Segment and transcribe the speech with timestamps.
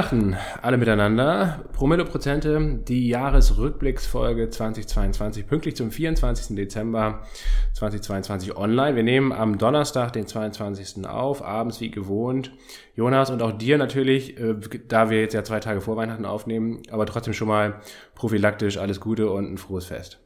[0.00, 1.62] Weihnachten, alle miteinander.
[1.74, 6.56] Promille Prozente, die Jahresrückblicksfolge 2022, pünktlich zum 24.
[6.56, 7.26] Dezember
[7.74, 8.96] 2022 online.
[8.96, 11.06] Wir nehmen am Donnerstag, den 22.
[11.06, 12.50] auf, abends wie gewohnt.
[12.96, 14.54] Jonas und auch dir natürlich, äh,
[14.88, 17.82] da wir jetzt ja zwei Tage vor Weihnachten aufnehmen, aber trotzdem schon mal
[18.14, 20.18] prophylaktisch alles Gute und ein frohes Fest.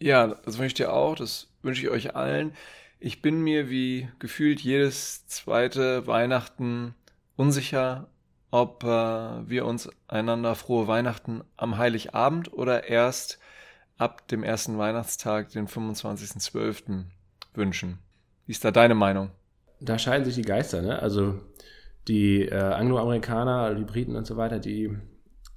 [0.00, 2.52] Ja, das wünsche ich dir auch, das wünsche ich euch allen.
[2.98, 6.96] Ich bin mir wie gefühlt jedes zweite Weihnachten
[7.36, 8.08] unsicher,
[8.50, 13.38] ob äh, wir uns einander frohe Weihnachten am Heiligabend oder erst
[13.98, 17.04] ab dem ersten Weihnachtstag, den 25.12.
[17.54, 17.98] wünschen.
[18.46, 19.30] Wie ist da deine Meinung?
[19.80, 21.00] Da scheiden sich die Geister, ne?
[21.00, 21.40] Also
[22.06, 24.96] die äh, Angloamerikaner, die Briten und so weiter, die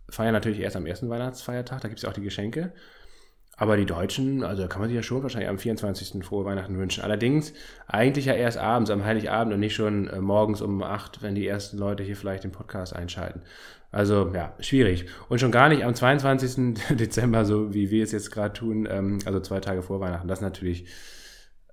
[0.09, 2.73] feiern natürlich erst am ersten Weihnachtsfeiertag, da gibt es ja auch die Geschenke.
[3.61, 6.25] Aber die Deutschen, also kann man sich ja schon wahrscheinlich am 24.
[6.25, 7.03] frohe Weihnachten wünschen.
[7.03, 7.53] Allerdings
[7.85, 11.45] eigentlich ja erst abends, am Heiligabend und nicht schon äh, morgens um 8, wenn die
[11.45, 13.43] ersten Leute hier vielleicht den Podcast einschalten.
[13.91, 15.05] Also ja, schwierig.
[15.29, 16.79] Und schon gar nicht am 22.
[16.97, 20.27] Dezember, so wie wir es jetzt gerade tun, ähm, also zwei Tage vor Weihnachten.
[20.27, 20.87] Das ist natürlich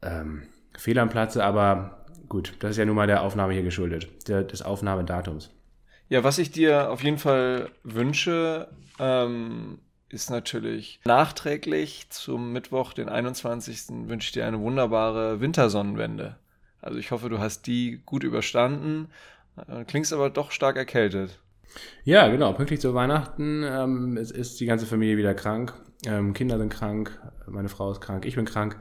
[0.03, 0.42] ähm,
[0.77, 4.42] Fehl am Platze, aber gut, das ist ja nun mal der Aufnahme hier geschuldet, der,
[4.42, 5.55] des Aufnahmedatums.
[6.11, 9.78] Ja, was ich dir auf jeden Fall wünsche, ähm,
[10.10, 14.08] ist natürlich nachträglich zum Mittwoch, den 21.
[14.08, 16.36] wünsche ich dir eine wunderbare Wintersonnenwende.
[16.80, 19.08] Also ich hoffe, du hast die gut überstanden.
[19.66, 21.38] Äh, klingst aber doch stark erkältet.
[22.04, 22.52] Ja, genau.
[22.52, 25.74] Pünktlich zu Weihnachten ähm, es ist die ganze Familie wieder krank.
[26.06, 28.78] Ähm, Kinder sind krank, meine Frau ist krank, ich bin krank.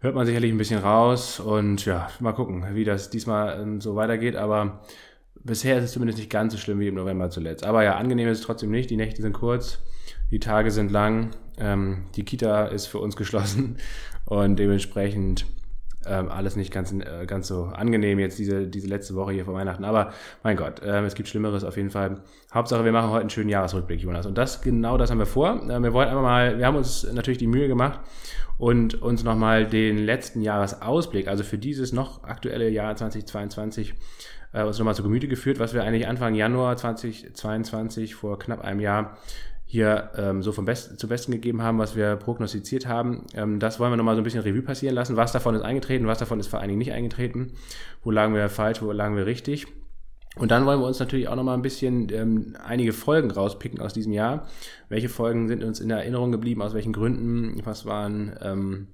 [0.00, 3.96] Hört man sicherlich ein bisschen raus und ja, mal gucken, wie das diesmal ähm, so
[3.96, 4.36] weitergeht.
[4.36, 4.82] Aber
[5.34, 7.64] bisher ist es zumindest nicht ganz so schlimm wie im November zuletzt.
[7.64, 8.90] Aber ja, angenehm ist es trotzdem nicht.
[8.90, 9.78] Die Nächte sind kurz.
[10.34, 13.76] Die Tage sind lang, ähm, die Kita ist für uns geschlossen
[14.24, 15.46] und dementsprechend
[16.06, 19.54] ähm, alles nicht ganz, äh, ganz so angenehm jetzt diese, diese letzte Woche hier vor
[19.54, 19.84] Weihnachten.
[19.84, 22.20] Aber mein Gott, ähm, es gibt Schlimmeres auf jeden Fall.
[22.52, 24.26] Hauptsache, wir machen heute einen schönen Jahresrückblick, Jonas.
[24.26, 25.70] Und das, genau das haben wir vor.
[25.70, 28.00] Äh, wir wollen einfach mal, wir haben uns natürlich die Mühe gemacht
[28.58, 33.94] und uns nochmal den letzten Jahresausblick, also für dieses noch aktuelle Jahr 2022,
[34.52, 38.80] äh, uns nochmal zu Gemüte geführt, was wir eigentlich Anfang Januar 2022 vor knapp einem
[38.80, 39.16] Jahr
[39.74, 43.26] hier ähm, so vom Best zu Besten gegeben haben, was wir prognostiziert haben.
[43.34, 45.16] Ähm, das wollen wir nochmal so ein bisschen Revue passieren lassen.
[45.16, 47.54] Was davon ist eingetreten, was davon ist vor allen Dingen nicht eingetreten.
[48.04, 49.66] Wo lagen wir falsch, wo lagen wir richtig.
[50.36, 53.92] Und dann wollen wir uns natürlich auch nochmal ein bisschen ähm, einige Folgen rauspicken aus
[53.92, 54.46] diesem Jahr.
[54.88, 58.86] Welche Folgen sind uns in Erinnerung geblieben, aus welchen Gründen, was waren ähm,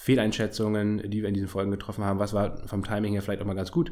[0.00, 3.46] Fehleinschätzungen, die wir in diesen Folgen getroffen haben, was war vom Timing her vielleicht auch
[3.46, 3.90] mal ganz gut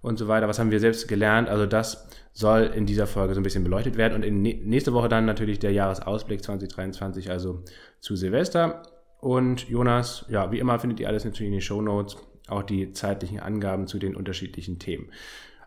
[0.00, 1.50] und so weiter, was haben wir selbst gelernt.
[1.50, 5.10] Also das soll in dieser Folge so ein bisschen beleuchtet werden und in nächste Woche
[5.10, 7.62] dann natürlich der Jahresausblick 2023, also
[8.00, 8.82] zu Silvester.
[9.20, 12.16] Und Jonas, ja, wie immer findet ihr alles natürlich in den Show Notes,
[12.48, 15.10] auch die zeitlichen Angaben zu den unterschiedlichen Themen.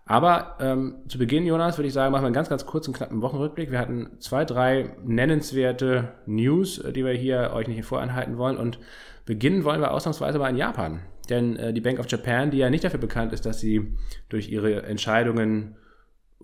[0.08, 3.22] Aber ähm, zu Beginn, Jonas, würde ich sagen, machen wir einen ganz, ganz kurzen, knappen
[3.22, 3.72] Wochenrückblick.
[3.72, 8.58] Wir hatten zwei, drei nennenswerte News, äh, die wir hier euch nicht voranhalten wollen.
[8.58, 8.80] Und
[9.26, 11.02] beginnen wollen wir ausnahmsweise mal in Japan.
[11.30, 13.96] Denn äh, die Bank of Japan, die ja nicht dafür bekannt ist, dass sie
[14.30, 15.76] durch ihre Entscheidungen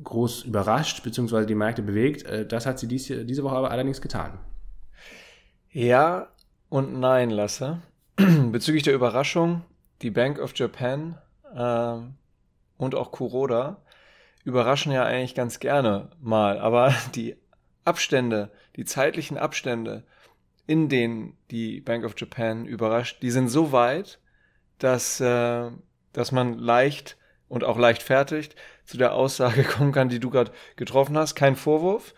[0.03, 1.45] groß überrascht bzw.
[1.45, 4.39] die Märkte bewegt, äh, das hat sie dies, diese Woche aber allerdings getan.
[5.71, 6.29] Ja
[6.69, 7.81] und nein, Lasse.
[8.51, 9.63] Bezüglich der Überraschung,
[10.01, 11.17] die Bank of Japan
[11.55, 11.95] äh,
[12.77, 13.77] und auch Kuroda
[14.43, 17.35] überraschen ja eigentlich ganz gerne mal, aber die
[17.85, 20.03] Abstände, die zeitlichen Abstände,
[20.71, 24.19] in denen die Bank of Japan überrascht, die sind so weit,
[24.79, 25.69] dass, äh,
[26.13, 27.17] dass man leicht
[27.49, 28.55] und auch leicht fertigt
[28.85, 31.35] zu der Aussage kommen kann, die du gerade getroffen hast.
[31.35, 32.13] Kein Vorwurf.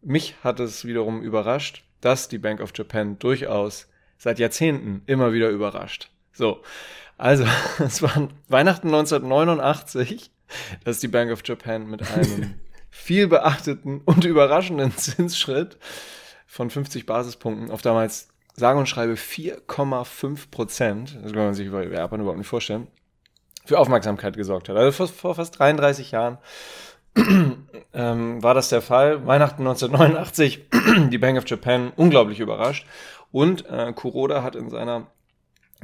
[0.00, 3.88] Mich hat es wiederum überrascht, dass die Bank of Japan durchaus
[4.18, 6.10] seit Jahrzehnten immer wieder überrascht.
[6.32, 6.60] So,
[7.18, 7.44] also,
[7.78, 10.32] es war Weihnachten 1989,
[10.82, 12.54] dass die Bank of Japan mit einem
[12.90, 15.78] viel beachteten und überraschenden Zinsschritt
[16.52, 21.86] von 50 Basispunkten auf damals sage und schreibe 4,5 Prozent, das kann man sich bei
[21.86, 22.88] Japan überhaupt nicht vorstellen,
[23.64, 24.76] für Aufmerksamkeit gesorgt hat.
[24.76, 26.36] Also vor, vor fast 33 Jahren
[27.94, 29.26] ähm, war das der Fall.
[29.26, 30.66] Weihnachten 1989,
[31.10, 32.86] die Bank of Japan unglaublich überrascht.
[33.30, 35.06] Und äh, Kuroda hat in seiner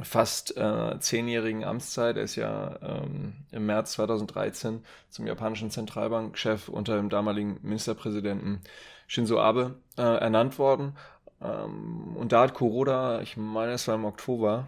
[0.03, 2.15] fast äh, zehnjährigen Amtszeit.
[2.15, 8.61] Er ist ja ähm, im März 2013 zum japanischen Zentralbankchef unter dem damaligen Ministerpräsidenten
[9.09, 10.95] Shinzo Abe äh, ernannt worden.
[11.41, 14.67] Ähm, und da hat Kuroda, ich meine, es war im Oktober,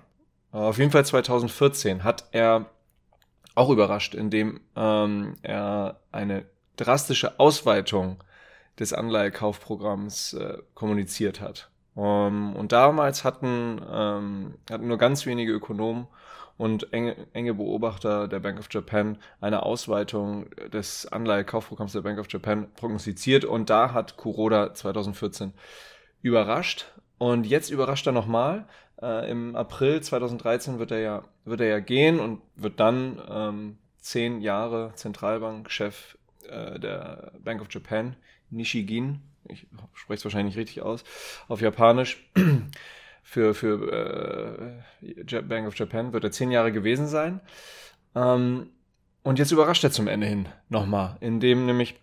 [0.52, 2.66] äh, auf jeden Fall 2014, hat er
[3.54, 6.46] auch überrascht, indem ähm, er eine
[6.76, 8.24] drastische Ausweitung
[8.80, 11.70] des Anleihekaufprogramms äh, kommuniziert hat.
[11.94, 16.08] Um, ähm, und damals hatten, ähm, hatten nur ganz wenige Ökonomen
[16.62, 22.28] und enge, enge Beobachter der Bank of Japan eine Ausweitung des Anleihekaufprogramms der Bank of
[22.30, 25.54] Japan prognostiziert und da hat Kuroda 2014
[26.22, 26.86] überrascht
[27.18, 28.68] und jetzt überrascht er nochmal.
[29.02, 33.78] Äh, Im April 2013 wird er ja, wird er ja gehen und wird dann ähm,
[33.98, 36.16] zehn Jahre Zentralbankchef
[36.48, 38.16] äh, der Bank of Japan,
[38.52, 39.66] Nishigin, ich
[39.96, 41.04] spreche es wahrscheinlich nicht richtig aus,
[41.48, 42.24] auf Japanisch,
[43.24, 47.42] für, für äh, Bank of Japan wird er zehn Jahre gewesen sein.
[48.16, 48.70] Ähm,
[49.24, 51.96] und jetzt überrascht er zum Ende hin nochmal, indem nämlich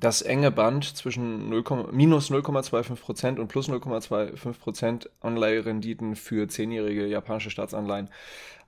[0.00, 8.08] das enge Band zwischen 0, minus 0,25% und plus 0,25% Anleiherenditen für zehnjährige japanische Staatsanleihen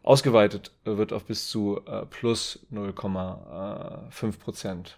[0.02, 4.94] ausgeweitet wird auf bis zu äh, plus 0,5%.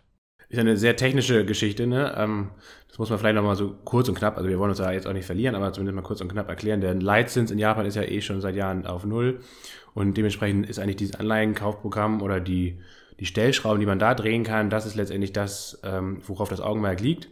[0.50, 2.14] Ist eine sehr technische Geschichte, ne?
[2.16, 2.50] Ähm,
[2.88, 5.06] das muss man vielleicht nochmal so kurz und knapp, also wir wollen uns da jetzt
[5.06, 6.80] auch nicht verlieren, aber zumindest mal kurz und knapp erklären.
[6.80, 9.40] Der Leitzins in Japan ist ja eh schon seit Jahren auf Null
[9.94, 12.78] und dementsprechend ist eigentlich dieses Anleihenkaufprogramm oder die
[13.20, 17.00] die Stellschrauben, die man da drehen kann, das ist letztendlich das, ähm, worauf das Augenmerk
[17.00, 17.28] liegt.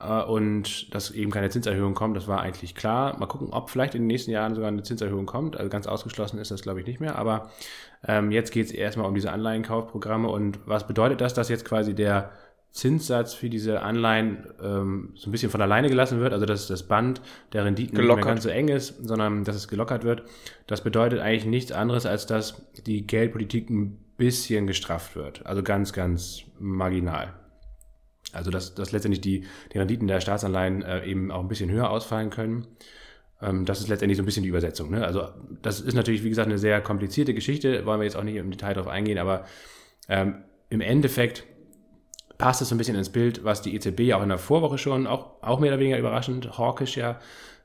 [0.00, 3.18] Äh, und dass eben keine Zinserhöhung kommt, das war eigentlich klar.
[3.18, 5.56] Mal gucken, ob vielleicht in den nächsten Jahren sogar eine Zinserhöhung kommt.
[5.56, 7.16] Also ganz ausgeschlossen ist das, glaube ich, nicht mehr.
[7.16, 7.50] Aber
[8.06, 10.28] ähm, jetzt geht es erstmal um diese Anleihenkaufprogramme.
[10.28, 12.30] Und was bedeutet das, dass jetzt quasi der
[12.70, 16.82] Zinssatz für diese Anleihen ähm, so ein bisschen von alleine gelassen wird, also dass das
[16.82, 17.20] Band
[17.52, 18.16] der Renditen gelockert.
[18.16, 20.22] nicht mehr ganz so eng ist, sondern dass es gelockert wird.
[20.66, 25.46] Das bedeutet eigentlich nichts anderes, als dass die Geldpolitik ein bisschen gestrafft wird.
[25.46, 27.32] Also ganz, ganz marginal.
[28.32, 31.90] Also dass, dass letztendlich die, die Renditen der Staatsanleihen äh, eben auch ein bisschen höher
[31.90, 32.66] ausfallen können.
[33.40, 34.90] Ähm, das ist letztendlich so ein bisschen die Übersetzung.
[34.90, 35.04] Ne?
[35.04, 35.28] Also
[35.62, 38.50] das ist natürlich, wie gesagt, eine sehr komplizierte Geschichte, wollen wir jetzt auch nicht im
[38.50, 39.44] Detail darauf eingehen, aber
[40.08, 41.44] ähm, im Endeffekt
[42.36, 45.06] passt es so ein bisschen ins Bild, was die EZB auch in der Vorwoche schon,
[45.06, 47.18] auch, auch mehr oder weniger überraschend, hawkisch ja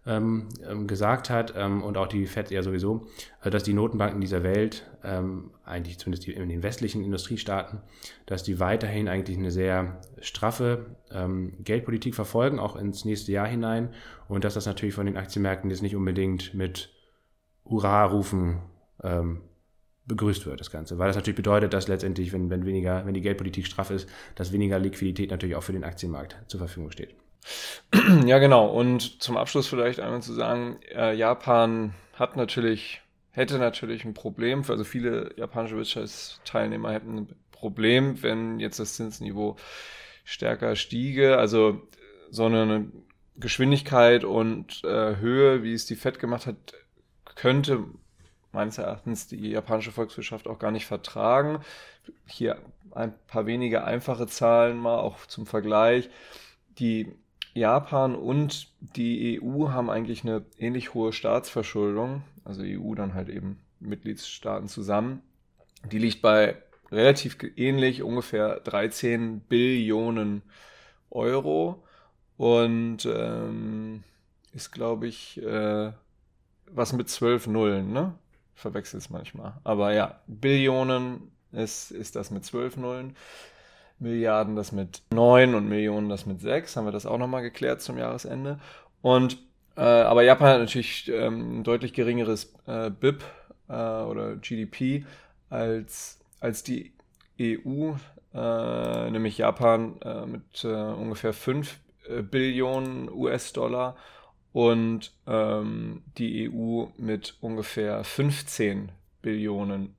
[0.05, 3.07] ähm, ähm, gesagt hat ähm, und auch die FED ja sowieso,
[3.39, 7.81] also dass die Notenbanken dieser Welt, ähm, eigentlich zumindest in den westlichen Industriestaaten,
[8.25, 13.93] dass die weiterhin eigentlich eine sehr straffe ähm, Geldpolitik verfolgen, auch ins nächste Jahr hinein
[14.27, 16.89] und dass das natürlich von den Aktienmärkten jetzt nicht unbedingt mit
[17.65, 18.61] Hurra-Rufen
[19.03, 19.41] ähm,
[20.05, 20.97] begrüßt wird, das Ganze.
[20.97, 24.51] Weil das natürlich bedeutet, dass letztendlich, wenn, wenn weniger, wenn die Geldpolitik straff ist, dass
[24.51, 27.15] weniger Liquidität natürlich auch für den Aktienmarkt zur Verfügung steht.
[28.25, 28.67] Ja, genau.
[28.67, 33.01] Und zum Abschluss vielleicht einmal zu sagen, äh, Japan hat natürlich,
[33.33, 39.57] hätte natürlich ein Problem, also viele japanische Wirtschaftsteilnehmer hätten ein Problem, wenn jetzt das Zinsniveau
[40.23, 41.37] stärker stiege.
[41.37, 41.81] Also
[42.29, 42.91] so eine
[43.35, 46.57] Geschwindigkeit und äh, Höhe, wie es die FED gemacht hat,
[47.35, 47.85] könnte
[48.51, 51.59] meines Erachtens die japanische Volkswirtschaft auch gar nicht vertragen.
[52.27, 56.09] Hier ein paar wenige einfache Zahlen mal auch zum Vergleich.
[56.77, 57.11] Die
[57.53, 63.59] Japan und die EU haben eigentlich eine ähnlich hohe Staatsverschuldung, also EU dann halt eben
[63.79, 65.21] Mitgliedstaaten zusammen.
[65.91, 66.57] Die liegt bei
[66.91, 70.41] relativ ähnlich, ungefähr 13 Billionen
[71.11, 71.83] Euro
[72.37, 74.03] und ähm,
[74.53, 75.91] ist, glaube ich, äh,
[76.67, 78.15] was mit zwölf Nullen, ne?
[78.55, 79.53] Verwechselt es manchmal.
[79.63, 83.15] Aber ja, Billionen ist, ist das mit zwölf Nullen.
[83.99, 86.75] Milliarden das mit 9 und Millionen das mit 6.
[86.75, 88.59] Haben wir das auch nochmal geklärt zum Jahresende.
[89.01, 89.37] Und
[89.75, 93.23] äh, aber Japan hat natürlich ähm, ein deutlich geringeres äh, BIP
[93.67, 95.05] äh, oder GDP
[95.49, 96.93] als, als die
[97.39, 97.93] EU,
[98.33, 101.79] äh, nämlich Japan äh, mit äh, ungefähr 5
[102.29, 103.95] Billionen US-Dollar
[104.51, 109.95] und ähm, die EU mit ungefähr 15 Billionen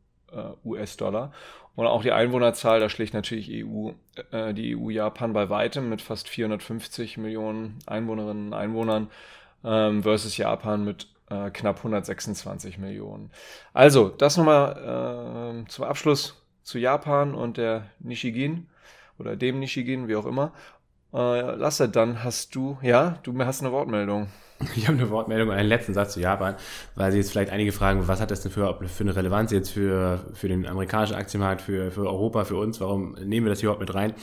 [0.64, 1.32] US-Dollar.
[1.76, 3.90] Und auch die Einwohnerzahl, da schlägt natürlich EU,
[4.30, 9.10] äh, die EU Japan bei weitem mit fast 450 Millionen Einwohnerinnen und Einwohnern
[9.64, 13.30] ähm, versus Japan mit äh, knapp 126 Millionen.
[13.72, 18.68] Also, das nochmal äh, zum Abschluss zu Japan und der Nishigin
[19.18, 20.52] oder dem Nishigin, wie auch immer.
[21.14, 24.28] Äh, Lasse, dann hast du, ja, du hast eine Wortmeldung.
[24.76, 26.54] Ich habe eine Wortmeldung und einen letzten Satz zu Japan,
[26.94, 29.70] weil sie jetzt vielleicht einige fragen, was hat das denn für, für eine Relevanz jetzt
[29.70, 33.80] für, für den amerikanischen Aktienmarkt, für, für Europa, für uns, warum nehmen wir das überhaupt
[33.80, 34.14] mit rein?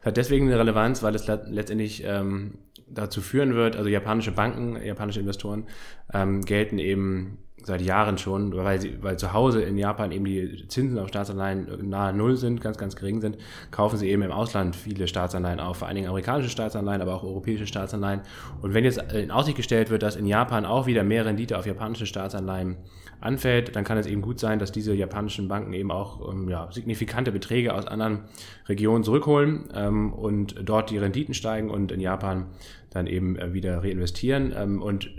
[0.00, 4.76] Es hat deswegen eine Relevanz, weil es letztendlich ähm, dazu führen wird, also japanische Banken,
[4.80, 5.66] japanische Investoren
[6.12, 10.66] ähm, gelten eben seit Jahren schon, weil, sie, weil zu Hause in Japan eben die
[10.68, 13.38] Zinsen auf Staatsanleihen nahe Null sind, ganz, ganz gering sind,
[13.70, 17.24] kaufen sie eben im Ausland viele Staatsanleihen auf, vor allen Dingen amerikanische Staatsanleihen, aber auch
[17.24, 18.22] europäische Staatsanleihen.
[18.62, 21.66] Und wenn jetzt in Aussicht gestellt wird, dass in Japan auch wieder mehr Rendite auf
[21.66, 22.76] japanische Staatsanleihen
[23.20, 26.70] anfällt, dann kann es eben gut sein, dass diese japanischen Banken eben auch ähm, ja,
[26.70, 28.20] signifikante Beträge aus anderen
[28.68, 32.46] Regionen zurückholen ähm, und dort die Renditen steigen und in Japan
[32.90, 34.54] dann eben äh, wieder reinvestieren.
[34.56, 35.10] Ähm, und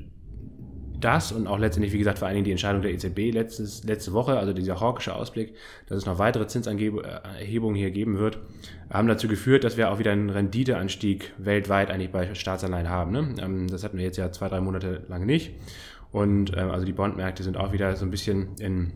[0.99, 4.13] das und auch letztendlich, wie gesagt, vor allen Dingen die Entscheidung der EZB letztes, letzte
[4.13, 5.55] Woche, also dieser hawkische Ausblick,
[5.87, 8.39] dass es noch weitere Zinserhebungen hier geben wird,
[8.89, 13.11] haben dazu geführt, dass wir auch wieder einen Renditeanstieg weltweit eigentlich bei Staatsanleihen haben.
[13.11, 13.35] Ne?
[13.41, 15.51] Ähm, das hatten wir jetzt ja zwei, drei Monate lang nicht.
[16.11, 18.93] Und ähm, also die Bondmärkte sind auch wieder so ein bisschen in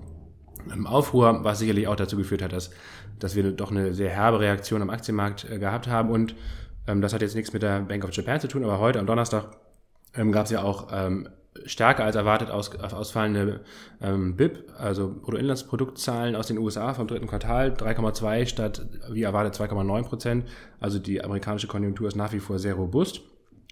[0.74, 2.72] im Aufruhr, was sicherlich auch dazu geführt hat, dass,
[3.20, 6.10] dass wir doch eine sehr herbe Reaktion am Aktienmarkt äh, gehabt haben.
[6.10, 6.36] Und
[6.88, 9.06] ähm, das hat jetzt nichts mit der Bank of Japan zu tun, aber heute am
[9.06, 9.58] Donnerstag
[10.16, 11.28] ähm, gab es ja auch ähm,
[11.66, 13.62] stärker als erwartet aus, ausfallende
[14.02, 20.04] ähm, BIP, also Bruttoinlandsproduktzahlen aus den USA vom dritten Quartal, 3,2 statt wie erwartet 2,9
[20.04, 20.46] Prozent.
[20.80, 23.22] Also die amerikanische Konjunktur ist nach wie vor sehr robust.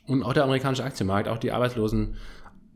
[0.08, 2.16] Und auch der amerikanische Aktienmarkt, auch die Arbeitslosen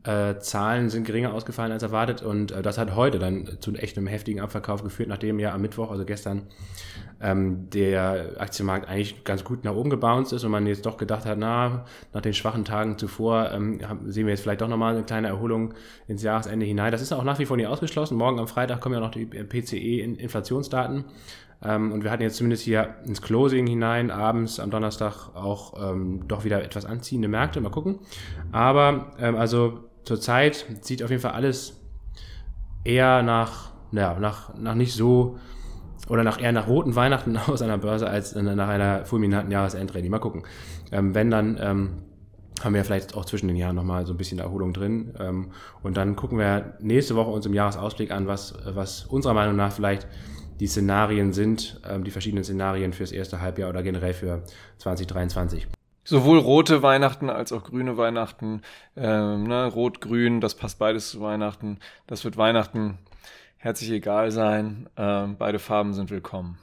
[0.05, 3.97] äh, Zahlen sind geringer ausgefallen als erwartet und äh, das hat heute dann zu echt
[3.97, 6.43] einem heftigen Abverkauf geführt, nachdem ja am Mittwoch, also gestern,
[7.21, 11.25] ähm, der Aktienmarkt eigentlich ganz gut nach oben gebounced ist und man jetzt doch gedacht
[11.25, 15.05] hat, na, nach den schwachen Tagen zuvor ähm, sehen wir jetzt vielleicht doch nochmal eine
[15.05, 15.73] kleine Erholung
[16.07, 16.91] ins Jahresende hinein.
[16.91, 18.17] Das ist auch nach wie vor nicht ausgeschlossen.
[18.17, 21.05] Morgen am Freitag kommen ja noch die PCE-Inflationsdaten.
[21.63, 26.27] Ähm, und wir hatten jetzt zumindest hier ins Closing hinein, abends am Donnerstag auch ähm,
[26.27, 27.61] doch wieder etwas anziehende Märkte.
[27.61, 27.99] Mal gucken.
[28.51, 31.81] Aber ähm, also zurzeit sieht auf jeden Fall alles
[32.83, 35.37] eher nach, ja, nach, nach nicht so
[36.07, 40.09] oder nach eher nach roten Weihnachten aus einer Börse als nach einer fulminanten Jahresendrallye.
[40.09, 40.43] Mal gucken.
[40.91, 41.89] Ähm, wenn dann ähm,
[42.63, 45.13] haben wir vielleicht auch zwischen den Jahren nochmal so ein bisschen Erholung drin.
[45.19, 45.51] Ähm,
[45.83, 49.73] und dann gucken wir nächste Woche uns im Jahresausblick an, was, was unserer Meinung nach
[49.73, 50.07] vielleicht
[50.59, 54.43] die Szenarien sind, ähm, die verschiedenen Szenarien fürs erste Halbjahr oder generell für
[54.77, 55.67] 2023
[56.05, 58.61] sowohl rote Weihnachten als auch grüne Weihnachten.
[58.95, 61.79] Ähm, ne, Rot-Grün, das passt beides zu Weihnachten.
[62.07, 62.99] Das wird Weihnachten
[63.57, 64.87] herzlich egal sein.
[64.95, 66.57] Ähm, beide Farben sind willkommen.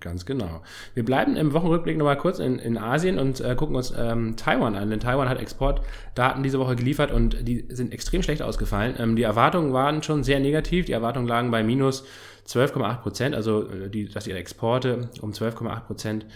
[0.00, 0.62] Ganz genau.
[0.94, 4.74] Wir bleiben im Wochenrückblick nochmal kurz in, in Asien und äh, gucken uns ähm, Taiwan
[4.74, 4.90] an.
[4.90, 8.94] Denn Taiwan hat Exportdaten diese Woche geliefert und die sind extrem schlecht ausgefallen.
[8.98, 10.84] Ähm, die Erwartungen waren schon sehr negativ.
[10.84, 12.04] Die Erwartungen lagen bei minus
[12.46, 16.26] 12,8 Prozent, also äh, die, dass ihre Exporte um 12,8 Prozent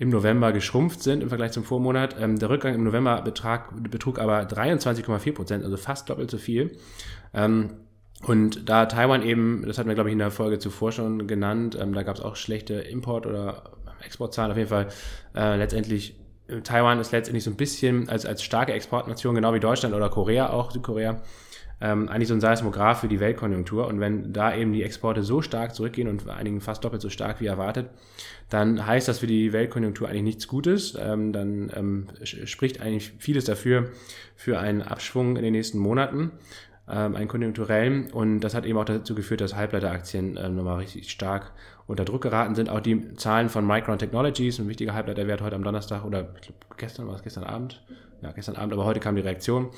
[0.00, 2.16] im November geschrumpft sind im Vergleich zum Vormonat.
[2.18, 6.72] Ähm, der Rückgang im November betrag, betrug aber 23,4 Prozent, also fast doppelt so viel.
[7.34, 7.74] Ähm,
[8.26, 11.76] und da Taiwan eben, das hatten wir glaube ich in der Folge zuvor schon genannt,
[11.78, 14.50] ähm, da gab es auch schlechte Import- oder Exportzahlen.
[14.50, 14.88] Auf jeden Fall
[15.36, 19.60] äh, letztendlich, äh, Taiwan ist letztendlich so ein bisschen als, als starke Exportnation, genau wie
[19.60, 21.20] Deutschland oder Korea, auch Südkorea,
[21.80, 23.86] ähm, eigentlich so ein Seismograph für die Weltkonjunktur.
[23.86, 27.08] Und wenn da eben die Exporte so stark zurückgehen und vor einigen fast doppelt so
[27.08, 27.90] stark wie erwartet,
[28.48, 30.96] dann heißt das für die Weltkonjunktur eigentlich nichts Gutes.
[31.00, 33.90] Ähm, dann ähm, spricht eigentlich vieles dafür
[34.36, 36.32] für einen Abschwung in den nächsten Monaten
[36.90, 38.10] ähm, einen konjunkturellen.
[38.10, 41.52] Und das hat eben auch dazu geführt, dass Halbleiteraktien ähm, nochmal richtig stark
[41.86, 42.68] unter Druck geraten sind.
[42.68, 46.28] Auch die Zahlen von Micron Technologies, ein wichtiger Halbleiterwert heute am Donnerstag oder
[46.76, 47.82] gestern war es gestern Abend,
[48.22, 49.70] ja gestern Abend, aber heute kam die Reaktion.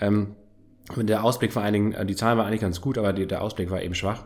[0.00, 0.34] Ähm,
[0.96, 3.42] der Ausblick vor allen Dingen, äh, die Zahlen waren eigentlich ganz gut, aber die, der
[3.42, 4.22] Ausblick war eben schwach.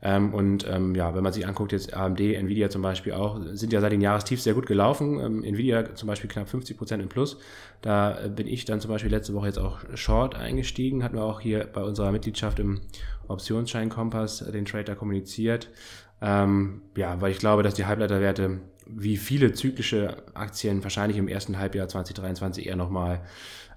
[0.00, 3.72] Ähm, und ähm, ja, wenn man sich anguckt, jetzt AMD, Nvidia zum Beispiel auch, sind
[3.72, 5.18] ja seit den Jahrestiefs sehr gut gelaufen.
[5.18, 7.38] Ähm, Nvidia zum Beispiel knapp 50 Prozent im Plus.
[7.82, 11.02] Da äh, bin ich dann zum Beispiel letzte Woche jetzt auch short eingestiegen.
[11.02, 12.80] Hatten wir auch hier bei unserer Mitgliedschaft im
[13.26, 15.68] Optionsschein-Kompass den Trader kommuniziert.
[16.20, 21.58] Ähm, ja, weil ich glaube, dass die Halbleiterwerte wie viele zyklische Aktien wahrscheinlich im ersten
[21.58, 23.20] Halbjahr 2023 eher nochmal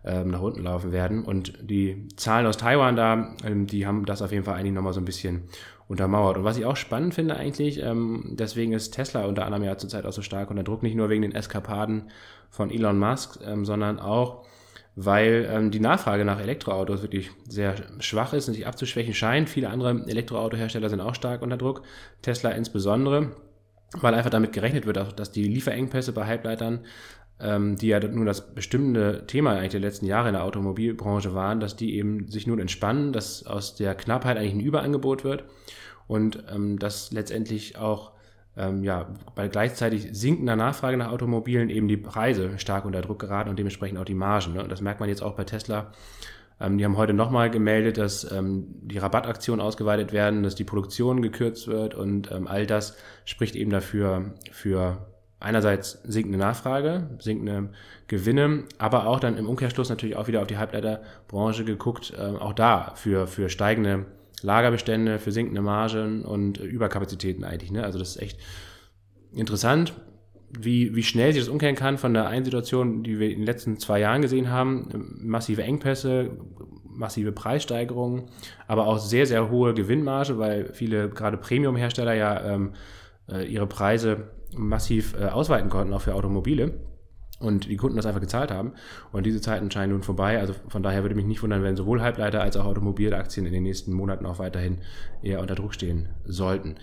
[0.04, 1.24] ähm, nach unten laufen werden.
[1.24, 4.94] Und die Zahlen aus Taiwan da, ähm, die haben das auf jeden Fall eigentlich nochmal
[4.94, 5.44] so ein bisschen
[5.88, 6.38] untermauert.
[6.38, 10.06] Und was ich auch spannend finde eigentlich, ähm, deswegen ist Tesla unter anderem ja zurzeit
[10.06, 12.10] auch so stark unter Druck, nicht nur wegen den Eskapaden
[12.50, 14.46] von Elon Musk, ähm, sondern auch
[14.96, 19.50] weil ähm, die Nachfrage nach Elektroautos wirklich sehr schwach ist und sich abzuschwächen scheint.
[19.50, 21.84] Viele andere Elektroautohersteller sind auch stark unter Druck,
[22.22, 23.32] Tesla insbesondere,
[23.94, 26.82] weil einfach damit gerechnet wird, dass die Lieferengpässe bei Halbleitern
[27.42, 31.60] ähm, die ja nun das bestimmende Thema eigentlich der letzten Jahre in der Automobilbranche waren,
[31.60, 35.44] dass die eben sich nun entspannen, dass aus der Knappheit eigentlich ein Überangebot wird
[36.08, 38.12] und ähm, dass letztendlich auch
[38.58, 43.50] ähm, ja, bei gleichzeitig sinkender Nachfrage nach Automobilen eben die Preise stark unter Druck geraten
[43.50, 44.54] und dementsprechend auch die Margen.
[44.54, 44.64] Ne?
[44.64, 45.92] Und das merkt man jetzt auch bei Tesla.
[46.60, 51.22] Ähm, die haben heute nochmal gemeldet, dass ähm, die Rabattaktionen ausgeweitet werden, dass die Produktion
[51.22, 55.11] gekürzt wird und ähm, all das spricht eben dafür für
[55.42, 57.70] einerseits sinkende Nachfrage, sinkende
[58.08, 62.54] Gewinne, aber auch dann im Umkehrschluss natürlich auch wieder auf die Halbleiterbranche geguckt, äh, auch
[62.54, 64.06] da für, für steigende
[64.42, 67.72] Lagerbestände, für sinkende Margen und Überkapazitäten eigentlich.
[67.72, 67.84] Ne?
[67.84, 68.40] Also das ist echt
[69.34, 69.94] interessant,
[70.60, 73.46] wie, wie schnell sich das umkehren kann von der einen Situation, die wir in den
[73.46, 76.32] letzten zwei Jahren gesehen haben, massive Engpässe,
[76.84, 78.24] massive Preissteigerungen,
[78.68, 82.74] aber auch sehr, sehr hohe Gewinnmarge, weil viele gerade Premium-Hersteller ja ähm,
[83.32, 86.74] äh, ihre Preise massiv äh, ausweiten konnten, auch für Automobile.
[87.40, 88.74] und die Kunden das einfach gezahlt haben.
[89.12, 90.40] Und diese Zeiten scheinen nun vorbei.
[90.40, 93.64] Also von daher würde mich nicht wundern, wenn sowohl Halbleiter als auch Automobilaktien in den
[93.64, 94.78] nächsten Monaten auch weiterhin
[95.24, 96.76] eher unter Druck stehen sollten.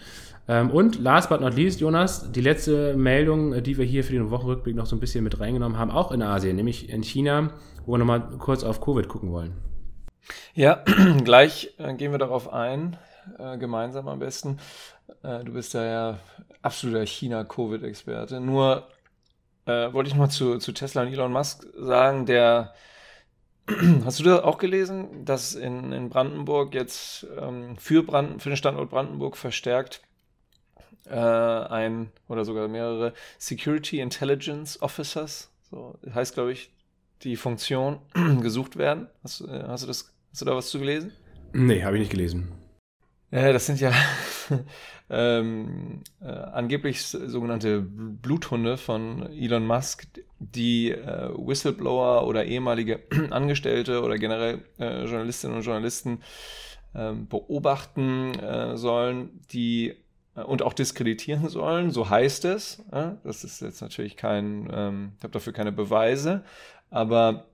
[0.49, 4.31] Ähm, und last but not least, Jonas, die letzte Meldung, die wir hier für den
[4.31, 7.53] Wochenrückblick noch so ein bisschen mit reingenommen haben, auch in Asien, nämlich in China,
[7.85, 9.53] wo wir nochmal kurz auf Covid gucken wollen.
[10.55, 10.83] Ja,
[11.25, 12.97] gleich äh, gehen wir darauf ein,
[13.39, 14.59] äh, gemeinsam am besten.
[15.23, 16.19] Äh, du bist da ja
[16.69, 18.41] absoluter China-Covid-Experte.
[18.41, 18.89] Nur
[19.67, 22.75] äh, wollte ich noch mal zu, zu Tesla und Elon Musk sagen, der
[24.05, 28.57] Hast du das auch gelesen, dass in, in Brandenburg jetzt ähm, für, Brand, für den
[28.57, 30.01] Standort Brandenburg verstärkt
[31.07, 36.71] äh, ein oder sogar mehrere Security Intelligence Officers, so heißt glaube ich
[37.23, 37.99] die Funktion,
[38.41, 39.09] gesucht werden?
[39.23, 41.13] Hast, äh, hast, du das, hast du da was zu gelesen?
[41.53, 42.53] Nee, habe ich nicht gelesen.
[43.31, 43.93] Ja, das sind ja
[45.11, 50.07] ähm, äh, angeblich sogenannte Bluthunde von Elon Musk,
[50.38, 53.00] die äh, Whistleblower oder ehemalige
[53.31, 56.23] Angestellte oder generell äh, Journalistinnen und Journalisten
[56.95, 59.95] ähm, beobachten äh, sollen, die
[60.35, 62.83] äh, und auch diskreditieren sollen, so heißt es.
[62.90, 66.45] das ist jetzt natürlich kein, ähm, ich habe dafür keine Beweise,
[66.90, 67.45] aber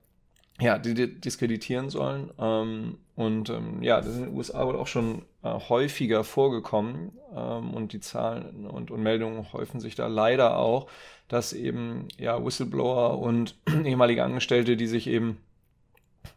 [0.61, 2.31] ja, die, diskreditieren sollen.
[2.39, 7.11] Ähm, und ja, das ist in den USA wohl auch schon äh, häufiger vorgekommen.
[7.35, 10.89] Ähm, und die Zahlen und, und Meldungen häufen sich da leider auch,
[11.27, 15.37] dass eben ja Whistleblower und ehemalige Angestellte, die sich eben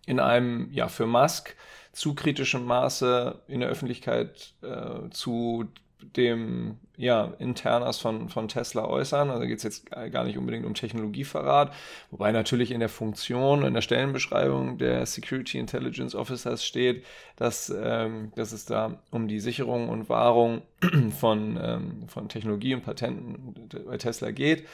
[0.07, 1.57] in einem ja für Musk
[1.93, 5.67] zu kritischem Maße in der Öffentlichkeit äh, zu
[6.01, 9.31] dem ja, Internas von, von Tesla äußern.
[9.31, 11.73] Also geht es jetzt gar nicht unbedingt um Technologieverrat,
[12.11, 17.05] wobei natürlich in der Funktion, in der Stellenbeschreibung der Security Intelligence Officers steht,
[17.37, 20.63] dass, ähm, dass es da um die Sicherung und Wahrung
[21.19, 23.55] von, ähm, von Technologie und Patenten
[23.87, 24.67] bei Tesla geht.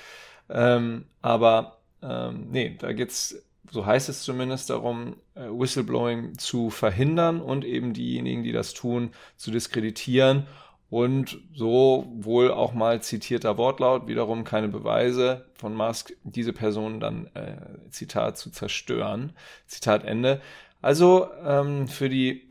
[0.48, 6.70] Ähm, aber ähm, nee, da geht es so heißt es zumindest darum, äh, Whistleblowing zu
[6.70, 10.46] verhindern und eben diejenigen, die das tun, zu diskreditieren
[10.94, 17.26] und so wohl auch mal zitierter Wortlaut, wiederum keine Beweise von Musk, diese Person dann,
[17.34, 17.56] äh,
[17.90, 19.32] Zitat, zu zerstören.
[19.66, 20.40] Zitat Ende.
[20.82, 22.48] Also ähm, für die,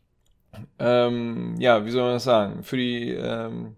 [0.78, 3.76] ähm, ja, wie soll man das sagen, für die, ähm,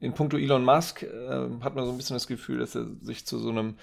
[0.00, 3.24] in puncto Elon Musk äh, hat man so ein bisschen das Gefühl, dass er sich
[3.24, 3.78] zu so einem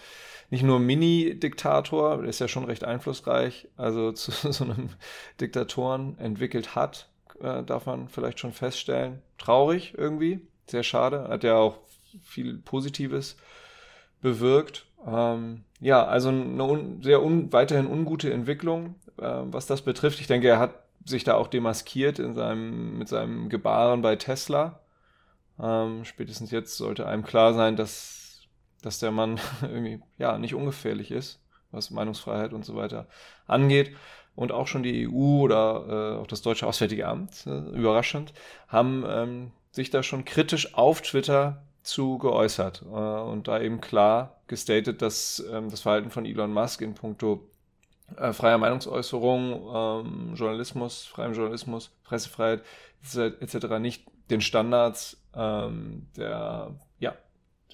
[0.52, 4.92] nicht nur Mini-Diktator, der ist ja schon recht einflussreich, also zu so einem
[5.42, 7.10] Diktatoren entwickelt hat
[7.42, 9.22] äh, darf man vielleicht schon feststellen.
[9.38, 11.28] Traurig irgendwie, sehr schade.
[11.28, 11.80] Hat ja auch
[12.24, 13.38] viel Positives
[14.22, 14.86] bewirkt.
[15.06, 20.20] Ähm, ja, also eine un sehr un weiterhin ungute Entwicklung, äh, was das betrifft.
[20.20, 24.82] Ich denke, er hat sich da auch demaskiert in seinem, mit seinem Gebaren bei Tesla.
[25.60, 28.42] Ähm, spätestens jetzt sollte einem klar sein, dass,
[28.82, 33.08] dass der Mann irgendwie ja nicht ungefährlich ist, was Meinungsfreiheit und so weiter
[33.46, 33.96] angeht
[34.38, 38.34] und auch schon die EU oder äh, auch das deutsche Auswärtige Amt, äh, überraschend,
[38.68, 44.40] haben ähm, sich da schon kritisch auf Twitter zu geäußert äh, und da eben klar
[44.46, 47.50] gestatet, dass ähm, das Verhalten von Elon Musk in puncto
[48.16, 52.62] äh, freier Meinungsäußerung, ähm, Journalismus, freiem Journalismus, Pressefreiheit
[53.02, 53.80] etc.
[53.80, 57.16] nicht den Standards ähm, der, ja,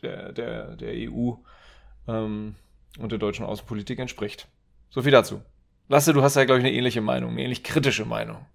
[0.02, 1.34] der, der, der EU
[2.08, 2.56] ähm,
[3.00, 4.48] und der deutschen Außenpolitik entspricht.
[4.90, 5.42] So viel dazu.
[5.88, 8.46] Lasse, du hast ja, glaube ich, eine ähnliche Meinung, eine ähnlich kritische Meinung.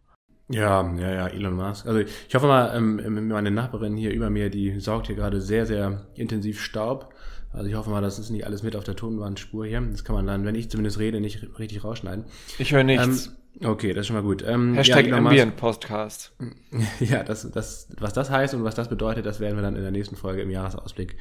[0.50, 1.86] Ja, ja, ja, Elon Musk.
[1.86, 5.66] Also ich hoffe mal, ähm, meine Nachbarin hier über mir, die saugt hier gerade sehr,
[5.66, 7.14] sehr intensiv Staub.
[7.52, 9.80] Also ich hoffe mal, das ist nicht alles mit auf der Tonbandspur hier.
[9.80, 12.24] Das kann man dann, wenn ich zumindest rede, nicht richtig rausschneiden.
[12.58, 13.32] Ich höre nichts.
[13.60, 14.42] Ähm, okay, das ist schon mal gut.
[14.46, 16.34] Ähm, Hashtag ja, Ambient Podcast.
[17.00, 19.82] Ja, das, das, was das heißt und was das bedeutet, das werden wir dann in
[19.82, 21.16] der nächsten Folge im Jahresausblick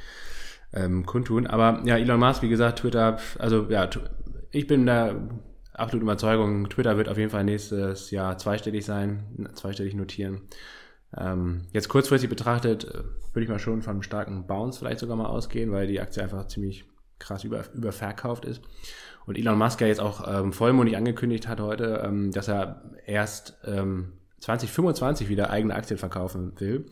[0.73, 1.47] ähm, kundtun.
[1.47, 3.89] Aber ja, Elon Musk, wie gesagt, Twitter, also ja,
[4.51, 5.15] ich bin da
[5.77, 10.41] absolute Überzeugung, Twitter wird auf jeden Fall nächstes Jahr zweistellig sein, zweistellig notieren.
[11.15, 15.15] Ähm, jetzt kurzfristig betrachtet äh, würde ich mal schon von einem starken Bounce vielleicht sogar
[15.15, 16.85] mal ausgehen, weil die Aktie einfach ziemlich
[17.19, 18.61] krass über, überverkauft ist.
[19.25, 23.57] Und Elon Musk ja jetzt auch ähm, vollmundig angekündigt hat heute, ähm, dass er erst
[23.65, 26.85] ähm, 2025 wieder eigene Aktien verkaufen will.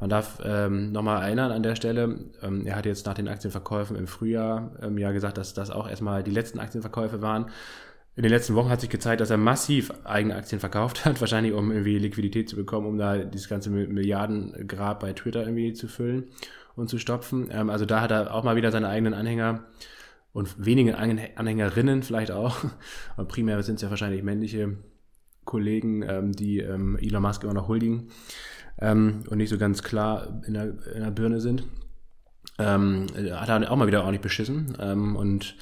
[0.00, 3.96] Man darf ähm, nochmal erinnern an der Stelle, ähm, er hat jetzt nach den Aktienverkäufen
[3.96, 7.50] im Frühjahr ähm, ja gesagt, dass das auch erstmal die letzten Aktienverkäufe waren.
[8.16, 11.52] In den letzten Wochen hat sich gezeigt, dass er massiv eigene Aktien verkauft hat, wahrscheinlich
[11.52, 16.24] um irgendwie Liquidität zu bekommen, um da dieses ganze Milliardengrab bei Twitter irgendwie zu füllen
[16.76, 17.48] und zu stopfen.
[17.50, 19.64] Ähm, also da hat er auch mal wieder seine eigenen Anhänger
[20.32, 22.56] und wenige Anhängerinnen vielleicht auch.
[23.16, 24.78] Aber primär sind es ja wahrscheinlich männliche
[25.44, 28.08] Kollegen, ähm, die ähm, Elon Musk immer noch huldigen
[28.78, 31.64] und nicht so ganz klar in der, in der Birne sind.
[32.58, 34.74] Hat er auch mal wieder ordentlich beschissen.
[35.16, 35.56] Und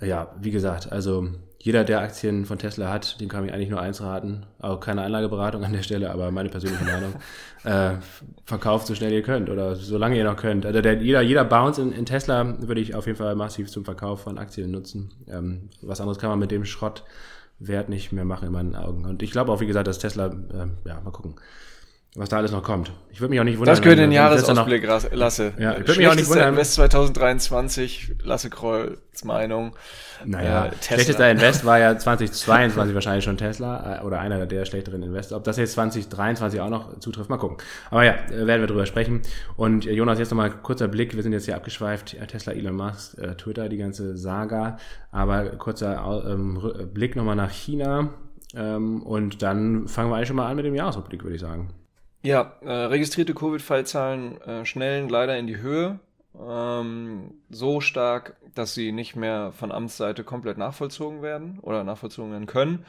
[0.00, 1.30] ja, wie gesagt, also
[1.64, 4.44] jeder, der Aktien von Tesla hat, dem kann ich eigentlich nur eins raten.
[4.60, 7.14] Auch keine Anlageberatung an der Stelle, aber meine persönliche Meinung.
[7.64, 7.96] äh,
[8.44, 10.66] verkauft so schnell ihr könnt oder solange ihr noch könnt.
[10.66, 13.86] Also der, jeder, jeder Bounce in, in, Tesla würde ich auf jeden Fall massiv zum
[13.86, 15.10] Verkauf von Aktien nutzen.
[15.26, 19.06] Ähm, was anderes kann man mit dem Schrottwert nicht mehr machen in meinen Augen.
[19.06, 21.36] Und ich glaube auch, wie gesagt, dass Tesla, äh, ja, mal gucken
[22.16, 22.92] was da alles noch kommt.
[23.10, 23.74] Ich würde mich auch nicht wundern.
[23.74, 25.52] Das in den Jahresausblick, noch, Lasse.
[25.58, 26.50] Ja, ich würde mich auch nicht wundern.
[26.50, 29.74] Invest 2023, Lasse Krolls Meinung.
[30.24, 35.02] Naja, äh, schlechtester Invest war ja 2022 wahrscheinlich schon Tesla äh, oder einer der schlechteren
[35.02, 35.32] Invests.
[35.32, 37.56] Ob das jetzt 2023 auch noch zutrifft, mal gucken.
[37.90, 39.22] Aber ja, äh, werden wir drüber sprechen.
[39.56, 41.16] Und äh, Jonas, jetzt nochmal kurzer Blick.
[41.16, 42.16] Wir sind jetzt hier abgeschweift.
[42.28, 44.78] Tesla, Elon Musk, äh, Twitter, die ganze Saga.
[45.10, 48.10] Aber kurzer ähm, Blick nochmal nach China.
[48.54, 51.70] Ähm, und dann fangen wir eigentlich schon mal an mit dem Jahresrückblick, würde ich sagen.
[52.24, 55.98] Ja, äh, registrierte Covid-Fallzahlen äh, schnellen leider in die Höhe.
[56.34, 62.46] Ähm, so stark, dass sie nicht mehr von Amtsseite komplett nachvollzogen werden oder nachvollzogen werden
[62.46, 62.86] können.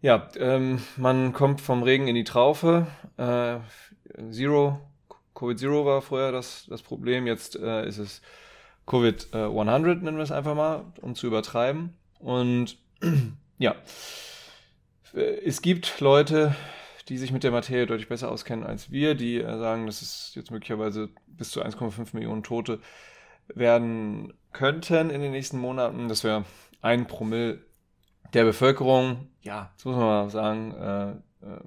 [0.00, 2.86] Ja, ähm, man kommt vom Regen in die Traufe.
[3.18, 3.58] Äh,
[4.30, 4.80] Zero,
[5.34, 7.26] Covid Zero war vorher das, das Problem.
[7.26, 8.22] Jetzt äh, ist es
[8.86, 11.98] Covid äh, 100, nennen wir es einfach mal, um zu übertreiben.
[12.18, 12.78] Und
[13.58, 13.74] ja,
[15.12, 16.56] es gibt Leute,
[17.08, 20.32] die sich mit der Materie deutlich besser auskennen als wir, die äh, sagen, dass es
[20.34, 22.80] jetzt möglicherweise bis zu 1,5 Millionen Tote
[23.48, 26.08] werden könnten in den nächsten Monaten.
[26.08, 26.44] Das wäre
[26.82, 27.60] ein Promille
[28.34, 29.28] der Bevölkerung.
[29.42, 30.74] Ja, das muss man mal sagen.
[30.74, 31.10] Äh,
[31.46, 31.60] äh,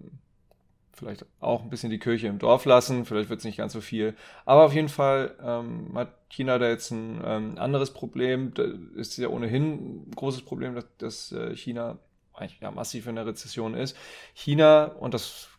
[0.93, 3.05] vielleicht auch ein bisschen die Kirche im Dorf lassen.
[3.05, 4.15] Vielleicht wird es nicht ganz so viel.
[4.45, 8.53] Aber auf jeden Fall ähm, hat China da jetzt ein ähm, anderes Problem.
[8.53, 11.97] Da ist ja ohnehin ein großes Problem, dass, dass äh, China
[12.41, 13.95] eigentlich ja, massiv in der Rezession ist.
[14.33, 15.49] China, und das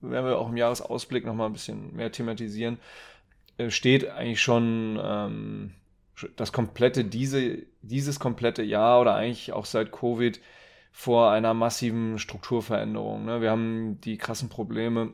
[0.00, 2.78] werden wir auch im Jahresausblick nochmal ein bisschen mehr thematisieren,
[3.58, 5.74] äh, steht eigentlich schon ähm,
[6.36, 10.40] das komplette, diese, dieses komplette Jahr oder eigentlich auch seit Covid
[10.92, 13.24] vor einer massiven Strukturveränderung.
[13.24, 13.40] Ne?
[13.40, 15.12] Wir haben die krassen Probleme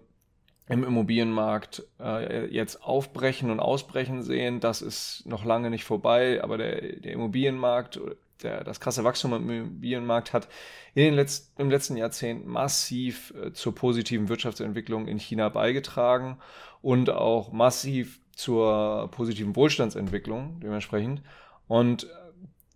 [0.68, 4.58] im Immobilienmarkt äh, jetzt aufbrechen und ausbrechen sehen.
[4.58, 8.00] Das ist noch lange nicht vorbei, aber der, der Immobilienmarkt
[8.42, 10.48] der, das krasse Wachstum im Immobilienmarkt hat
[10.94, 16.38] in den letzten, im letzten Jahrzehnt massiv äh, zur positiven Wirtschaftsentwicklung in China beigetragen
[16.82, 21.22] und auch massiv zur positiven Wohlstandsentwicklung dementsprechend.
[21.68, 22.06] Und äh,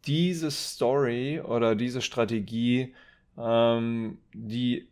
[0.07, 2.94] diese Story oder diese Strategie,
[3.37, 4.89] ähm, die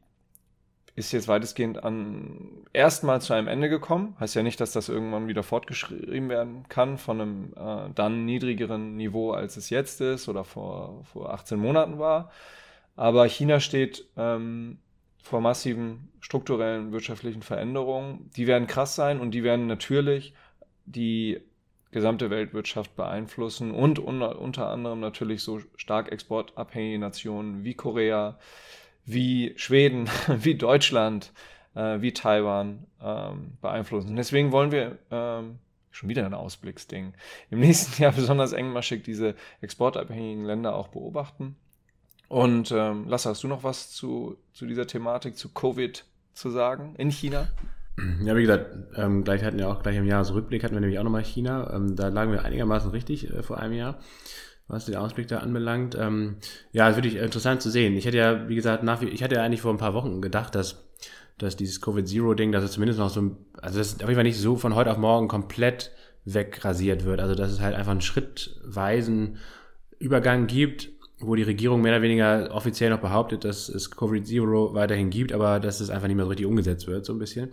[0.98, 4.16] ist jetzt weitestgehend an erstmal zu einem Ende gekommen.
[4.18, 8.96] Heißt ja nicht, dass das irgendwann wieder fortgeschrieben werden kann von einem äh, dann niedrigeren
[8.96, 12.32] Niveau, als es jetzt ist oder vor, vor 18 Monaten war.
[12.96, 14.78] Aber China steht ähm,
[15.22, 18.30] vor massiven strukturellen wirtschaftlichen Veränderungen.
[18.36, 20.34] Die werden krass sein und die werden natürlich
[20.84, 21.40] die
[21.92, 28.38] gesamte Weltwirtschaft beeinflussen und unter, unter anderem natürlich so stark exportabhängige Nationen wie Korea,
[29.08, 31.32] wie Schweden, wie Deutschland,
[31.74, 34.16] äh, wie Taiwan ähm, beeinflussen.
[34.16, 35.58] Deswegen wollen wir ähm,
[35.90, 37.14] schon wieder ein Ausblicksding.
[37.50, 41.56] Im nächsten Jahr besonders engmaschig diese exportabhängigen Länder auch beobachten.
[42.28, 46.94] Und ähm, Lasse, hast du noch was zu, zu dieser Thematik, zu Covid zu sagen
[46.96, 47.48] in China?
[48.22, 51.02] Ja, wie gesagt, ähm, gleich hatten wir auch gleich im Jahresrückblick hatten wir nämlich auch
[51.02, 51.68] nochmal China.
[51.74, 53.98] Ähm, da lagen wir einigermaßen richtig äh, vor einem Jahr
[54.68, 55.96] was den Ausblick da anbelangt.
[55.98, 56.36] Ähm,
[56.72, 57.96] ja, ist wirklich interessant zu sehen.
[57.96, 60.54] Ich hätte ja, wie gesagt, nach, ich hatte ja eigentlich vor ein paar Wochen gedacht,
[60.54, 60.84] dass,
[61.38, 64.56] dass dieses Covid-Zero-Ding, dass es zumindest noch so, also das auf jeden Fall nicht so
[64.56, 65.90] von heute auf morgen komplett
[66.24, 67.20] wegrasiert wird.
[67.20, 69.38] Also dass es halt einfach einen schrittweisen
[69.98, 75.10] Übergang gibt, wo die Regierung mehr oder weniger offiziell noch behauptet, dass es Covid-Zero weiterhin
[75.10, 77.50] gibt, aber dass es einfach nicht mehr so richtig umgesetzt wird, so ein bisschen.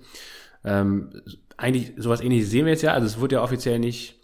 [0.64, 1.22] Ähm,
[1.58, 2.94] eigentlich sowas ähnliches sehen wir jetzt ja.
[2.94, 4.15] Also es wurde ja offiziell nicht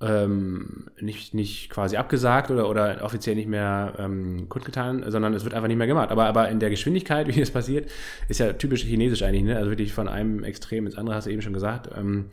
[0.00, 5.54] ähm, nicht, nicht quasi abgesagt oder, oder offiziell nicht mehr ähm, kundgetan, sondern es wird
[5.54, 6.10] einfach nicht mehr gemacht.
[6.10, 7.90] Aber, aber in der Geschwindigkeit, wie das passiert,
[8.28, 9.56] ist ja typisch chinesisch eigentlich, ne?
[9.56, 11.90] Also wirklich von einem Extrem ins andere, hast du eben schon gesagt.
[11.96, 12.26] Ähm,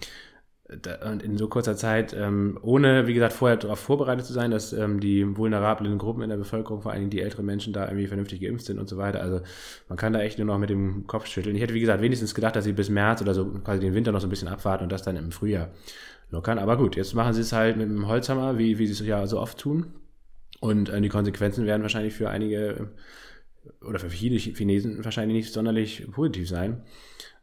[0.81, 4.51] da, und in so kurzer Zeit, ähm, ohne, wie gesagt, vorher darauf vorbereitet zu sein,
[4.51, 7.85] dass ähm, die vulnerablen Gruppen in der Bevölkerung, vor allen Dingen die älteren Menschen, da
[7.85, 9.21] irgendwie vernünftig geimpft sind und so weiter.
[9.21, 9.41] Also
[9.87, 11.55] man kann da echt nur noch mit dem Kopf schütteln.
[11.55, 14.11] Ich hätte, wie gesagt, wenigstens gedacht, dass sie bis März oder so quasi den Winter
[14.11, 15.69] noch so ein bisschen abwarten und das dann im Frühjahr
[16.29, 16.59] lockern.
[16.59, 19.25] Aber gut, jetzt machen sie es halt mit dem Holzhammer, wie, wie sie es ja
[19.27, 19.93] so oft tun.
[20.59, 22.91] Und äh, die Konsequenzen werden wahrscheinlich für einige
[23.81, 26.83] oder für viele Chinesen wahrscheinlich nicht sonderlich positiv sein.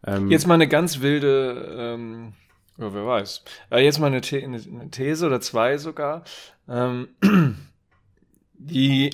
[0.07, 2.33] Ähm, jetzt mal eine ganz wilde, ähm,
[2.79, 3.45] ja, wer weiß.
[3.71, 6.25] Äh, jetzt mal eine, The eine, These oder zwei sogar.
[6.69, 7.09] Ähm,
[8.55, 9.11] die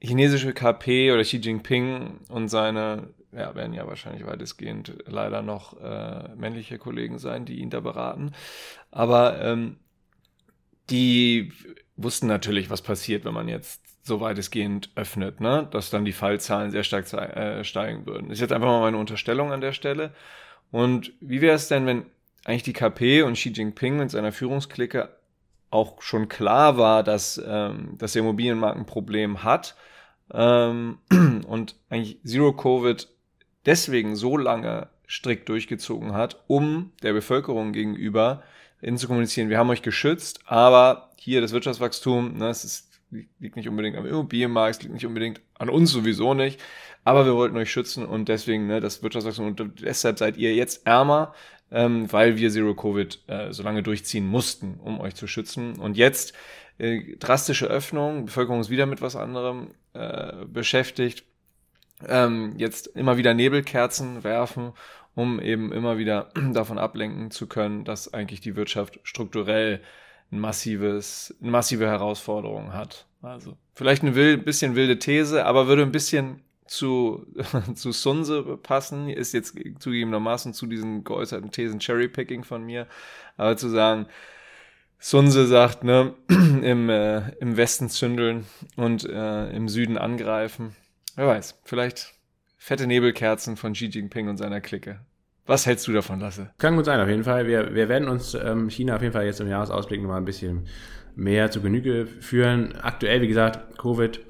[0.00, 6.28] chinesische KP oder Xi Jinping und seine ja, werden ja wahrscheinlich weitestgehend leider noch äh,
[6.36, 8.32] männliche Kollegen sein, die ihn da beraten.
[8.90, 9.76] Aber ähm,
[10.90, 11.52] die
[11.96, 15.66] wussten natürlich, was passiert, wenn man jetzt so weitestgehend öffnet, ne?
[15.70, 18.30] dass dann die Fallzahlen sehr stark äh, steigen würden.
[18.30, 20.12] Ist jetzt einfach mal meine Unterstellung an der Stelle.
[20.70, 22.06] Und wie wäre es denn, wenn
[22.44, 25.08] eigentlich die KP und Xi Jinping mit seiner Führungsklicke
[25.70, 29.74] auch schon klar war, dass, ähm, dass der Immobilienmarkt ein Problem hat
[30.32, 30.98] ähm,
[31.46, 33.08] und eigentlich Zero Covid
[33.66, 38.42] deswegen so lange strikt durchgezogen hat, um der Bevölkerung gegenüber
[38.80, 43.00] in zu kommunizieren, wir haben euch geschützt, aber hier das Wirtschaftswachstum, ne, es ist,
[43.38, 46.60] liegt nicht unbedingt am Immobilienmarkt, es liegt nicht unbedingt an uns sowieso nicht,
[47.04, 50.86] aber wir wollten euch schützen und deswegen ne, das Wirtschaftswachstum und deshalb seid ihr jetzt
[50.86, 51.34] ärmer,
[51.70, 55.78] ähm, weil wir Zero Covid äh, so lange durchziehen mussten, um euch zu schützen.
[55.78, 56.34] Und jetzt
[56.78, 61.24] äh, drastische Öffnung, Bevölkerung ist wieder mit was anderem äh, beschäftigt.
[62.08, 64.72] Ähm, jetzt immer wieder Nebelkerzen werfen,
[65.14, 69.80] um eben immer wieder davon ablenken zu können, dass eigentlich die Wirtschaft strukturell
[70.32, 73.06] ein massives, eine massive Herausforderung hat.
[73.22, 77.26] Also vielleicht eine wild, bisschen wilde These, aber würde ein bisschen zu,
[77.74, 82.86] zu Sunse passen, ist jetzt zugegebenermaßen zu diesen geäußerten Thesen Cherrypicking von mir,
[83.36, 84.06] aber zu sagen,
[84.98, 90.74] Sunse sagt, ne, im, äh, im Westen zündeln und äh, im Süden angreifen.
[91.16, 92.14] Wer weiß, vielleicht
[92.58, 94.98] fette Nebelkerzen von Xi Jinping und seiner Clique.
[95.46, 96.50] Was hältst du davon, Lasse?
[96.58, 97.46] Kann gut sein, auf jeden Fall.
[97.46, 100.66] Wir, wir werden uns ähm, China auf jeden Fall jetzt im Jahresausblick nochmal ein bisschen
[101.14, 102.74] mehr zu Genüge führen.
[102.76, 104.20] Aktuell, wie gesagt, Covid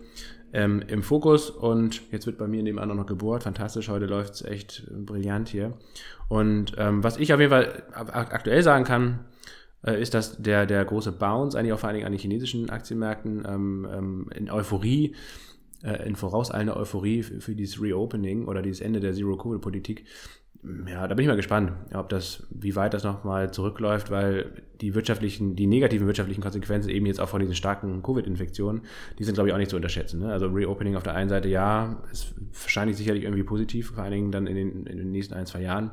[0.52, 3.44] ähm, im Fokus und jetzt wird bei mir nebenan auch noch gebohrt.
[3.44, 5.72] Fantastisch, heute läuft es echt brillant hier.
[6.28, 9.20] Und ähm, was ich auf jeden Fall aktuell sagen kann,
[9.86, 12.70] äh, ist, dass der, der große Bounce, eigentlich auch vor allen Dingen an den chinesischen
[12.70, 15.14] Aktienmärkten, ähm, ähm, in Euphorie,
[15.84, 20.04] äh, in vorauseilender Euphorie für, für, dieses Reopening oder dieses Ende der Zero-Covid-Politik,
[20.88, 24.94] ja, da bin ich mal gespannt, ob das, wie weit das nochmal zurückläuft, weil die
[24.94, 28.80] wirtschaftlichen, die negativen wirtschaftlichen Konsequenzen eben jetzt auch von diesen starken Covid-Infektionen,
[29.18, 30.20] die sind, glaube ich, auch nicht zu unterschätzen.
[30.20, 30.32] Ne?
[30.32, 34.32] Also Reopening auf der einen Seite, ja, ist wahrscheinlich sicherlich irgendwie positiv, vor allen Dingen
[34.32, 35.90] dann in den, in den nächsten ein, zwei Jahren.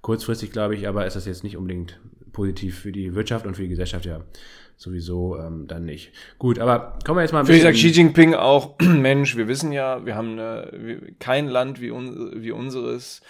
[0.00, 2.00] Kurzfristig, glaube ich, aber ist das jetzt nicht unbedingt
[2.32, 4.22] positiv für die Wirtschaft und für die Gesellschaft ja
[4.76, 6.12] sowieso ähm, dann nicht.
[6.38, 7.60] Gut, aber kommen wir jetzt mal ein bisschen.
[7.60, 11.90] Wie sagt Xi Jinping auch, Mensch, wir wissen ja, wir haben eine, kein Land wie,
[11.90, 13.22] un, wie unseres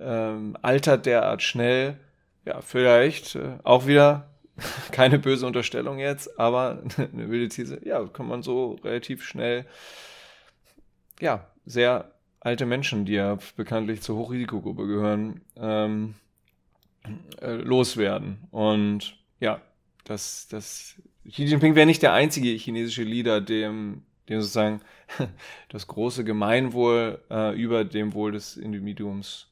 [0.00, 1.98] ähm, altert derart schnell.
[2.44, 4.30] Ja, vielleicht äh, auch wieder
[4.92, 7.80] keine böse Unterstellung jetzt, aber eine wilde These.
[7.84, 9.66] Ja, kann man so relativ schnell,
[11.20, 16.14] ja, sehr alte Menschen, die ja bekanntlich zur Hochrisikogruppe gehören, ähm,
[17.40, 18.38] äh, loswerden.
[18.50, 19.60] Und ja,
[20.08, 20.94] das, das,
[21.30, 24.80] Xi Jinping wäre nicht der einzige chinesische Leader, dem, dem sozusagen
[25.68, 29.48] das große Gemeinwohl äh, über dem Wohl des Individuums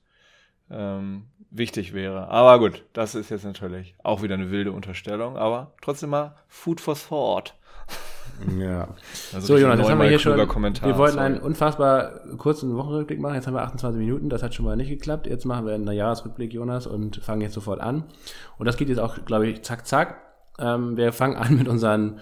[0.71, 2.29] ähm, wichtig wäre.
[2.29, 6.81] Aber gut, das ist jetzt natürlich auch wieder eine wilde Unterstellung, aber trotzdem mal Food
[6.81, 7.55] for Thought.
[8.59, 8.89] Ja.
[9.33, 10.47] Also so, Jonas, jetzt haben wir hier schon.
[10.47, 11.27] Kommentar, wir wollten sorry.
[11.27, 13.37] einen unfassbar kurzen Wochenrückblick machen.
[13.37, 14.29] Jetzt haben wir 28 Minuten.
[14.29, 15.27] Das hat schon mal nicht geklappt.
[15.27, 18.05] Jetzt machen wir einen Jahresrückblick, Jonas, und fangen jetzt sofort an.
[18.59, 20.17] Und das geht jetzt auch, glaube ich, zack, zack.
[20.59, 22.21] Ähm, wir fangen an mit unseren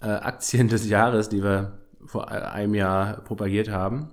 [0.00, 4.10] äh, Aktien des Jahres, die wir vor einem Jahr propagiert haben.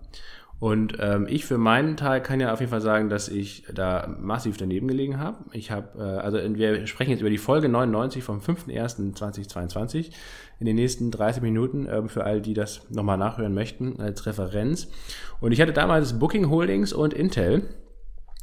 [0.59, 4.09] Und ähm, ich für meinen Teil kann ja auf jeden Fall sagen, dass ich da
[4.19, 5.37] massiv daneben gelegen habe.
[5.51, 10.11] Ich habe, äh, also wir sprechen jetzt über die Folge 99 vom 5.1.2022
[10.59, 14.87] in den nächsten 30 Minuten äh, für all die das nochmal nachhören möchten als Referenz.
[15.39, 17.61] Und ich hatte damals Booking Holdings und Intel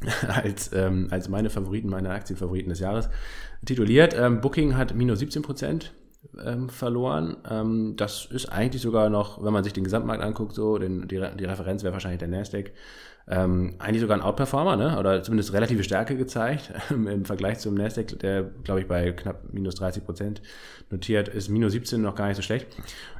[0.29, 3.09] als, ähm, als meine Favoriten, meine Aktienfavoriten des Jahres
[3.65, 4.15] tituliert.
[4.19, 5.93] Ähm, Booking hat minus 17 Prozent
[6.45, 7.37] ähm, verloren.
[7.49, 11.23] Ähm, das ist eigentlich sogar noch, wenn man sich den Gesamtmarkt anguckt, so, den, die,
[11.39, 12.73] die Referenz wäre wahrscheinlich der Nasdaq.
[13.27, 14.99] Ähm, eigentlich sogar ein Outperformer, ne?
[14.99, 19.77] oder zumindest relative Stärke gezeigt im Vergleich zum Nasdaq, der, glaube ich, bei knapp minus
[19.77, 20.43] 30 Prozent
[20.91, 21.49] notiert ist.
[21.49, 22.67] Minus 17 noch gar nicht so schlecht.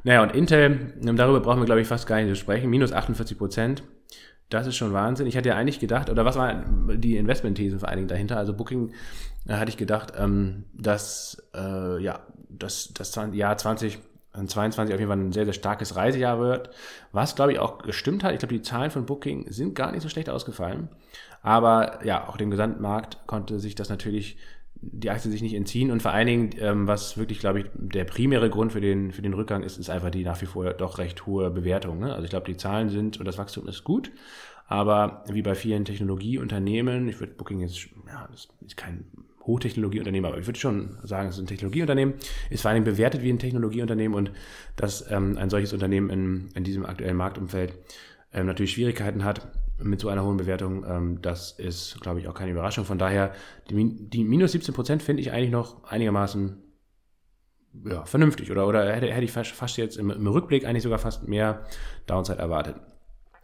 [0.03, 2.69] Naja, und Intel, ähm, darüber brauchen wir, glaube ich, fast gar nicht zu sprechen.
[2.69, 3.83] Minus 48 Prozent.
[4.49, 5.27] Das ist schon Wahnsinn.
[5.27, 6.63] Ich hatte ja eigentlich gedacht, oder was war
[6.95, 8.37] die Investmentthese vor allen Dingen dahinter?
[8.37, 8.91] Also Booking,
[9.45, 15.19] da hatte ich gedacht, ähm, dass äh, ja, das, das Jahr 2022 auf jeden Fall
[15.19, 16.69] ein sehr, sehr starkes Reisejahr wird,
[17.11, 18.33] was, glaube ich, auch gestimmt hat.
[18.33, 20.89] Ich glaube, die Zahlen von Booking sind gar nicht so schlecht ausgefallen.
[21.41, 24.37] Aber ja, auch dem Gesamtmarkt konnte sich das natürlich
[24.81, 28.03] die Aktie sich nicht entziehen und vor allen Dingen, ähm, was wirklich, glaube ich, der
[28.03, 30.97] primäre Grund für den, für den Rückgang ist, ist einfach die nach wie vor doch
[30.97, 31.99] recht hohe Bewertung.
[31.99, 32.13] Ne?
[32.13, 34.11] Also ich glaube, die Zahlen sind und das Wachstum ist gut,
[34.67, 39.05] aber wie bei vielen Technologieunternehmen, ich würde Booking jetzt, ja, das ist kein
[39.45, 42.15] Hochtechnologieunternehmen, aber ich würde schon sagen, es ist ein Technologieunternehmen,
[42.49, 44.31] ist vor allen Dingen bewertet wie ein Technologieunternehmen und
[44.75, 47.73] dass ähm, ein solches Unternehmen in, in diesem aktuellen Marktumfeld
[48.33, 49.47] ähm, natürlich Schwierigkeiten hat,
[49.81, 52.85] mit so einer hohen Bewertung, ähm, das ist, glaube ich, auch keine Überraschung.
[52.85, 53.33] Von daher,
[53.69, 56.61] die, die minus 17 Prozent finde ich eigentlich noch einigermaßen
[57.83, 58.51] ja, vernünftig.
[58.51, 61.65] Oder, oder hätte, hätte ich fast, fast jetzt im, im, Rückblick eigentlich sogar fast mehr
[62.07, 62.77] Downside erwartet.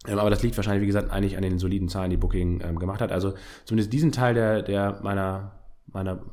[0.08, 2.80] Ähm, aber das liegt wahrscheinlich, wie gesagt, eigentlich an den soliden Zahlen, die Booking ähm,
[2.80, 3.12] gemacht hat.
[3.12, 3.34] Also
[3.66, 6.24] zumindest diesen Teil der, der meiner, meiner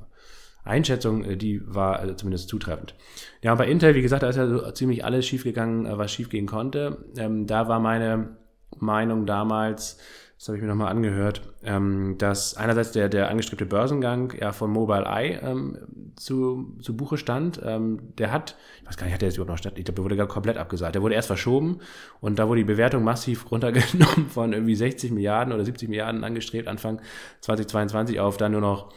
[0.65, 2.95] Einschätzung, äh, die war äh, zumindest zutreffend.
[3.43, 6.13] Ja, und bei Intel, wie gesagt, da ist ja so ziemlich alles schiefgegangen, äh, was
[6.13, 7.05] schiefgehen konnte.
[7.17, 8.38] Ähm, da war meine
[8.79, 9.99] Meinung damals,
[10.39, 14.71] das habe ich mir nochmal angehört, ähm, dass einerseits der, der angestrebte Börsengang ja von
[14.71, 15.79] Mobile Eye ähm,
[16.15, 17.61] zu, zu Buche stand.
[17.65, 19.75] Ähm, der hat, ich weiß gar nicht, hat der jetzt überhaupt noch statt?
[19.77, 20.95] Ich glaube, der wurde gar komplett abgesagt.
[20.95, 21.81] Der wurde erst verschoben
[22.21, 26.69] und da wurde die Bewertung massiv runtergenommen von irgendwie 60 Milliarden oder 70 Milliarden angestrebt,
[26.69, 27.01] Anfang
[27.41, 28.93] 2022 auf dann nur noch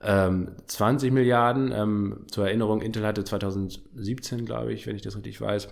[0.00, 1.72] 20 ähm, Milliarden.
[1.72, 5.68] Ähm, zur Erinnerung, Intel hatte 2017, glaube ich, wenn ich das richtig weiß,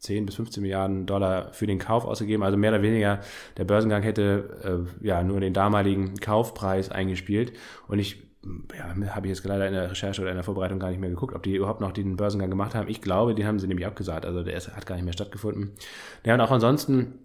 [0.00, 2.42] 10 ähm, bis 15 Milliarden Dollar für den Kauf ausgegeben.
[2.42, 3.20] Also mehr oder weniger
[3.56, 7.52] der Börsengang hätte äh, ja nur den damaligen Kaufpreis eingespielt.
[7.86, 8.30] Und ich
[8.76, 11.10] ja, habe ich jetzt leider in der Recherche oder in der Vorbereitung gar nicht mehr
[11.10, 12.88] geguckt, ob die überhaupt noch den Börsengang gemacht haben.
[12.88, 14.24] Ich glaube, den haben sie nämlich abgesagt.
[14.24, 15.72] Also der hat gar nicht mehr stattgefunden.
[16.24, 17.18] Ja, und auch ansonsten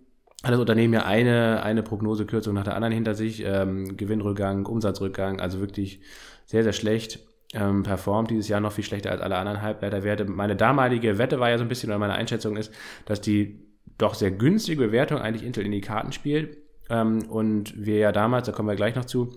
[0.43, 3.43] hat das Unternehmen ja eine, eine Prognosekürzung nach der anderen hinter sich.
[3.45, 6.01] Ähm, Gewinnrückgang, Umsatzrückgang, also wirklich
[6.45, 7.19] sehr, sehr schlecht
[7.55, 10.25] ähm, performt dieses Jahr noch viel schlechter als alle anderen Halbleiterwerte.
[10.25, 12.73] Meine damalige Wette war ja so ein bisschen, oder meine Einschätzung ist,
[13.05, 13.59] dass die
[13.97, 16.57] doch sehr günstige Bewertung eigentlich Intel in die Karten spielt.
[16.89, 19.31] Ähm, und wir ja damals, da kommen wir gleich noch zu,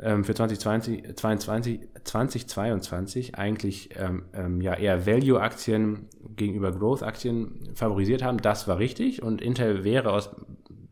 [0.00, 8.38] ähm, für 2020, 22, 2022 eigentlich ähm, ähm, ja eher Value-Aktien gegenüber Growth-Aktien favorisiert haben.
[8.38, 10.30] Das war richtig und Intel wäre aus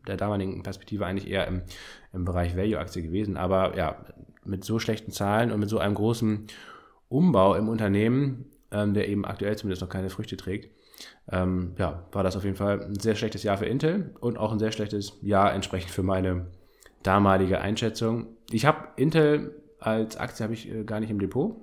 [0.07, 1.61] der damaligen Perspektive eigentlich eher im,
[2.13, 3.37] im Bereich Value-Aktie gewesen.
[3.37, 4.05] Aber ja,
[4.45, 6.47] mit so schlechten Zahlen und mit so einem großen
[7.09, 10.73] Umbau im Unternehmen, ähm, der eben aktuell zumindest noch keine Früchte trägt,
[11.31, 14.51] ähm, ja, war das auf jeden Fall ein sehr schlechtes Jahr für Intel und auch
[14.51, 16.47] ein sehr schlechtes Jahr entsprechend für meine
[17.03, 18.27] damalige Einschätzung.
[18.51, 21.57] Ich habe Intel als Aktie habe ich äh, gar nicht im Depot.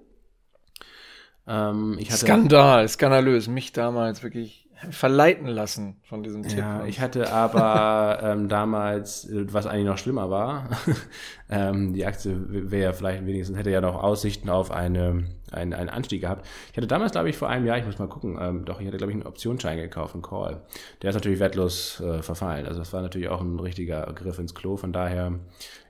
[1.46, 3.48] Ähm, Skandal, skandalös.
[3.48, 6.58] Mich damals wirklich verleiten lassen von diesem Tipp.
[6.58, 10.70] Ja, ich hatte aber ähm, damals, was eigentlich noch schlimmer war,
[11.50, 12.34] ähm, die Aktie
[12.70, 16.46] wäre vielleicht wenigstens, hätte ja noch Aussichten auf eine, einen, einen Anstieg gehabt.
[16.70, 18.86] Ich hatte damals, glaube ich, vor einem Jahr, ich muss mal gucken, ähm, doch, ich
[18.86, 20.62] hatte, glaube ich, einen Optionsschein gekauft, einen Call.
[21.02, 22.66] Der ist natürlich wertlos äh, verfallen.
[22.66, 24.76] Also das war natürlich auch ein richtiger Griff ins Klo.
[24.76, 25.38] Von daher,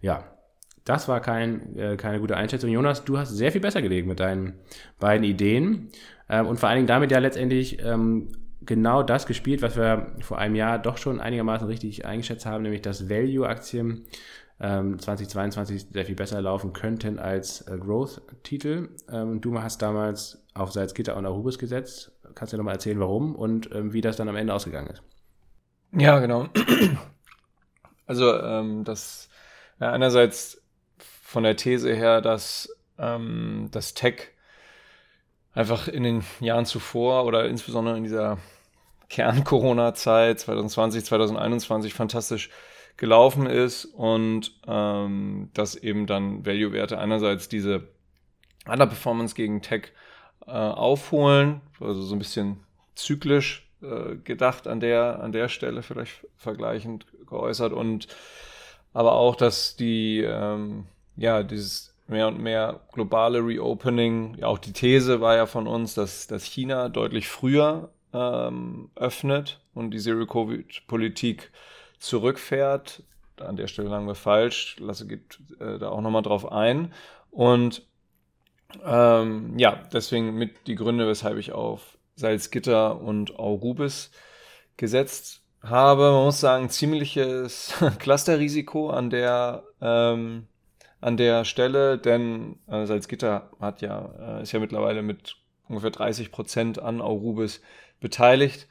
[0.01, 0.25] ja,
[0.85, 2.71] das war kein, äh, keine gute Einschätzung.
[2.71, 4.55] Jonas, du hast sehr viel besser gelegen mit deinen
[4.99, 5.91] beiden Ideen
[6.29, 8.29] ähm, und vor allen Dingen damit ja letztendlich ähm,
[8.71, 12.83] genau das gespielt, was wir vor einem Jahr doch schon einigermaßen richtig eingeschätzt haben, nämlich
[12.83, 14.07] dass Value-Aktien
[14.61, 18.91] ähm, 2022 sehr viel besser laufen könnten als äh, Growth-Titel.
[19.11, 22.13] Ähm, du hast damals auf Salzgitter und Arubis gesetzt.
[22.37, 25.03] Kannst du nochmal erzählen, warum und ähm, wie das dann am Ende ausgegangen ist?
[25.93, 26.49] Ja, genau.
[28.07, 29.29] Also ähm, das
[29.79, 30.65] ja, einerseits
[30.99, 34.31] von der These her, dass ähm, das Tech
[35.53, 38.39] einfach in den Jahren zuvor oder insbesondere in dieser
[39.11, 42.51] Kern-Corona-Zeit 2020, 2021 fantastisch
[42.97, 47.89] gelaufen ist und ähm, dass eben dann Value-Werte einerseits diese
[48.67, 49.93] Underperformance gegen Tech
[50.47, 52.61] äh, aufholen, also so ein bisschen
[52.95, 58.09] zyklisch äh, gedacht an der, an der Stelle vielleicht vergleichend geäußert und
[58.93, 64.73] aber auch, dass die, ähm, ja, dieses mehr und mehr globale Reopening, ja auch die
[64.73, 71.51] These war ja von uns, dass, dass China deutlich früher ähm, öffnet und die Zero-Covid-Politik
[71.99, 73.03] zurückfährt.
[73.39, 74.77] An der Stelle lagen wir falsch.
[74.79, 76.93] Lasse geht äh, da auch nochmal drauf ein.
[77.31, 77.83] Und
[78.85, 84.11] ähm, ja, deswegen mit die Gründe, weshalb ich auf Salzgitter und Aurubis
[84.77, 86.13] gesetzt habe.
[86.13, 90.47] Man muss sagen, ziemliches Clusterrisiko an der ähm,
[91.01, 95.37] an der Stelle, denn äh, Salzgitter hat ja, äh, ist ja mittlerweile mit
[95.69, 97.63] ungefähr 30 Prozent an Aurubis
[98.01, 98.69] beteiligt.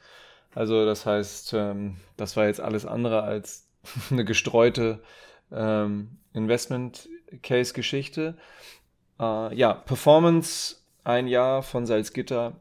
[0.54, 3.68] Also das heißt, ähm, das war jetzt alles andere als
[4.10, 5.00] eine gestreute
[5.52, 7.08] ähm, Investment
[7.42, 8.36] Case Geschichte.
[9.18, 12.60] Äh, ja, Performance ein Jahr von Salzgitter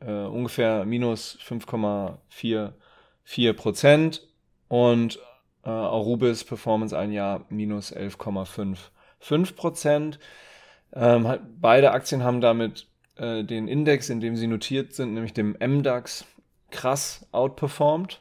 [0.00, 4.28] äh, ungefähr minus 5,44 Prozent
[4.68, 5.18] und
[5.64, 8.76] äh, Arubis Performance ein Jahr minus 11,5
[9.20, 10.18] 5 Prozent.
[10.92, 12.88] Ähm, beide Aktien haben damit
[13.20, 16.24] äh, den Index, in dem sie notiert sind, nämlich dem MDAX,
[16.70, 18.20] krass outperformed.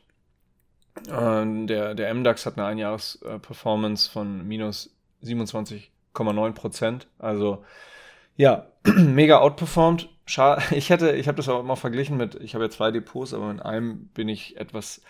[1.08, 4.94] Äh, der, der MDAX hat eine Einjahresperformance von minus
[5.24, 7.08] 27,9 Prozent.
[7.18, 7.64] Also
[8.36, 10.10] ja, mega outperformed.
[10.70, 13.50] Ich hätte, ich habe das auch mal verglichen mit, ich habe ja zwei Depots, aber
[13.50, 15.02] in einem bin ich etwas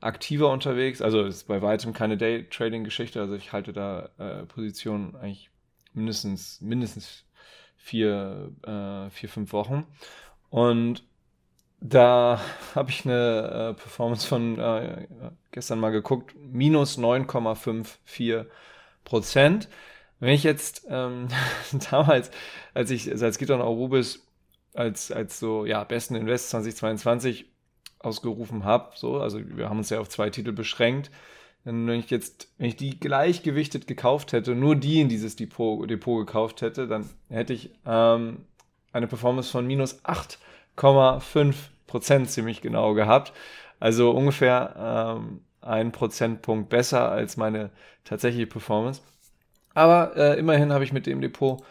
[0.00, 1.02] aktiver unterwegs.
[1.02, 3.20] Also ist bei weitem keine Day-Trading-Geschichte.
[3.20, 5.50] Also ich halte da äh, Positionen eigentlich
[5.92, 7.24] mindestens, mindestens
[7.82, 9.86] vier, äh, vier, fünf Wochen.
[10.50, 11.04] Und
[11.80, 12.40] da
[12.74, 15.06] habe ich eine äh, Performance von äh,
[15.50, 18.46] gestern mal geguckt, minus 9,54
[19.04, 19.68] Prozent.
[20.20, 21.28] Wenn ich jetzt ähm,
[21.90, 22.30] damals,
[22.74, 24.26] als ich Salzgitter und Arubis
[24.74, 27.46] als, als so, ja, besten Invest 2022
[27.98, 31.10] ausgerufen habe, so, also wir haben uns ja auf zwei Titel beschränkt,
[31.64, 36.26] wenn ich jetzt, wenn ich die gleichgewichtet gekauft hätte, nur die in dieses Depot, Depot
[36.26, 38.44] gekauft hätte, dann hätte ich ähm,
[38.92, 41.54] eine Performance von minus 8,5
[41.86, 43.32] Prozent ziemlich genau gehabt.
[43.78, 47.70] Also ungefähr ähm, ein Prozentpunkt besser als meine
[48.04, 49.02] tatsächliche Performance.
[49.74, 51.62] Aber äh, immerhin habe ich mit dem Depot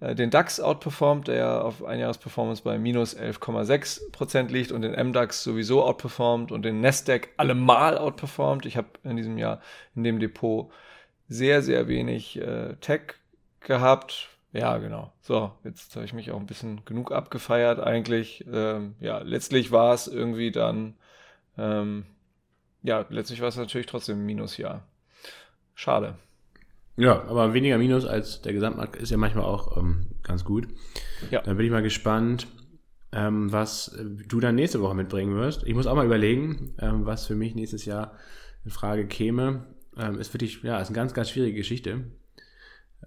[0.00, 6.52] den DAX outperformt, der auf Einjahresperformance bei minus 11,6% liegt und den MDAX sowieso outperformt
[6.52, 8.66] und den Nasdaq allemal outperformt.
[8.66, 9.60] Ich habe in diesem Jahr
[9.94, 10.70] in dem Depot
[11.28, 13.14] sehr, sehr wenig äh, Tech
[13.60, 14.28] gehabt.
[14.52, 15.12] Ja, genau.
[15.22, 18.44] So, jetzt habe ich mich auch ein bisschen genug abgefeiert eigentlich.
[18.52, 20.94] Ähm, ja, letztlich war es irgendwie dann,
[21.56, 22.04] ähm,
[22.82, 24.82] ja, letztlich war es natürlich trotzdem ein Minusjahr.
[25.74, 26.16] Schade.
[26.96, 30.68] Ja, aber weniger Minus als der Gesamtmarkt ist ja manchmal auch ähm, ganz gut.
[31.30, 31.42] Ja.
[31.42, 32.46] Dann bin ich mal gespannt,
[33.12, 35.64] ähm, was äh, du dann nächste Woche mitbringen wirst.
[35.64, 38.12] Ich muss auch mal überlegen, ähm, was für mich nächstes Jahr
[38.64, 39.66] in Frage käme.
[39.96, 42.04] Ähm, ist wirklich, ja, ist eine ganz, ganz schwierige Geschichte.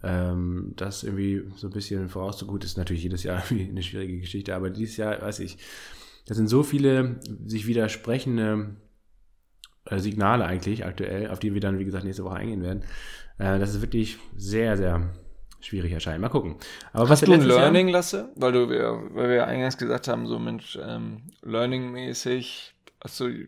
[0.03, 4.69] Ähm, das irgendwie so ein bisschen vorauszugut ist natürlich jedes Jahr eine schwierige Geschichte, aber
[4.69, 5.57] dieses Jahr, weiß ich,
[6.25, 8.75] da sind so viele sich widersprechende
[9.85, 12.83] äh, Signale eigentlich aktuell, auf die wir dann, wie gesagt, nächste Woche eingehen werden.
[13.39, 15.01] Äh, das ist wirklich sehr, sehr
[15.61, 16.21] schwierig erscheint.
[16.21, 16.55] Mal gucken.
[16.93, 17.97] Aber Hast was du ein Learning, Jahr?
[17.97, 18.29] Lasse?
[18.35, 23.47] Weil, du, weil wir eingangs gesagt haben, so Mensch, ähm, Learning-mäßig, hast du,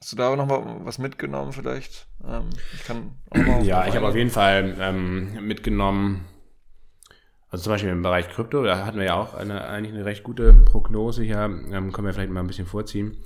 [0.00, 2.06] hast du da noch mal was mitgenommen vielleicht?
[2.26, 6.24] Ähm, ich kann auch mal Ja, ich habe auf jeden Fall ähm, mitgenommen,
[7.50, 10.22] also zum Beispiel im Bereich Krypto, da hatten wir ja auch eine, eigentlich eine recht
[10.22, 13.16] gute Prognose hier, ähm, können wir vielleicht mal ein bisschen vorziehen.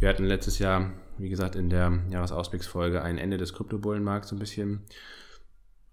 [0.00, 4.38] Wir hatten letztes Jahr wie gesagt, in der Jahresausblicksfolge ein Ende des Kryptobullenmarkts so ein
[4.38, 4.84] bisschen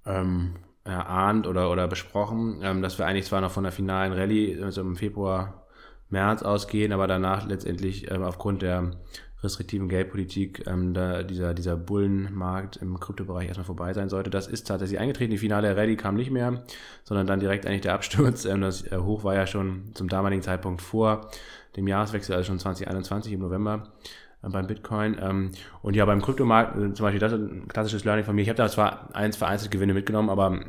[0.05, 4.61] ähm, erahnt oder, oder besprochen, ähm, dass wir eigentlich zwar noch von der finalen Rallye
[4.63, 5.61] also im Februar,
[6.09, 8.91] März ausgehen, aber danach letztendlich ähm, aufgrund der
[9.43, 14.29] restriktiven Geldpolitik ähm, da dieser, dieser Bullenmarkt im Kryptobereich erstmal vorbei sein sollte.
[14.29, 15.31] Das ist tatsächlich eingetreten.
[15.31, 16.63] Die finale Rallye kam nicht mehr,
[17.03, 18.45] sondern dann direkt eigentlich der Absturz.
[18.45, 21.29] Ähm, das äh, Hoch war ja schon zum damaligen Zeitpunkt vor
[21.75, 23.91] dem Jahreswechsel, also schon 2021 im November.
[24.45, 25.17] Äh, beim Bitcoin.
[25.19, 28.41] Ähm, und ja, beim Kryptomarkt, äh, zum Beispiel das ist ein klassisches Learning von mir.
[28.41, 30.61] Ich habe da zwar eins vereinzelt Gewinne mitgenommen, aber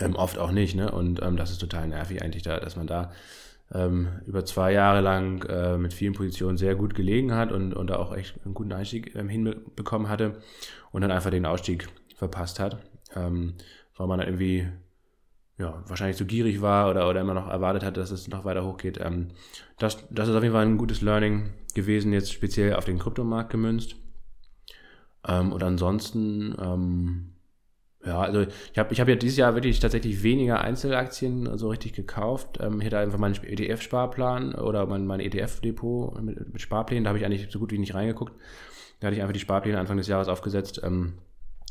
[0.00, 0.74] ähm, oft auch nicht.
[0.74, 0.90] Ne?
[0.90, 3.12] Und ähm, das ist total nervig eigentlich, da, dass man da
[3.70, 7.96] über zwei Jahre lang äh, mit vielen Positionen sehr gut gelegen hat und, und da
[7.96, 10.38] auch echt einen guten Einstieg ähm, hinbekommen hatte
[10.92, 12.78] und dann einfach den Ausstieg verpasst hat,
[13.16, 13.54] ähm,
[13.96, 14.68] weil man dann irgendwie
[15.58, 18.64] ja, wahrscheinlich zu gierig war oder, oder immer noch erwartet hat, dass es noch weiter
[18.64, 18.98] hochgeht.
[19.00, 19.28] Ähm,
[19.78, 23.50] das, das ist auf jeden Fall ein gutes Learning gewesen, jetzt speziell auf den Kryptomarkt
[23.50, 23.96] gemünzt.
[25.26, 27.33] Ähm, und ansonsten, ähm,
[28.06, 28.42] ja, also
[28.72, 32.58] ich habe ich hab ja dieses Jahr wirklich tatsächlich weniger Einzelaktien so richtig gekauft.
[32.60, 37.18] Ähm, ich hatte einfach meinen ETF-Sparplan oder mein, mein ETF-Depot mit, mit Sparplänen, da habe
[37.18, 38.34] ich eigentlich so gut wie nicht reingeguckt.
[39.00, 40.80] Da hatte ich einfach die Sparpläne Anfang des Jahres aufgesetzt.
[40.84, 41.14] Ähm,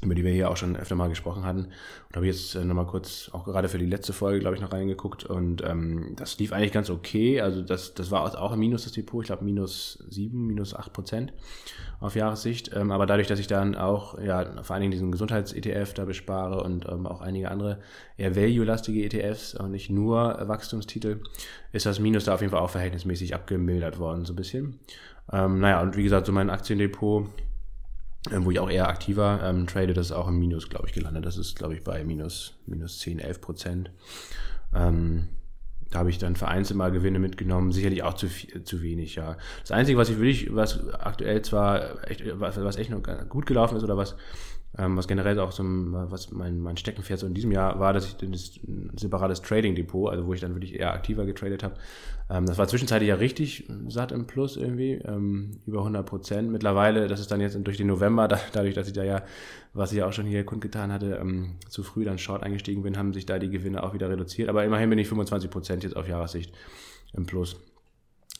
[0.03, 1.65] über die wir hier auch schon öfter mal gesprochen hatten.
[2.09, 4.71] Und habe jetzt äh, nochmal kurz, auch gerade für die letzte Folge, glaube ich, noch
[4.71, 5.23] reingeguckt.
[5.23, 7.41] Und ähm, das lief eigentlich ganz okay.
[7.41, 9.23] Also das, das war auch ein Minus, das Depot.
[9.23, 11.33] Ich glaube, minus sieben, minus acht Prozent
[12.03, 12.71] auf Jahressicht.
[12.75, 16.61] Ähm, aber dadurch, dass ich dann auch, ja, vor allen Dingen diesen Gesundheits-ETF da bespare
[16.61, 17.79] und ähm, auch einige andere
[18.17, 21.21] eher value-lastige ETFs und nicht nur Wachstumstitel,
[21.71, 24.79] ist das Minus da auf jeden Fall auch verhältnismäßig abgemildert worden, so ein bisschen.
[25.31, 27.29] Ähm, naja, und wie gesagt, so mein Aktiendepot
[28.31, 30.93] ähm, wo ich auch eher aktiver ähm, trade, das ist auch im Minus, glaube ich,
[30.93, 31.25] gelandet.
[31.25, 33.91] Das ist, glaube ich, bei minus, minus 10, 11 Prozent.
[34.73, 35.27] Ähm,
[35.93, 38.27] da habe ich dann vereinzelt mal Gewinne mitgenommen, sicherlich auch zu,
[38.63, 39.37] zu wenig, ja.
[39.61, 43.77] Das Einzige, was ich wirklich, was aktuell zwar echt, was, was echt noch gut gelaufen
[43.77, 44.15] ist oder was
[44.77, 48.05] ähm, was generell auch so was mein, mein Steckenpferd so in diesem Jahr war, dass
[48.05, 51.75] ich das ein separates Trading-Depot, also wo ich dann wirklich eher aktiver getradet habe.
[52.29, 56.51] Ähm, das war zwischenzeitlich ja richtig satt im Plus irgendwie, ähm, über 100 Prozent.
[56.51, 59.23] Mittlerweile, das ist dann jetzt durch den November, da, dadurch, dass ich da ja,
[59.73, 62.97] was ich ja auch schon hier kundgetan hatte, ähm, zu früh dann Short eingestiegen bin,
[62.97, 64.49] haben sich da die Gewinne auch wieder reduziert.
[64.49, 66.53] Aber immerhin bin ich 25 Prozent jetzt auf Jahressicht
[67.13, 67.57] im Plus.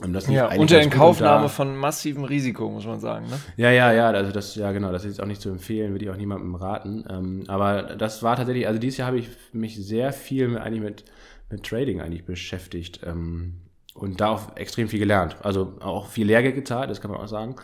[0.00, 3.26] Ja, unter Inkaufnahme von massivem Risiko, muss man sagen.
[3.26, 3.38] Ne?
[3.56, 6.04] Ja, ja, ja, also das, ja genau, das ist jetzt auch nicht zu empfehlen, würde
[6.04, 7.04] ich auch niemandem raten.
[7.08, 10.82] Ähm, aber das war tatsächlich, also dieses Jahr habe ich mich sehr viel mit, eigentlich
[10.82, 11.04] mit,
[11.48, 13.60] mit Trading eigentlich beschäftigt ähm,
[13.94, 15.36] und da auch extrem viel gelernt.
[15.42, 17.54] Also auch viel Lehrgeld gezahlt, das kann man auch sagen.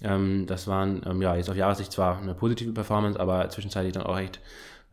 [0.00, 4.04] Ähm, das waren ähm, ja jetzt auf Jahressicht zwar eine positive Performance, aber zwischenzeitlich dann
[4.04, 4.40] auch echt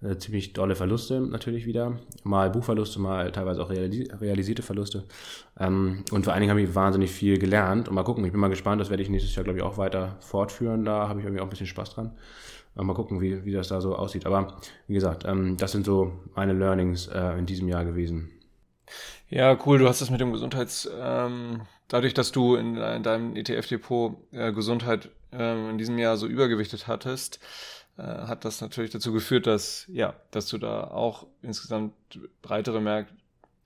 [0.01, 1.97] äh, ziemlich dolle Verluste natürlich wieder.
[2.23, 5.03] Mal Buchverluste, mal teilweise auch realisi realisierte Verluste.
[5.59, 7.87] Ähm, und vor allen Dingen habe ich wahnsinnig viel gelernt.
[7.87, 9.77] Und mal gucken, ich bin mal gespannt, das werde ich nächstes Jahr, glaube ich, auch
[9.77, 10.85] weiter fortführen.
[10.85, 12.17] Da habe ich irgendwie auch ein bisschen Spaß dran.
[12.73, 14.25] Mal gucken, wie, wie das da so aussieht.
[14.25, 14.55] Aber
[14.87, 18.31] wie gesagt, ähm, das sind so meine Learnings äh, in diesem Jahr gewesen.
[19.29, 19.77] Ja, cool.
[19.77, 24.51] Du hast das mit dem Gesundheits, ähm, dadurch, dass du in, in deinem ETF-Depot äh,
[24.51, 27.39] Gesundheit äh, in diesem Jahr so übergewichtet hattest,
[27.97, 31.93] äh, hat das natürlich dazu geführt, dass, ja, dass du da auch insgesamt
[32.41, 33.13] breitere Markt,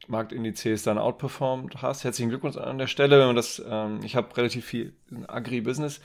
[0.07, 2.03] Marktindizes dann outperformed hast.
[2.03, 3.19] Herzlichen Glückwunsch an der Stelle.
[3.19, 4.93] Wenn man das, ähm, ich habe relativ viel
[5.28, 6.01] Agri-Business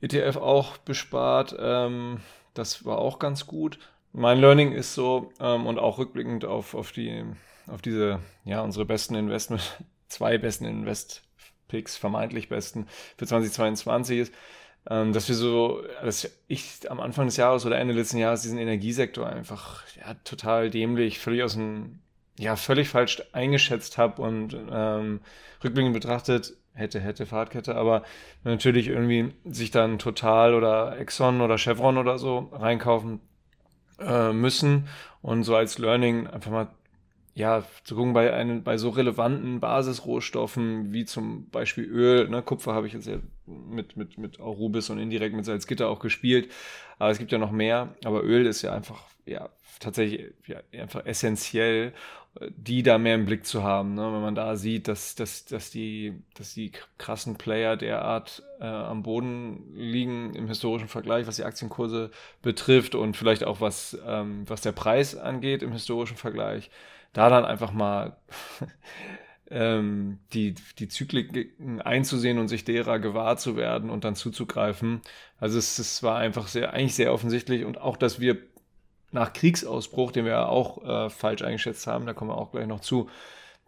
[0.00, 1.56] ETF auch bespart.
[1.58, 2.20] Ähm,
[2.54, 3.78] das war auch ganz gut.
[4.12, 7.24] Mein Learning ist so, ähm, und auch rückblickend auf, auf die
[7.66, 9.62] auf diese, ja, unsere besten Investment,
[10.08, 14.34] zwei besten Invest-Picks, vermeintlich besten für 2022 ist,
[14.90, 18.58] ähm, dass wir so, dass ich am Anfang des Jahres oder Ende letzten Jahres diesen
[18.58, 22.00] Energiesektor einfach ja, total dämlich, völlig aus dem,
[22.38, 25.20] ja, völlig falsch eingeschätzt habe und ähm,
[25.62, 28.02] rückblickend betrachtet, hätte, hätte, Fahrtkette, aber
[28.44, 33.20] natürlich irgendwie sich dann Total oder Exxon oder Chevron oder so reinkaufen
[34.00, 34.88] äh, müssen
[35.20, 36.68] und so als Learning einfach mal
[37.34, 42.74] ja, zu gucken bei, einen, bei so relevanten Basisrohstoffen wie zum Beispiel Öl, ne, Kupfer
[42.74, 43.16] habe ich jetzt ja
[43.46, 46.50] mit, mit, mit Rubis und indirekt mit Salzgitter auch gespielt,
[46.98, 49.48] aber es gibt ja noch mehr, aber Öl ist ja einfach, ja,
[49.80, 51.92] tatsächlich ja, einfach essentiell,
[52.40, 54.02] die da mehr im Blick zu haben, ne?
[54.02, 59.02] wenn man da sieht, dass, dass, dass, die, dass die krassen Player derart äh, am
[59.02, 62.10] Boden liegen im historischen Vergleich, was die Aktienkurse
[62.40, 66.70] betrifft und vielleicht auch was, ähm, was der Preis angeht im historischen Vergleich,
[67.12, 68.16] da dann einfach mal
[69.50, 75.02] ähm, die, die Zykliken einzusehen und sich derer gewahr zu werden und dann zuzugreifen.
[75.38, 78.38] Also es, es war einfach sehr, eigentlich sehr offensichtlich und auch, dass wir
[79.10, 82.80] nach Kriegsausbruch, den wir auch äh, falsch eingeschätzt haben, da kommen wir auch gleich noch
[82.80, 83.10] zu,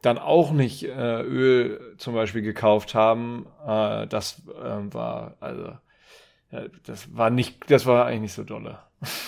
[0.01, 3.47] dann auch nicht äh, Öl zum Beispiel gekauft haben.
[3.67, 5.73] Äh, das äh, war also
[6.85, 8.79] das war nicht, das war eigentlich nicht so dolle.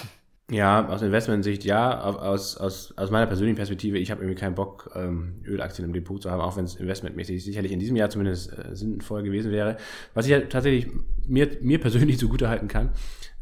[0.49, 2.01] Ja, aus Investmentsicht ja.
[2.01, 6.23] Aus, aus, aus meiner persönlichen Perspektive, ich habe irgendwie keinen Bock, ähm, Ölaktien im Depot
[6.23, 9.77] zu haben, auch wenn es investmentmäßig sicherlich in diesem Jahr zumindest äh, sinnvoll gewesen wäre.
[10.15, 10.93] Was ich ja tatsächlich
[11.27, 12.91] mir, mir persönlich zugute halten kann,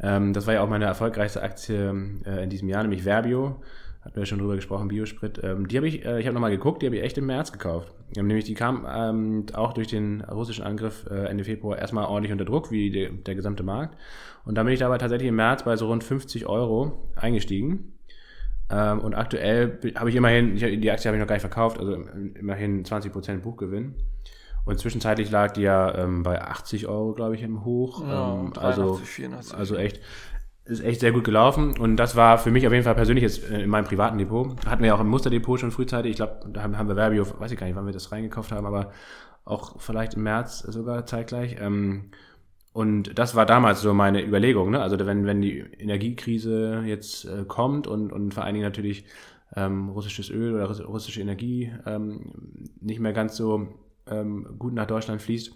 [0.00, 1.94] ähm, das war ja auch meine erfolgreichste Aktie
[2.24, 3.61] äh, in diesem Jahr, nämlich Verbio
[4.05, 5.40] hatten wir schon drüber gesprochen, Biosprit.
[5.42, 7.52] Ähm, die habe ich, äh, ich habe nochmal geguckt, die habe ich echt im März
[7.52, 7.92] gekauft.
[8.14, 12.44] Nämlich die kam ähm, auch durch den russischen Angriff äh, Ende Februar erstmal ordentlich unter
[12.44, 13.96] Druck, wie die, der gesamte Markt.
[14.44, 17.94] Und dann bin ich dabei tatsächlich im März bei so rund 50 Euro eingestiegen.
[18.70, 21.78] Ähm, und aktuell habe ich immerhin, ich, die Aktie habe ich noch gar nicht verkauft,
[21.78, 21.94] also
[22.34, 23.94] immerhin 20% Buchgewinn.
[24.66, 28.02] Und zwischenzeitlich lag die ja ähm, bei 80 Euro, glaube ich, im Hoch.
[28.02, 29.59] Ja, ähm, 83, also, 84.
[29.59, 30.00] also echt
[30.65, 33.51] ist echt sehr gut gelaufen und das war für mich auf jeden Fall persönlich jetzt
[33.51, 34.55] äh, in meinem privaten Depot.
[34.67, 36.12] Hatten wir auch im Musterdepot schon frühzeitig.
[36.12, 38.67] Ich glaube, da haben wir Verbio, weiß ich gar nicht, wann wir das reingekauft haben,
[38.67, 38.91] aber
[39.45, 41.57] auch vielleicht im März sogar zeitgleich.
[41.61, 42.11] Ähm,
[42.73, 44.71] und das war damals so meine Überlegung.
[44.71, 44.81] Ne?
[44.81, 49.05] Also wenn, wenn die Energiekrise jetzt äh, kommt und, und vor allen Dingen natürlich
[49.55, 52.33] ähm, russisches Öl oder russische Energie ähm,
[52.81, 53.69] nicht mehr ganz so
[54.07, 55.55] ähm, gut nach Deutschland fließt,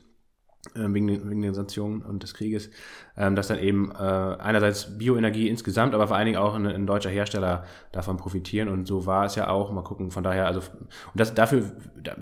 [0.75, 2.71] wegen, den, wegen den Sanktionen und des Krieges,
[3.17, 6.87] ähm, dass dann eben äh, einerseits Bioenergie insgesamt, aber vor allen Dingen auch ein, ein,
[6.87, 9.71] deutscher Hersteller davon profitieren und so war es ja auch.
[9.73, 11.73] Mal gucken, von daher, also und das dafür,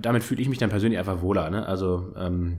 [0.00, 1.66] damit fühle ich mich dann persönlich einfach wohler, ne?
[1.66, 2.58] Also ähm,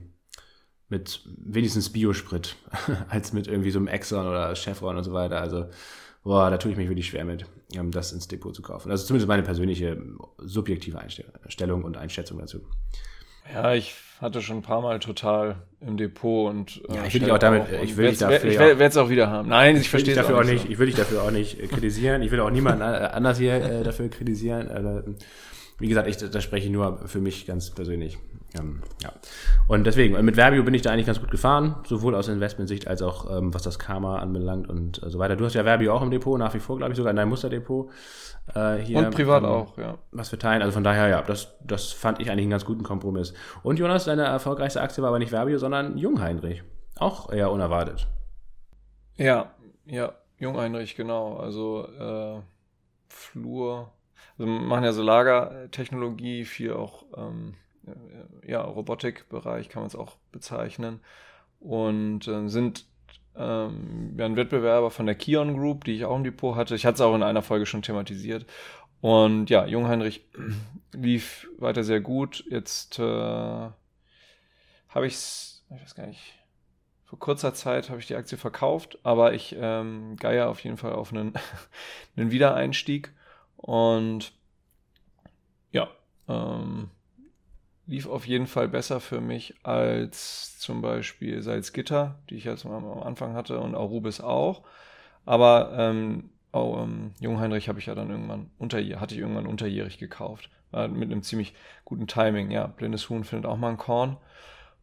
[0.89, 2.55] mit wenigstens Biosprit
[3.09, 5.41] als mit irgendwie so einem Exxon oder Chevron und so weiter.
[5.41, 5.67] Also
[6.23, 8.89] boah, da tue ich mich wirklich schwer mit, ähm, das ins Depot zu kaufen.
[8.89, 10.01] Also zumindest meine persönliche
[10.37, 12.61] subjektive Einstellung und Einschätzung dazu.
[13.53, 17.21] Ja, ich hatte schon ein paar Mal total im Depot und äh, ja, ich will
[17.21, 19.49] dich auch damit, ich will dich dafür, ich werde es auch wieder haben.
[19.49, 20.63] Nein, ich, ich verstehe es dafür auch nicht.
[20.63, 20.69] So.
[20.71, 22.21] Ich will dich dafür auch nicht äh, kritisieren.
[22.23, 25.15] Ich will auch niemanden äh, anders hier äh, dafür kritisieren.
[25.79, 28.17] Wie gesagt, ich da spreche ich nur für mich ganz persönlich.
[28.57, 29.11] Ähm, ja.
[29.67, 33.01] Und deswegen, mit Verbio bin ich da eigentlich ganz gut gefahren, sowohl aus Investmentsicht als
[33.01, 35.35] auch ähm, was das Karma anbelangt und äh, so weiter.
[35.35, 37.29] Du hast ja Verbio auch im Depot, nach wie vor, glaube ich, sogar in deinem
[37.29, 37.91] Musterdepot.
[38.55, 39.97] Äh, hier, und privat ähm, auch, ja.
[40.11, 40.61] Was wir teilen.
[40.61, 43.33] Also von daher, ja, das, das fand ich eigentlich einen ganz guten Kompromiss.
[43.63, 46.63] Und Jonas, deine erfolgreichste Aktie war aber nicht Verbio, sondern Jungheinrich.
[46.97, 48.07] Auch eher unerwartet.
[49.17, 49.51] Ja,
[49.85, 51.37] ja, Jungheinrich, genau.
[51.37, 52.41] Also äh,
[53.09, 53.91] Flur.
[54.37, 57.55] Also machen ja so Lagertechnologie, viel auch ähm,
[58.45, 61.01] ja, Robotikbereich kann man es auch bezeichnen.
[61.59, 62.85] Und äh, sind
[63.35, 66.75] ähm, ja, ein Wettbewerber von der Kion Group, die ich auch im Depot hatte.
[66.75, 68.45] Ich hatte es auch in einer Folge schon thematisiert.
[69.01, 70.25] Und ja, Jungheinrich
[70.93, 72.43] lief weiter sehr gut.
[72.49, 76.33] Jetzt äh, habe ich es, ich weiß gar nicht,
[77.05, 80.93] vor kurzer Zeit habe ich die Aktie verkauft, aber ich ähm, geier auf jeden Fall
[80.93, 81.33] auf einen,
[82.17, 83.13] einen Wiedereinstieg.
[83.57, 84.31] Und
[85.71, 85.89] ja,
[86.27, 86.89] ähm,
[87.85, 93.01] lief auf jeden Fall besser für mich als zum Beispiel Salzgitter, die ich jetzt am
[93.01, 94.63] Anfang hatte, und Arubis auch.
[95.25, 99.97] Aber ähm, oh, ähm, Jungheinrich habe ich ja dann irgendwann unterjährig, hatte ich irgendwann unterjährig
[99.97, 100.49] gekauft.
[100.71, 101.53] War mit einem ziemlich
[101.85, 102.51] guten Timing.
[102.51, 104.17] Ja, blindes Huhn findet auch mal ein Korn.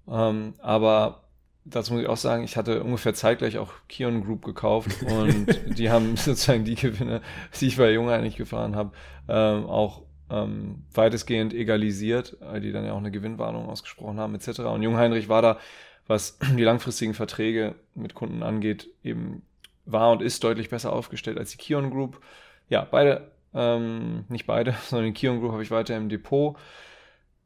[0.08, 1.23] Ähm, aber
[1.64, 5.46] dazu muss ich auch sagen, ich hatte ungefähr zeitgleich auch Kion Group gekauft und
[5.78, 7.22] die haben sozusagen die Gewinne,
[7.58, 8.92] die ich bei Jungheinrich gefahren habe,
[9.28, 14.60] ähm, auch ähm, weitestgehend egalisiert, weil die dann ja auch eine Gewinnwarnung ausgesprochen haben etc.
[14.60, 15.58] Und Jungheinrich war da,
[16.06, 19.42] was die langfristigen Verträge mit Kunden angeht, eben
[19.86, 22.20] war und ist deutlich besser aufgestellt als die Kion Group.
[22.68, 26.56] Ja, beide, ähm, nicht beide, sondern die Kion Group habe ich weiter im Depot.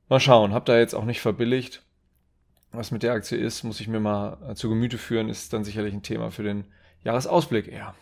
[0.09, 1.83] Mal schauen, habe da jetzt auch nicht verbilligt.
[2.73, 5.64] Was mit der Aktie ist, muss ich mir mal äh, zu Gemüte führen, ist dann
[5.64, 6.64] sicherlich ein Thema für den
[7.03, 7.95] Jahresausblick eher.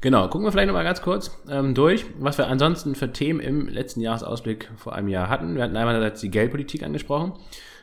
[0.00, 3.68] Genau, gucken wir vielleicht nochmal ganz kurz ähm, durch, was wir ansonsten für Themen im
[3.68, 5.56] letzten Jahresausblick vor einem Jahr hatten.
[5.56, 7.34] Wir hatten einerseits die Geldpolitik angesprochen,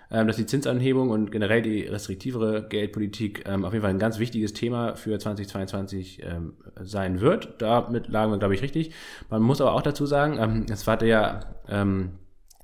[0.10, 4.18] ähm, dass die Zinsanhebung und generell die restriktivere Geldpolitik ähm, auf jeden Fall ein ganz
[4.18, 7.62] wichtiges Thema für 2022 ähm, sein wird.
[7.62, 8.94] Damit lagen wir, glaube ich, richtig.
[9.30, 12.14] Man muss aber auch dazu sagen, ähm, es war ja ähm,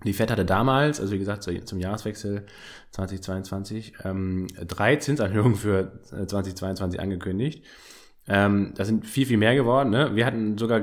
[0.05, 2.45] die Fed hatte damals, also wie gesagt, zum Jahreswechsel
[2.91, 7.63] 2022, ähm, drei Zinserhöhungen für 2022 äh, angekündigt.
[8.27, 9.89] Ähm, das sind viel, viel mehr geworden.
[9.89, 10.15] Ne?
[10.15, 10.81] Wir hatten sogar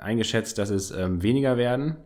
[0.00, 1.96] eingeschätzt, dass es ähm, weniger werden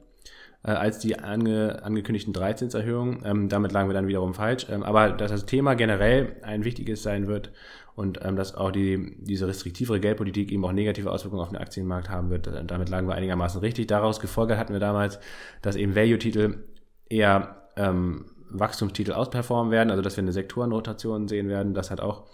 [0.62, 3.22] äh, als die ange angekündigten drei Zinserhöhungen.
[3.24, 4.66] Ähm, damit lagen wir dann wiederum falsch.
[4.70, 7.50] Ähm, aber dass das Thema generell ein wichtiges sein wird
[7.94, 12.08] und ähm, dass auch die, diese restriktivere Geldpolitik eben auch negative Auswirkungen auf den Aktienmarkt
[12.08, 13.86] haben wird, äh, damit lagen wir einigermaßen richtig.
[13.86, 15.18] Daraus gefolgert hatten wir damals,
[15.62, 16.64] dass eben Value-Titel
[17.08, 21.74] eher ähm, Wachstumstitel ausperformen werden, also dass wir eine Sektorenrotation sehen werden.
[21.74, 22.26] Das hat auch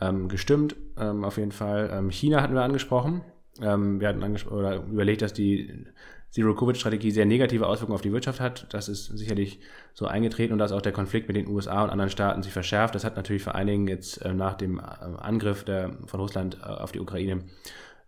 [0.00, 1.90] ähm, gestimmt, ähm, auf jeden Fall.
[1.92, 3.22] Ähm, China hatten wir angesprochen.
[3.60, 5.86] Ähm, wir hatten angespro oder überlegt, dass die
[6.30, 8.66] Zero-Covid-Strategie sehr negative Auswirkungen auf die Wirtschaft hat.
[8.72, 9.58] Das ist sicherlich
[9.94, 12.94] so eingetreten und dass auch der Konflikt mit den USA und anderen Staaten sich verschärft.
[12.94, 16.58] Das hat natürlich vor allen Dingen jetzt äh, nach dem äh, Angriff der, von Russland
[16.62, 17.42] äh, auf die Ukraine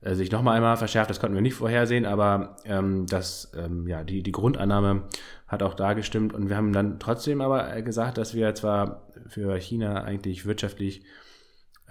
[0.02, 1.10] äh, sich nochmal einmal verschärft.
[1.10, 5.02] Das konnten wir nicht vorhersehen, aber ähm, das, ähm, ja, die, die Grundannahme
[5.48, 9.58] hat auch da gestimmt und wir haben dann trotzdem aber gesagt, dass wir zwar für
[9.58, 11.02] China eigentlich wirtschaftlich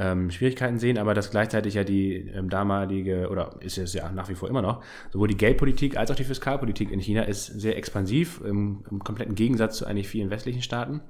[0.01, 4.29] ähm, Schwierigkeiten sehen, aber dass gleichzeitig ja die ähm, damalige, oder ist es ja nach
[4.29, 7.77] wie vor immer noch, sowohl die Geldpolitik als auch die Fiskalpolitik in China ist sehr
[7.77, 11.01] expansiv, im, im kompletten Gegensatz zu eigentlich vielen westlichen Staaten.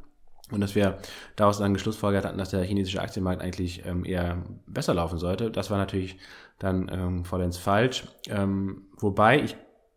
[0.51, 0.97] Und dass wir
[1.37, 5.49] daraus dann geschlussfolgert hatten, dass der chinesische Aktienmarkt eigentlich ähm, eher besser laufen sollte.
[5.49, 6.17] Das war natürlich
[6.59, 8.03] dann ähm, vollends falsch.
[8.27, 9.55] Ähm, wobei ich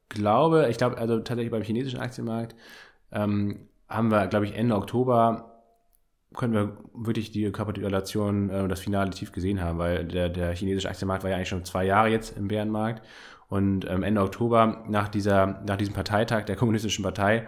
[0.09, 2.55] glaube, ich glaube, also tatsächlich beim chinesischen Aktienmarkt
[3.11, 5.54] ähm, haben wir, glaube ich, Ende Oktober
[6.35, 10.89] können wir wirklich die Kapitulation äh, das finale Tief gesehen haben, weil der, der chinesische
[10.89, 13.03] Aktienmarkt war ja eigentlich schon zwei Jahre jetzt im Bärenmarkt
[13.49, 17.47] und ähm, Ende Oktober nach, dieser, nach diesem Parteitag der Kommunistischen Partei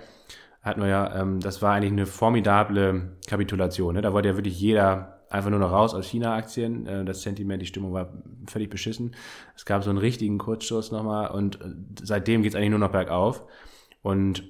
[0.62, 3.94] hatten wir ja, ähm, das war eigentlich eine formidable Kapitulation.
[3.94, 4.02] Ne?
[4.02, 6.86] Da wollte ja wirklich jeder einfach nur noch raus aus China-Aktien.
[6.86, 8.12] Äh, das Sentiment, die Stimmung war
[8.46, 9.14] völlig beschissen.
[9.54, 11.68] Es gab so einen richtigen Kurzstoß nochmal und äh,
[12.02, 13.44] seitdem geht es eigentlich nur noch bergauf.
[14.02, 14.44] Und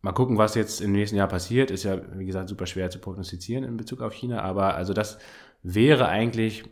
[0.00, 1.70] Mal gucken, was jetzt im nächsten Jahr passiert.
[1.70, 4.42] Ist ja, wie gesagt, super schwer zu prognostizieren in Bezug auf China.
[4.42, 5.18] Aber also das
[5.62, 6.64] wäre eigentlich,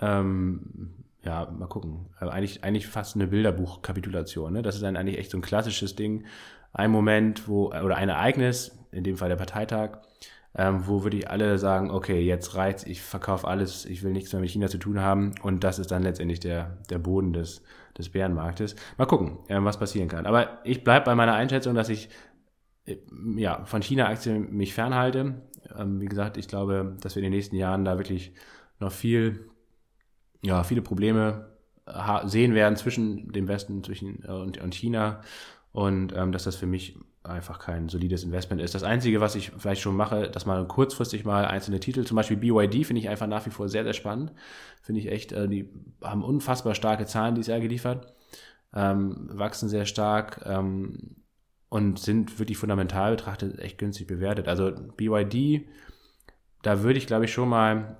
[0.00, 4.52] ähm, ja, mal gucken, also eigentlich, eigentlich fast eine Bilderbuchkapitulation.
[4.52, 4.62] Ne?
[4.62, 6.24] Das ist dann eigentlich echt so ein klassisches Ding.
[6.72, 9.98] Ein Moment, wo, oder ein Ereignis, in dem Fall der Parteitag,
[10.54, 14.40] ähm, wo wirklich alle sagen, okay, jetzt reizt, ich verkaufe alles, ich will nichts mehr
[14.40, 15.34] mit China zu tun haben.
[15.42, 17.62] Und das ist dann letztendlich der, der Boden des,
[17.96, 18.76] des Bärenmarktes.
[18.96, 20.26] Mal gucken, ähm, was passieren kann.
[20.26, 22.08] Aber ich bleibe bei meiner Einschätzung, dass ich
[23.36, 25.42] ja, von China-Aktien mich fernhalte.
[25.76, 28.32] Ähm, wie gesagt, ich glaube, dass wir in den nächsten Jahren da wirklich
[28.80, 29.50] noch viel,
[30.42, 31.48] ja, viele Probleme
[32.24, 35.22] sehen werden zwischen dem Westen zwischen, äh, und, und China
[35.72, 38.74] und ähm, dass das für mich einfach kein solides Investment ist.
[38.74, 42.36] Das Einzige, was ich vielleicht schon mache, dass man kurzfristig mal einzelne Titel, zum Beispiel
[42.36, 44.32] BYD, finde ich einfach nach wie vor sehr, sehr spannend.
[44.82, 45.68] Finde ich echt, äh, die
[46.02, 48.12] haben unfassbar starke Zahlen dieses Jahr geliefert,
[48.74, 51.16] ähm, wachsen sehr stark, ähm,
[51.68, 54.48] und sind wirklich fundamental betrachtet echt günstig bewertet.
[54.48, 55.66] Also BYD,
[56.62, 57.96] da würde ich glaube ich schon mal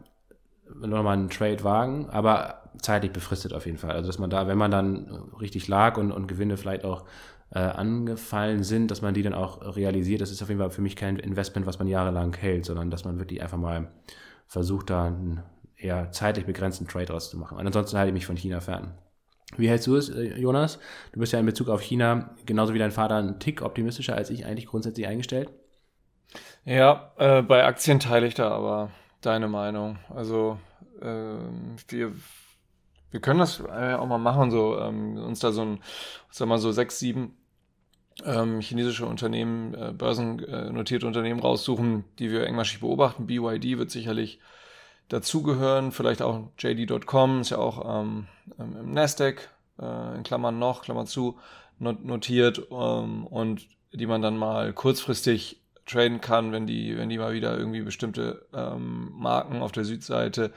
[0.75, 3.93] nochmal einen Trade wagen, aber zeitlich befristet auf jeden Fall.
[3.93, 5.09] Also dass man da, wenn man dann
[5.41, 7.05] richtig lag und, und Gewinne vielleicht auch
[7.51, 10.21] äh, angefallen sind, dass man die dann auch realisiert.
[10.21, 13.05] Das ist auf jeden Fall für mich kein Investment, was man jahrelang hält, sondern dass
[13.05, 13.89] man wirklich einfach mal
[14.47, 15.43] versucht, da einen
[15.77, 17.57] eher zeitlich begrenzten Trade draus zu machen.
[17.57, 18.95] Und ansonsten halte ich mich von China fern.
[19.57, 20.79] Wie hältst du es, äh, Jonas?
[21.13, 24.31] Du bist ja in Bezug auf China genauso wie dein Vater ein Tick optimistischer als
[24.31, 25.51] ich eigentlich grundsätzlich eingestellt.
[26.65, 28.91] Ja, äh, bei Aktien teile ich da aber
[29.23, 29.99] deine Meinung?
[30.15, 30.59] Also
[31.01, 31.37] äh,
[31.89, 32.13] wir,
[33.11, 35.81] wir können das äh, auch mal machen, so ähm, uns da so ein,
[36.31, 37.37] sag mal so sechs, sieben
[38.25, 43.27] ähm, chinesische Unternehmen, äh, börsennotierte Unternehmen raussuchen, die wir engmaschig beobachten.
[43.27, 44.41] BYD wird sicherlich
[45.09, 48.27] dazugehören, vielleicht auch JD.com ist ja auch ähm,
[48.59, 49.49] im Nasdaq
[49.81, 51.39] äh, in Klammern noch, Klammer zu,
[51.79, 57.33] notiert ähm, und die man dann mal kurzfristig traden kann, wenn die, wenn die mal
[57.33, 60.53] wieder irgendwie bestimmte ähm, Marken auf der Südseite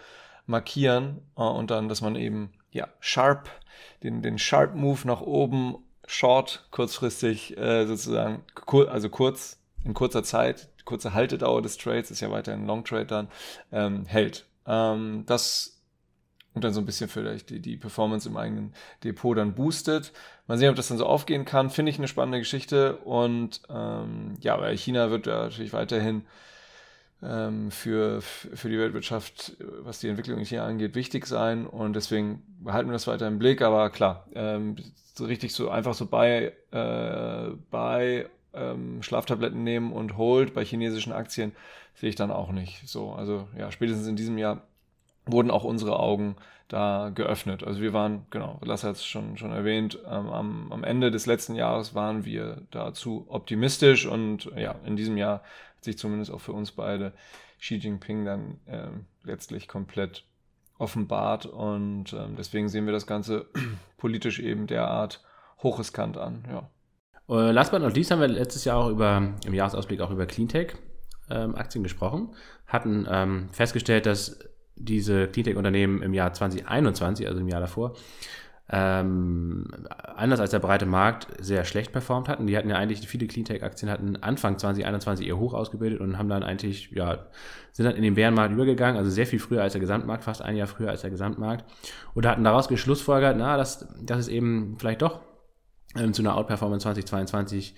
[0.46, 3.50] markieren äh, und dann, dass man eben ja sharp
[4.04, 10.24] den, den Sharp Move nach oben short kurzfristig äh, sozusagen kur also kurz in kurzer
[10.24, 13.28] Zeit kurze Haltedauer des Trades ist ja weiterhin Long Trade dann
[13.72, 14.46] ähm, hält.
[14.66, 15.82] Ähm, das
[16.54, 18.74] und dann so ein bisschen vielleicht die, die Performance im eigenen
[19.04, 20.12] Depot dann boostet.
[20.48, 21.70] Mal sehen, ob das dann so aufgehen kann.
[21.70, 22.98] Finde ich eine spannende Geschichte.
[22.98, 26.24] Und ähm, ja, weil China wird ja natürlich weiterhin
[27.24, 31.66] ähm, für, für die Weltwirtschaft, was die Entwicklung hier angeht, wichtig sein.
[31.66, 33.62] Und deswegen behalten wir das weiter im Blick.
[33.62, 34.76] Aber klar, ähm,
[35.16, 41.14] so richtig so einfach so bei, äh, bei ähm, Schlaftabletten nehmen und Hold bei chinesischen
[41.14, 41.54] Aktien
[41.96, 42.88] sehe ich dann auch nicht.
[42.88, 44.62] So, also ja, spätestens in diesem Jahr
[45.26, 46.36] wurden auch unsere Augen
[46.68, 47.64] da geöffnet.
[47.64, 51.26] Also wir waren, genau, Lasse hat es schon, schon erwähnt, ähm, am, am Ende des
[51.26, 55.42] letzten Jahres waren wir dazu optimistisch und ja, in diesem Jahr
[55.76, 57.14] hat sich zumindest auch für uns beide
[57.60, 60.24] Xi Jinping dann ähm, letztlich komplett
[60.78, 63.48] offenbart und ähm, deswegen sehen wir das Ganze
[63.98, 65.22] politisch eben derart
[65.62, 66.70] hochriskant an, ja.
[67.32, 70.26] Uh, last but not least haben wir letztes Jahr auch über, im Jahresausblick auch über
[70.26, 70.74] Cleantech
[71.30, 72.36] ähm, gesprochen,
[72.68, 74.40] hatten ähm, festgestellt, dass
[74.76, 77.94] diese Cleantech-Unternehmen im Jahr 2021, also im Jahr davor,
[78.70, 79.66] ähm,
[80.14, 82.48] anders als der breite Markt sehr schlecht performt hatten.
[82.48, 86.44] Die hatten ja eigentlich, viele Cleantech-Aktien hatten Anfang 2021 ihr Hoch ausgebildet und haben dann
[86.44, 87.28] eigentlich, ja,
[87.72, 90.58] sind dann in den Bärenmarkt übergegangen, also sehr viel früher als der Gesamtmarkt, fast ein
[90.58, 91.64] Jahr früher als der Gesamtmarkt
[92.14, 95.31] und hatten daraus geschlussfolgert, na, dass, dass es eben vielleicht doch
[95.96, 97.76] ähm, zu einer Outperformance 2022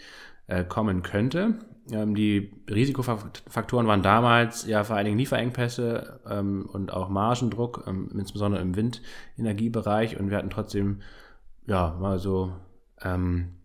[0.47, 1.59] äh, kommen könnte.
[1.91, 8.09] Ähm, die Risikofaktoren waren damals ja vor allen Dingen Lieferengpässe ähm, und auch Margendruck, ähm,
[8.13, 10.19] insbesondere im Windenergiebereich.
[10.19, 11.01] Und wir hatten trotzdem
[11.65, 12.53] ja mal so
[13.01, 13.55] ähm,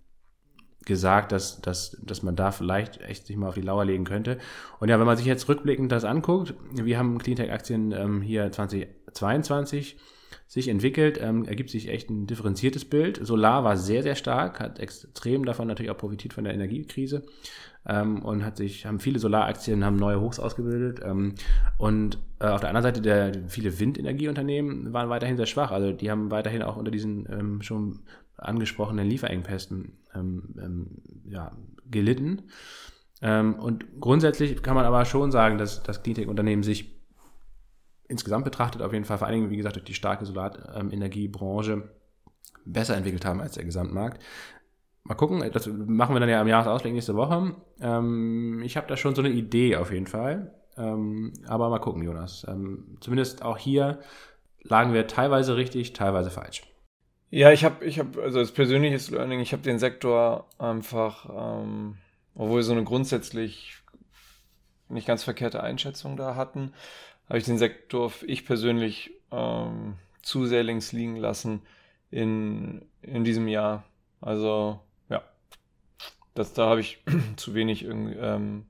[0.85, 4.39] gesagt, dass, dass, dass man da vielleicht echt sich mal auf die Lauer legen könnte.
[4.81, 9.99] Und ja, wenn man sich jetzt rückblickend das anguckt, wir haben Cleantech-Aktien ähm, hier 2022
[10.47, 13.19] sich entwickelt, ähm, ergibt sich echt ein differenziertes Bild.
[13.25, 17.25] Solar war sehr, sehr stark, hat extrem davon natürlich auch profitiert von der Energiekrise
[17.87, 21.01] ähm, und hat sich, haben viele Solaraktien, haben neue Hochs ausgebildet.
[21.05, 21.35] Ähm,
[21.77, 25.71] und äh, auf der anderen Seite, der, viele Windenergieunternehmen waren weiterhin sehr schwach.
[25.71, 28.01] Also die haben weiterhin auch unter diesen ähm, schon
[28.37, 30.87] angesprochenen Lieferengpässen ähm, ähm,
[31.29, 31.53] ja,
[31.91, 32.43] gelitten.
[33.21, 36.98] Und grundsätzlich kann man aber schon sagen, dass das Cleantech-Unternehmen sich
[38.09, 41.89] insgesamt betrachtet auf jeden Fall, vor allen Dingen, wie gesagt, durch die starke Solarenergiebranche
[42.65, 44.23] besser entwickelt haben als der Gesamtmarkt.
[45.05, 47.55] Mal gucken, das machen wir dann ja am Jahresausblick nächste Woche.
[47.81, 50.55] Ähm, ich habe da schon so eine Idee auf jeden Fall.
[50.77, 52.47] Ähm, aber mal gucken, Jonas.
[52.49, 54.01] Ähm, zumindest auch hier
[54.63, 56.63] lagen wir teilweise richtig, teilweise falsch.
[57.31, 61.29] Ja, ich habe, ich habe, also als persönliches Learning, ich habe den Sektor einfach,
[61.63, 61.97] ähm,
[62.35, 63.77] obwohl wir so eine grundsätzlich
[64.89, 66.73] nicht ganz verkehrte Einschätzung da hatten,
[67.29, 71.63] habe ich den Sektor, ich persönlich, ähm, zu sehr links liegen lassen
[72.11, 73.85] in, in diesem Jahr.
[74.21, 74.81] Also
[76.39, 77.03] das, da habe ich
[77.37, 78.67] zu wenig ähm,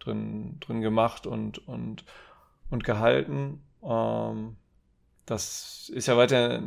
[0.00, 2.04] drin, drin gemacht und, und,
[2.70, 3.62] und gehalten.
[3.84, 4.56] Ähm,
[5.24, 6.60] das ist ja weiter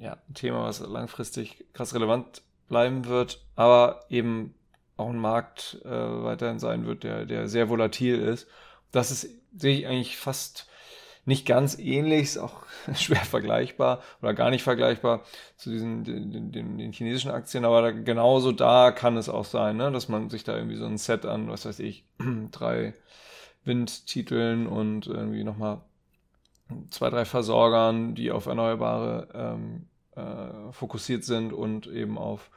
[0.00, 4.54] ja, ein Thema, was langfristig krass relevant bleiben wird, aber eben
[4.96, 8.48] auch ein Markt äh, weiterhin sein wird, der, der sehr volatil ist.
[8.90, 10.68] Das ist, sehe ich eigentlich fast
[11.24, 12.64] nicht ganz ähnlich, ist auch
[12.94, 15.22] schwer vergleichbar oder gar nicht vergleichbar
[15.56, 19.76] zu diesen den, den, den chinesischen Aktien, aber da, genauso da kann es auch sein,
[19.76, 22.04] ne, dass man sich da irgendwie so ein Set an, was weiß ich,
[22.50, 22.94] drei
[23.64, 25.80] Windtiteln und irgendwie nochmal
[26.90, 32.50] zwei, drei Versorgern, die auf Erneuerbare ähm, äh, fokussiert sind und eben auf,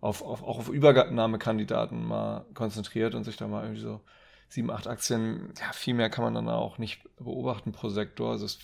[0.00, 4.00] auf, auf, auch auf Übernahmekandidaten mal konzentriert und sich da mal irgendwie so
[4.48, 8.30] sieben, acht Aktien, ja, viel mehr kann man dann auch nicht beobachten pro Sektor.
[8.32, 8.58] Also es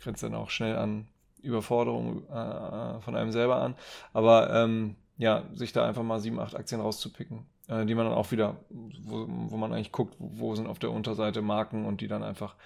[0.00, 1.08] grenzt dann auch schnell an
[1.42, 3.76] Überforderung äh, von einem selber an.
[4.12, 8.14] Aber ähm, ja, sich da einfach mal sieben, acht Aktien rauszupicken, äh, die man dann
[8.14, 12.08] auch wieder, wo, wo man eigentlich guckt, wo sind auf der Unterseite Marken und die
[12.08, 12.56] dann einfach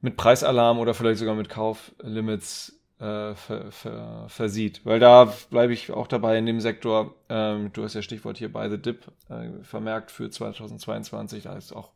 [0.00, 4.80] mit Preisalarm oder vielleicht sogar mit Kauflimits äh, ver, ver, versieht.
[4.84, 8.52] Weil da bleibe ich auch dabei in dem Sektor, ähm, du hast ja Stichwort hier
[8.52, 11.90] bei The Dip äh, vermerkt für 2022, da ist auch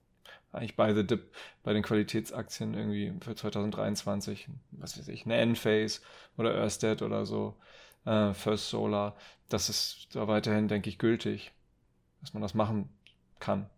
[0.53, 1.33] eigentlich bei The Dip,
[1.63, 6.01] bei den Qualitätsaktien irgendwie für 2023, was weiß ich, eine Enphase
[6.37, 7.57] oder Ørsted oder so,
[8.05, 9.15] äh, First Solar,
[9.49, 11.53] das ist da weiterhin, denke ich, gültig,
[12.21, 12.89] dass man das machen
[13.39, 13.71] kann.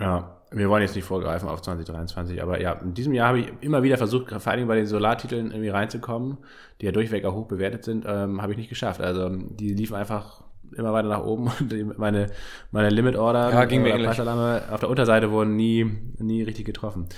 [0.00, 3.52] Ja, wir wollen jetzt nicht vorgreifen auf 2023, aber ja, in diesem Jahr habe ich
[3.60, 6.38] immer wieder versucht, vor allem bei den Solartiteln irgendwie reinzukommen,
[6.80, 9.00] die ja durchweg auch hoch bewertet sind, ähm, habe ich nicht geschafft.
[9.00, 10.44] Also die liefen einfach
[10.76, 12.28] immer weiter nach oben und meine,
[12.70, 15.84] meine Limit Order ja, ging mir auf der Unterseite wurden nie,
[16.18, 17.08] nie richtig getroffen.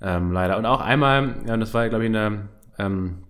[0.00, 0.58] Ähm, leider.
[0.58, 3.24] Und auch einmal, ja, das war glaube ich in der, ähm,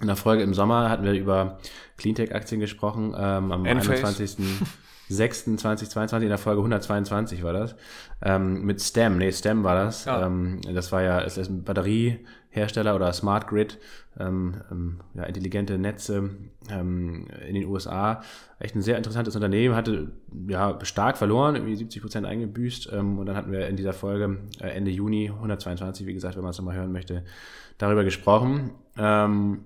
[0.00, 1.58] in der Folge im Sommer hatten wir über
[1.98, 3.92] Cleantech-Aktien gesprochen, ähm, am Enphase.
[3.92, 4.38] 21.
[5.12, 7.74] 6.2022 in der Folge 122 war das.
[8.22, 10.04] Ähm, mit STEM, nee, STEM war das.
[10.04, 10.26] Ja.
[10.26, 13.78] Ähm, das war ja, es ist ein Batteriehersteller oder Smart Grid,
[14.18, 16.30] ähm, ähm, ja, intelligente Netze
[16.70, 18.22] ähm, in den USA.
[18.58, 20.12] Echt ein sehr interessantes Unternehmen, hatte
[20.48, 22.90] ja stark verloren, irgendwie 70 Prozent eingebüßt.
[22.92, 26.42] Ähm, und dann hatten wir in dieser Folge äh, Ende Juni 122, wie gesagt, wenn
[26.42, 27.24] man es nochmal hören möchte,
[27.78, 28.70] darüber gesprochen.
[28.96, 29.64] Ähm,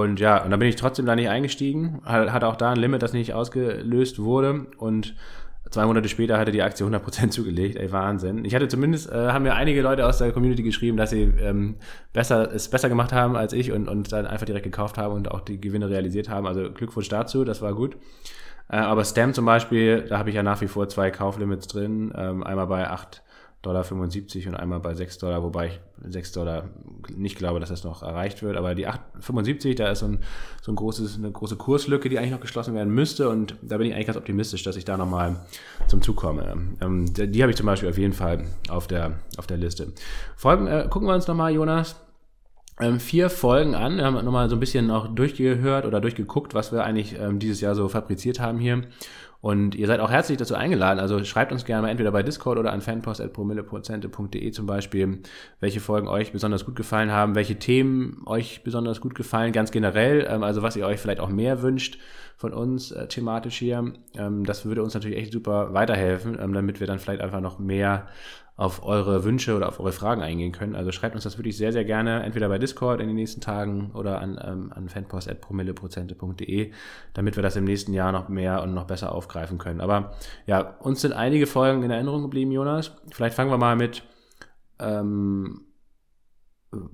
[0.00, 2.00] und ja, und dann bin ich trotzdem da nicht eingestiegen.
[2.04, 4.66] Hatte auch da ein Limit, das nicht ausgelöst wurde.
[4.78, 5.14] Und
[5.70, 7.76] zwei Monate später hatte die Aktie 100% zugelegt.
[7.76, 8.44] Ey, Wahnsinn.
[8.44, 11.76] Ich hatte zumindest, äh, haben mir einige Leute aus der Community geschrieben, dass sie ähm,
[12.12, 15.30] besser, es besser gemacht haben als ich und, und dann einfach direkt gekauft haben und
[15.30, 16.46] auch die Gewinne realisiert haben.
[16.46, 17.96] Also Glückwunsch dazu, das war gut.
[18.68, 22.12] Äh, aber Stem zum Beispiel, da habe ich ja nach wie vor zwei Kauflimits drin.
[22.16, 23.22] Ähm, einmal bei 8
[23.62, 26.68] Dollar 75 und einmal bei 6 Dollar, wobei ich 6 Dollar
[27.14, 28.56] nicht glaube, dass das noch erreicht wird.
[28.56, 30.18] Aber die 8,75, da ist so, ein,
[30.60, 33.28] so ein großes, eine große Kurslücke, die eigentlich noch geschlossen werden müsste.
[33.28, 35.36] Und da bin ich eigentlich ganz optimistisch, dass ich da nochmal
[35.86, 36.74] zum Zug komme.
[36.80, 39.92] Ähm, die, die habe ich zum Beispiel auf jeden Fall auf der, auf der Liste.
[40.36, 41.94] Folgen, äh, gucken wir uns nochmal, Jonas,
[42.80, 43.98] ähm, vier Folgen an.
[43.98, 47.60] Wir haben nochmal so ein bisschen auch durchgehört oder durchgeguckt, was wir eigentlich ähm, dieses
[47.60, 48.82] Jahr so fabriziert haben hier.
[49.42, 51.00] Und ihr seid auch herzlich dazu eingeladen.
[51.00, 55.18] Also schreibt uns gerne mal entweder bei Discord oder an fanpost.promilleprozente.de zum Beispiel,
[55.58, 60.28] welche Folgen euch besonders gut gefallen haben, welche Themen euch besonders gut gefallen, ganz generell.
[60.30, 61.98] Ähm, also was ihr euch vielleicht auch mehr wünscht
[62.36, 63.92] von uns äh, thematisch hier.
[64.14, 67.58] Ähm, das würde uns natürlich echt super weiterhelfen, ähm, damit wir dann vielleicht einfach noch
[67.58, 68.06] mehr
[68.62, 70.76] auf eure Wünsche oder auf eure Fragen eingehen können.
[70.76, 73.90] Also schreibt uns das wirklich sehr, sehr gerne, entweder bei Discord in den nächsten Tagen
[73.92, 76.70] oder an, ähm, an fanpost.promilleprozente.de,
[77.12, 79.80] damit wir das im nächsten Jahr noch mehr und noch besser aufgreifen können.
[79.80, 80.12] Aber
[80.46, 82.92] ja, uns sind einige Folgen in Erinnerung geblieben, Jonas.
[83.10, 84.04] Vielleicht fangen wir mal mit
[84.78, 85.62] ähm,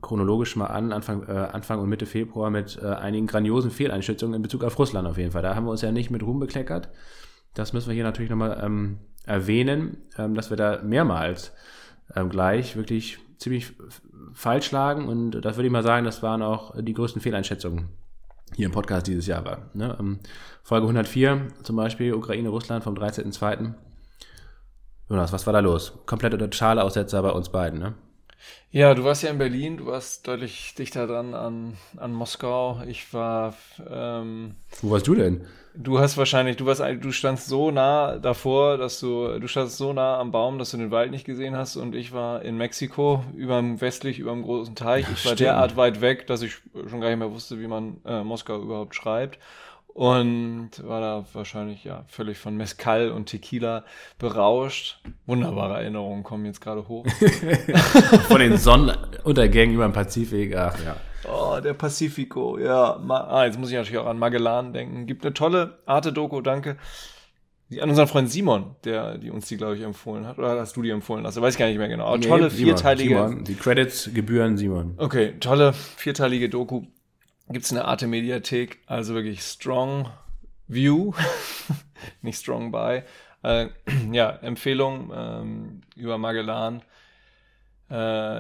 [0.01, 4.43] chronologisch mal an, Anfang, äh, Anfang und Mitte Februar mit äh, einigen grandiosen Fehleinschätzungen in
[4.43, 5.43] Bezug auf Russland auf jeden Fall.
[5.43, 6.89] Da haben wir uns ja nicht mit Ruhm bekleckert.
[7.53, 11.53] Das müssen wir hier natürlich nochmal ähm, erwähnen, ähm, dass wir da mehrmals
[12.17, 13.73] ähm, gleich wirklich ziemlich
[14.33, 17.89] falsch lagen und das würde ich mal sagen, das waren auch die größten Fehleinschätzungen
[18.55, 19.71] hier im Podcast dieses Jahr war.
[19.75, 19.97] Ne?
[20.01, 20.19] Ähm,
[20.63, 23.75] Folge 104 zum Beispiel, Ukraine-Russland vom 13.02.
[25.09, 25.93] Jonas, was war da los?
[26.07, 27.95] Komplette totale Aussetzer bei uns beiden, ne?
[28.71, 32.83] Ja, du warst ja in Berlin, du warst deutlich dichter dran an, an Moskau.
[32.87, 33.55] Ich war.
[33.91, 35.47] Ähm, Wo warst du denn?
[35.75, 39.93] Du hast wahrscheinlich, du warst, du standst so nah davor, dass du, du standst so
[39.93, 43.25] nah am Baum, dass du den Wald nicht gesehen hast und ich war in Mexiko,
[43.37, 45.05] überm westlich, über dem großen Teich.
[45.07, 46.57] Ja, ich war derart weit weg, dass ich
[46.89, 49.39] schon gar nicht mehr wusste, wie man äh, Moskau überhaupt schreibt
[49.95, 53.85] und war da wahrscheinlich ja völlig von Mezcal und Tequila
[54.19, 55.01] berauscht.
[55.27, 57.05] Wunderbare Erinnerungen kommen jetzt gerade hoch.
[58.29, 60.97] von den Sonnenuntergängen über den Pazifik, ach ja.
[61.29, 62.97] Oh, der Pacifico, ja.
[63.09, 65.07] Ah, jetzt muss ich natürlich auch an Magellan denken.
[65.07, 66.77] Gibt eine tolle Arte-Doku, danke.
[67.81, 70.39] An unseren Freund Simon, der die uns die, glaube ich, empfohlen hat.
[70.39, 71.43] Oder hast du die empfohlen lassen?
[71.43, 72.07] Weiß ich gar nicht mehr genau.
[72.07, 73.15] Aber nee, tolle Simon, vierteilige.
[73.15, 73.45] Simon.
[73.45, 74.95] Die Credits gebühren Simon.
[74.97, 76.85] Okay, tolle vierteilige Doku
[77.51, 80.09] gibt es eine Arte Mediathek, also wirklich Strong
[80.67, 81.13] View,
[82.23, 83.03] nicht Strong By.
[83.43, 83.69] Äh,
[84.13, 86.83] ja, Empfehlung ähm, über Magellan.
[87.91, 87.95] Äh,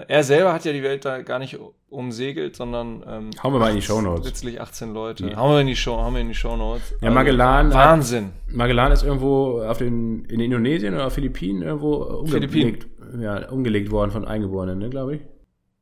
[0.06, 3.70] er selber hat ja die Welt da gar nicht umsegelt, sondern ähm, hauen wir mal
[3.70, 4.26] in die Show Notes.
[4.26, 5.30] Letztlich 18 Leute.
[5.30, 5.36] Ja.
[5.36, 6.94] Hauen wir in die Show, hauen wir in die Show Notes.
[7.00, 7.66] Ja, Magellan.
[7.66, 8.24] Also, Wahnsinn.
[8.46, 13.22] Hat, Magellan ist irgendwo auf den in Indonesien oder Philippinen irgendwo umgelegt, Philippinen.
[13.22, 15.22] ja, umgelegt worden von Eingeborenen, ne, glaube ich.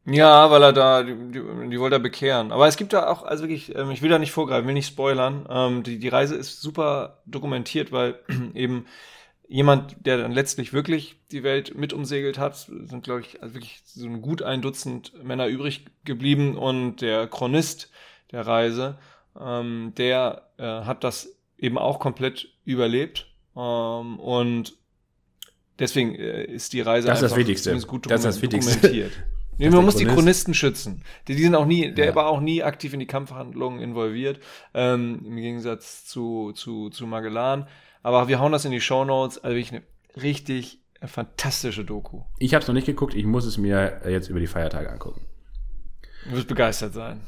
[0.07, 2.53] Ja, weil er da, die, die, die wollte er bekehren.
[2.53, 4.87] Aber es gibt da auch, also wirklich, ähm, ich will da nicht vorgreifen, will nicht
[4.87, 5.47] spoilern.
[5.51, 8.21] Ähm, die, die Reise ist super dokumentiert, weil
[8.55, 8.87] eben
[9.49, 13.83] jemand, der dann letztlich wirklich die Welt mit umsegelt hat, sind, glaube ich, also wirklich
[13.85, 17.91] so ein gut ein Dutzend Männer übrig geblieben und der Chronist
[18.31, 18.99] der Reise,
[19.41, 23.27] ähm, der äh, hat das eben auch komplett überlebt.
[23.57, 24.75] Ähm, und
[25.81, 27.77] deswegen äh, ist die Reise das ist das Wichtigste.
[27.87, 28.75] gut das ist das Wichtigste.
[28.75, 29.13] dokumentiert.
[29.59, 31.03] Nee, man muss die Chronisten schützen.
[31.29, 32.15] Die, die sind auch nie, der ja.
[32.15, 34.41] war auch nie aktiv in die Kampfhandlungen involviert,
[34.75, 37.67] ähm, im Gegensatz zu, zu, zu Magellan.
[38.03, 39.39] Aber wir hauen das in die Show Notes.
[39.39, 42.23] Also wirklich eine richtig, fantastische Doku.
[42.39, 45.23] Ich habe es noch nicht geguckt, ich muss es mir jetzt über die Feiertage angucken.
[46.25, 47.21] Du wirst begeistert sein.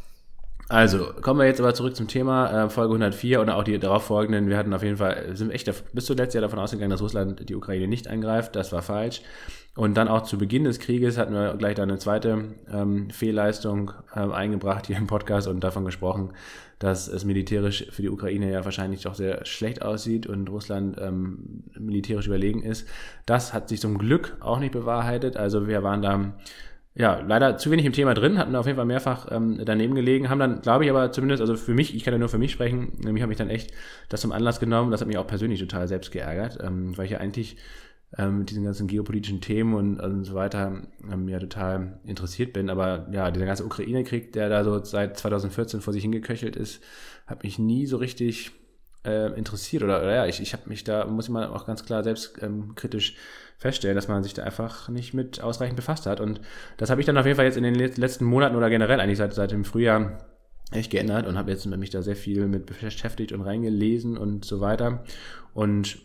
[0.71, 4.05] Also, kommen wir jetzt aber zurück zum Thema äh, Folge 104 und auch die darauf
[4.05, 4.49] folgenden.
[4.49, 7.55] Wir hatten auf jeden Fall, sind echt bis zuletzt ja davon ausgegangen, dass Russland die
[7.55, 8.55] Ukraine nicht eingreift.
[8.55, 9.23] Das war falsch.
[9.79, 13.93] Und dann auch zu Beginn des Krieges hatten wir gleich da eine zweite ähm, Fehlleistung
[14.14, 16.33] ähm, eingebracht hier im Podcast und davon gesprochen,
[16.81, 21.62] dass es militärisch für die Ukraine ja wahrscheinlich doch sehr schlecht aussieht und Russland ähm,
[21.79, 22.87] militärisch überlegen ist.
[23.25, 25.37] Das hat sich zum Glück auch nicht bewahrheitet.
[25.37, 26.35] Also wir waren da
[26.99, 30.28] ja, leider zu wenig im Thema drin, hatten auf jeden Fall mehrfach ähm, daneben gelegen,
[30.28, 32.51] haben dann, glaube ich, aber zumindest, also für mich, ich kann ja nur für mich
[32.51, 33.72] sprechen, nämlich habe ich dann echt
[34.09, 37.12] das zum Anlass genommen, das hat mich auch persönlich total selbst geärgert, ähm, weil ich
[37.12, 37.57] ja eigentlich
[38.18, 42.68] ähm, mit diesen ganzen geopolitischen Themen und, und so weiter ähm, ja total interessiert bin,
[42.68, 46.82] aber ja, dieser ganze Ukraine-Krieg, der da so seit 2014 vor sich hingeköchelt ist,
[47.28, 48.51] hat mich nie so richtig
[49.05, 51.84] äh, interessiert oder, oder ja, ich, ich habe mich da, muss ich mal auch ganz
[51.84, 53.16] klar selbst ähm, kritisch
[53.59, 56.20] feststellen, dass man sich da einfach nicht mit ausreichend befasst hat.
[56.20, 56.40] Und
[56.76, 59.18] das habe ich dann auf jeden Fall jetzt in den letzten Monaten oder generell eigentlich
[59.18, 60.18] seit, seit dem Frühjahr
[60.70, 64.61] echt geändert und habe jetzt mich da sehr viel mit beschäftigt und reingelesen und so
[64.61, 65.05] weiter.
[65.55, 65.99] Und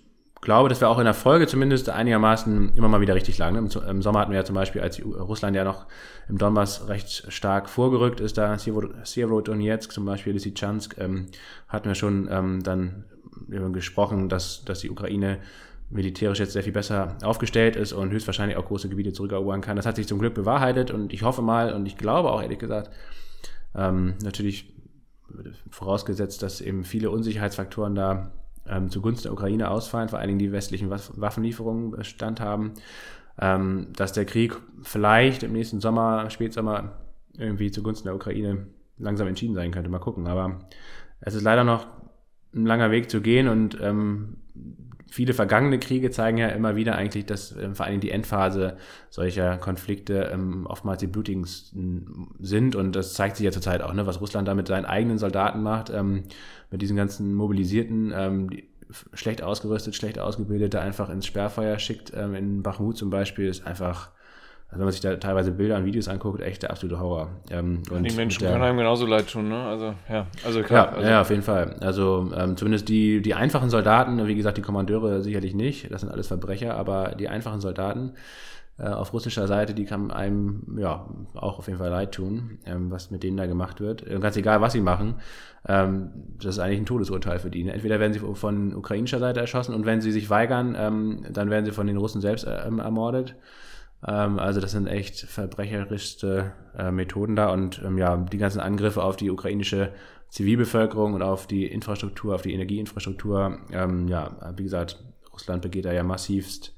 [0.44, 3.58] glaube, dass wir auch in der Folge zumindest einigermaßen immer mal wieder richtig lagen.
[3.58, 5.86] Im, Sommer hatten wir ja zum Beispiel, als Russland ja noch
[6.30, 11.28] im Donbass recht stark vorgerückt ist, da Severodonetsk, zum Beispiel Lysychansk, ähm,
[11.68, 13.06] hatten wir schon ähm, dann
[13.48, 15.40] gesprochen, dass, dass die Ukraine
[15.90, 19.76] militärisch jetzt sehr viel besser aufgestellt ist und höchstwahrscheinlich auch große Gebiete zurückerobern kann.
[19.76, 22.60] Das hat sich zum Glück bewahrheitet und ich hoffe mal und ich glaube auch ehrlich
[22.60, 22.92] gesagt,
[23.76, 24.74] ähm, natürlich
[25.70, 28.32] vorausgesetzt, dass eben viele Unsicherheitsfaktoren da
[28.68, 32.74] ähm, zugunsten der Ukraine ausfallen, vor allen Dingen die westlichen Waffenlieferungen Bestand haben,
[33.40, 36.94] ähm, dass der Krieg vielleicht im nächsten Sommer, Spätsommer
[37.38, 39.90] irgendwie zugunsten der Ukraine langsam entschieden sein könnte.
[39.90, 40.28] Mal gucken.
[40.28, 40.60] Aber
[41.20, 41.88] es ist leider noch
[42.54, 44.38] ein langer Weg zu gehen und ähm,
[45.14, 48.78] viele vergangene Kriege zeigen ja immer wieder eigentlich, dass ähm, vor allem die Endphase
[49.12, 52.76] solcher Konflikte ähm, oftmals die blutigsten sind.
[52.76, 55.62] Und das zeigt sich ja zurzeit auch, ne, was Russland da mit seinen eigenen Soldaten
[55.62, 56.24] macht, ähm,
[56.74, 58.68] mit diesen ganzen mobilisierten, ähm, die,
[59.14, 62.12] schlecht ausgerüstet, schlecht ausgebildete einfach ins Sperrfeuer schickt.
[62.16, 64.10] Ähm, in Bachmut zum Beispiel ist einfach
[64.74, 67.30] also wenn man sich da teilweise Bilder und Videos anguckt, echt der absolute Horror.
[67.52, 69.64] Ähm, und die Menschen der, können einem genauso leid tun, ne?
[69.68, 70.88] Also, ja, also klar.
[70.88, 71.10] Ja, also.
[71.10, 71.76] ja auf jeden Fall.
[71.80, 76.10] Also ähm, zumindest die, die einfachen Soldaten, wie gesagt, die Kommandeure sicherlich nicht, das sind
[76.10, 78.14] alles Verbrecher, aber die einfachen Soldaten
[78.78, 83.12] auf russischer Seite, die kann einem ja auch auf jeden Fall leid tun, ähm, was
[83.12, 84.02] mit denen da gemacht wird.
[84.02, 85.16] Und ganz egal, was sie machen,
[85.68, 86.10] ähm,
[86.40, 87.68] das ist eigentlich ein Todesurteil für die.
[87.68, 91.66] Entweder werden sie von ukrainischer Seite erschossen und wenn sie sich weigern, ähm, dann werden
[91.66, 93.36] sie von den Russen selbst äh, ermordet.
[94.06, 99.04] Ähm, also das sind echt verbrecherischste äh, Methoden da und ähm, ja, die ganzen Angriffe
[99.04, 99.92] auf die ukrainische
[100.30, 105.94] Zivilbevölkerung und auf die Infrastruktur, auf die Energieinfrastruktur, ähm, ja, wie gesagt, Russland begeht da
[105.94, 106.73] ja massivst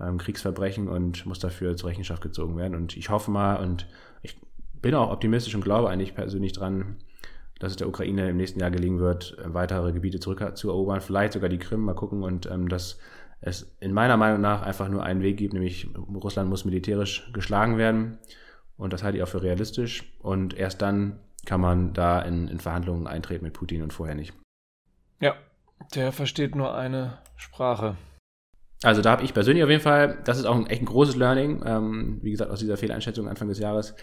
[0.00, 2.74] ähm, Kriegsverbrechen und muss dafür zur Rechenschaft gezogen werden.
[2.74, 3.86] Und ich hoffe mal und
[4.22, 4.40] ich
[4.80, 6.96] bin auch optimistisch und glaube eigentlich persönlich dran,
[7.58, 11.58] dass es der Ukraine im nächsten Jahr gelingen wird, weitere Gebiete zurückzuerobern, vielleicht sogar die
[11.58, 12.98] Krim, mal gucken und ähm, dass
[13.40, 17.78] es in meiner Meinung nach einfach nur einen Weg gibt, nämlich Russland muss militärisch geschlagen
[17.78, 18.18] werden.
[18.76, 20.12] Und das halte ich auch für realistisch.
[20.20, 24.32] Und erst dann kann man da in, in Verhandlungen eintreten mit Putin und vorher nicht.
[25.20, 25.34] Ja,
[25.94, 27.96] der versteht nur eine Sprache.
[28.82, 31.16] Also da habe ich persönlich auf jeden Fall, das ist auch ein, echt ein großes
[31.16, 33.94] Learning, ähm, wie gesagt, aus dieser Fehleinschätzung Anfang des Jahres.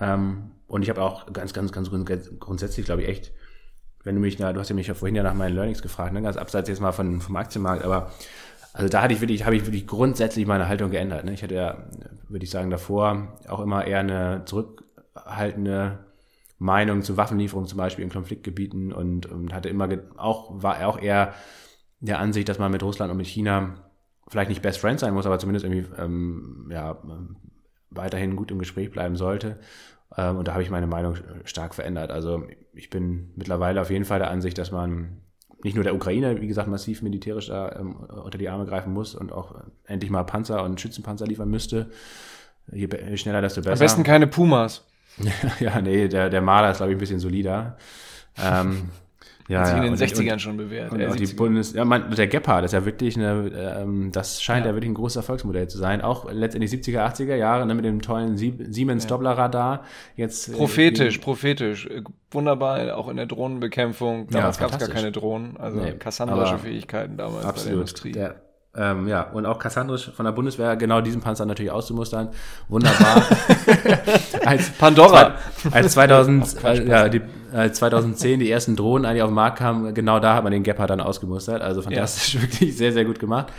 [0.00, 1.90] Ähm, und ich habe auch ganz, ganz, ganz
[2.38, 3.32] grundsätzlich, glaube ich, echt,
[4.04, 6.12] wenn du mich, na, du hast ja mich ja vorhin ja nach meinen Learnings gefragt,
[6.12, 8.12] ne, ganz abseits jetzt mal von, vom Aktienmarkt, aber
[8.72, 11.24] also da hatte ich wirklich, habe ich wirklich grundsätzlich meine Haltung geändert.
[11.24, 11.34] Ne?
[11.34, 11.84] Ich hatte ja,
[12.28, 15.98] würde ich sagen, davor auch immer eher eine zurückhaltende
[16.58, 21.34] Meinung zu Waffenlieferungen zum Beispiel in Konfliktgebieten und, und hatte immer auch, war auch eher
[22.00, 23.74] der Ansicht, dass man mit Russland und mit China
[24.32, 26.96] vielleicht nicht Best Friends sein muss, aber zumindest irgendwie ähm, ja,
[27.90, 29.58] weiterhin gut im Gespräch bleiben sollte.
[30.16, 32.10] Ähm, und da habe ich meine Meinung stark verändert.
[32.10, 35.18] Also ich bin mittlerweile auf jeden Fall der Ansicht, dass man
[35.62, 39.14] nicht nur der Ukraine, wie gesagt, massiv militärisch da ähm, unter die Arme greifen muss
[39.14, 39.54] und auch
[39.84, 41.90] endlich mal Panzer und Schützenpanzer liefern müsste.
[42.72, 43.72] Je, je schneller, desto besser.
[43.72, 44.86] Am besten keine Pumas.
[45.60, 47.76] ja, nee, der, der Maler ist, glaube ich, ein bisschen solider.
[48.42, 48.88] Ähm,
[49.52, 50.92] ja, Hat sich in den und, 60ern und, schon bewährt.
[50.92, 54.64] Und, äh, die Bundes, ja, man, der Gepard ist ja wirklich eine, ähm, das scheint
[54.64, 54.70] ja.
[54.70, 54.74] ja.
[54.76, 56.00] wirklich ein großes Erfolgsmodell zu sein.
[56.00, 59.08] Auch letztendlich 70er, 80er Jahre ne, mit dem tollen Siemens ja.
[59.08, 59.84] Doppler-Radar.
[60.16, 61.88] Jetzt, äh, prophetisch, äh, prophetisch.
[62.30, 64.28] Wunderbar, auch in der Drohnenbekämpfung.
[64.28, 65.58] Damals ja, gab es gar keine Drohnen.
[65.58, 67.56] Also nee, Kassandrische Fähigkeiten damals absolut.
[67.56, 68.12] bei der Industrie.
[68.12, 72.30] Der, ähm, ja, und auch Kassandrisch von der Bundeswehr, genau diesen Panzer natürlich auszumustern.
[72.68, 73.22] Wunderbar.
[74.46, 75.34] als Pandora.
[75.70, 77.20] Als 2000, äh, ja, die,
[77.52, 80.62] als 2010 die ersten Drohnen eigentlich auf den Markt kamen, genau da hat man den
[80.62, 81.60] Gepard dann ausgemustert.
[81.60, 82.42] Also fantastisch, ja.
[82.42, 83.52] wirklich sehr, sehr gut gemacht.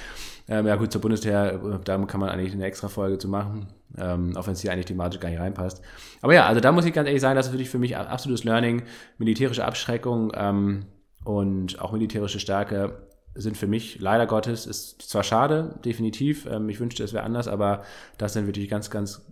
[0.49, 3.68] Ähm, ja gut, zur Bundeswehr, äh, da kann man eigentlich eine extra Folge zu machen,
[3.97, 5.84] ähm, auch wenn es hier eigentlich thematisch gar nicht reinpasst.
[6.24, 8.43] Aber ja, also da muss ich ganz ehrlich sagen, das ist wirklich für mich absolutes
[8.45, 8.82] Learning.
[9.20, 10.86] Militärische Abschreckung ähm,
[11.24, 13.03] und auch militärische Stärke
[13.36, 17.47] sind für mich leider Gottes, ist zwar schade, definitiv, ähm, ich wünschte, es wäre anders,
[17.47, 17.84] aber
[18.17, 19.25] das sind wirklich ganz, ganz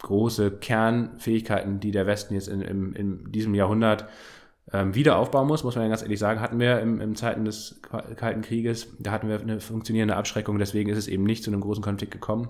[0.00, 4.06] große Kernfähigkeiten, die der Westen jetzt in, in, in diesem Jahrhundert
[4.72, 7.44] ähm, wieder aufbauen muss, muss man ja ganz ehrlich sagen, hatten wir im, im Zeiten
[7.44, 7.80] des
[8.16, 11.60] Kalten Krieges, da hatten wir eine funktionierende Abschreckung, deswegen ist es eben nicht zu einem
[11.60, 12.48] großen Konflikt gekommen.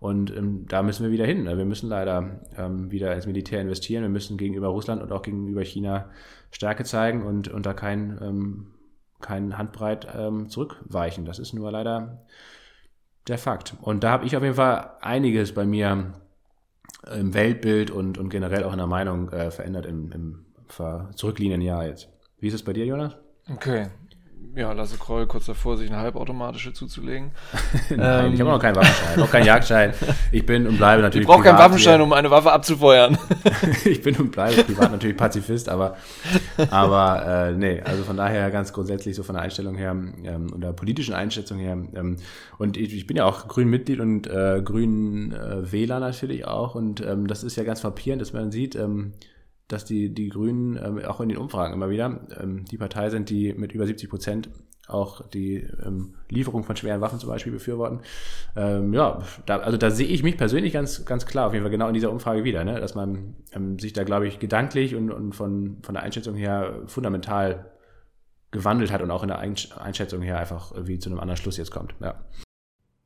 [0.00, 1.44] Und ähm, da müssen wir wieder hin.
[1.44, 4.02] Wir müssen leider ähm, wieder ins Militär investieren.
[4.02, 6.08] Wir müssen gegenüber Russland und auch gegenüber China
[6.50, 8.66] Stärke zeigen und, und da kein, ähm,
[9.20, 11.24] kein Handbreit ähm, zurückweichen.
[11.24, 12.18] Das ist nur leider
[13.28, 13.74] der Fakt.
[13.80, 16.14] Und da habe ich auf jeden Fall einiges bei mir
[17.14, 20.46] im Weltbild und, und generell auch in der Meinung äh, verändert im, im
[21.14, 22.08] zurückliegenden Jahr jetzt.
[22.38, 23.16] Wie ist es bei dir, Jonas?
[23.52, 23.88] Okay.
[24.56, 27.30] Ja, Lasse Kroll kurz davor, sich eine halbautomatische zuzulegen.
[27.90, 29.94] Nein, ähm, ich habe noch keinen Waffenschein, auch keinen Jagdschein.
[30.32, 31.26] Ich bin und bleibe natürlich.
[31.26, 32.04] Ich brauche keinen Waffenschein, hier.
[32.04, 33.16] um eine Waffe abzufeuern.
[33.84, 35.96] ich bin und bleibe privat natürlich Pazifist, aber,
[36.70, 40.60] aber äh, nee, also von daher ganz grundsätzlich so von der Einstellung her ähm, und
[40.62, 41.78] der politischen Einschätzung her.
[41.94, 42.16] Ähm,
[42.58, 46.74] und ich, ich bin ja auch Grün-Mitglied und äh, Grün-Wähler äh, natürlich auch.
[46.74, 49.12] Und ähm, das ist ja ganz frappierend, dass man sieht, ähm,
[49.72, 53.30] dass die, die Grünen ähm, auch in den Umfragen immer wieder ähm, die Partei sind,
[53.30, 54.50] die mit über 70 Prozent
[54.90, 58.00] auch die ähm, Lieferung von schweren Waffen zum Beispiel befürworten.
[58.56, 61.70] Ähm, ja, da, also da sehe ich mich persönlich ganz, ganz klar auf jeden Fall
[61.70, 62.80] genau in dieser Umfrage wieder, ne?
[62.80, 66.82] dass man ähm, sich da, glaube ich, gedanklich und, und von, von der Einschätzung her
[66.86, 67.70] fundamental
[68.50, 71.70] gewandelt hat und auch in der Einschätzung her einfach irgendwie zu einem anderen Schluss jetzt
[71.70, 71.94] kommt.
[72.00, 72.24] Ja,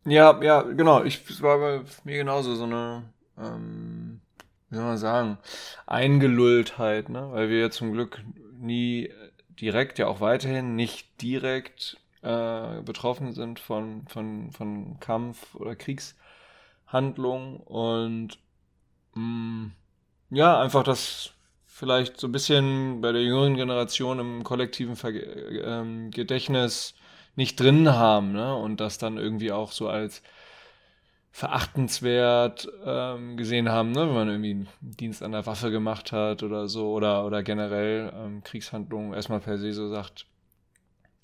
[0.07, 1.05] ja, ja genau.
[1.05, 3.03] Ich, es war bei mir genauso so eine
[3.39, 4.21] ähm
[4.75, 5.39] wie soll man sagen,
[5.87, 7.29] Eingelulltheit, ne?
[7.31, 8.21] weil wir ja zum Glück
[8.59, 9.09] nie
[9.61, 17.59] direkt, ja auch weiterhin nicht direkt äh, betroffen sind von, von, von Kampf- oder Kriegshandlungen
[17.59, 18.39] und
[19.15, 19.73] mh, mm,
[20.31, 21.31] ja, einfach das
[21.67, 26.95] vielleicht so ein bisschen bei der jüngeren Generation im kollektiven Ver äh, Gedächtnis
[27.37, 28.57] nicht drin haben ne?
[28.57, 30.23] und das dann irgendwie auch so als
[31.35, 34.03] verachtenswert ähm, gesehen haben, ne?
[34.03, 38.13] wenn man irgendwie einen Dienst an der Waffe gemacht hat oder so oder, oder generell
[38.15, 40.27] ähm, Kriegshandlungen erstmal per se so sagt,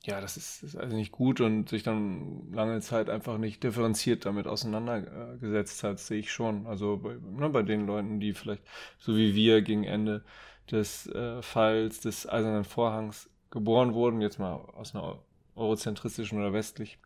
[0.03, 4.27] ja, das ist, ist also nicht gut und sich dann lange Zeit einfach nicht differenziert
[4.27, 6.67] damit auseinandergesetzt hat, sehe ich schon.
[6.67, 8.65] Also bei, ne, bei den Leuten, die vielleicht
[8.99, 10.25] so wie wir gegen Ende
[10.73, 15.21] des äh, Falls des Eisernen Vorhangs geboren wurden, jetzt mal aus einer
[15.55, 16.99] eurozentristischen oder westlich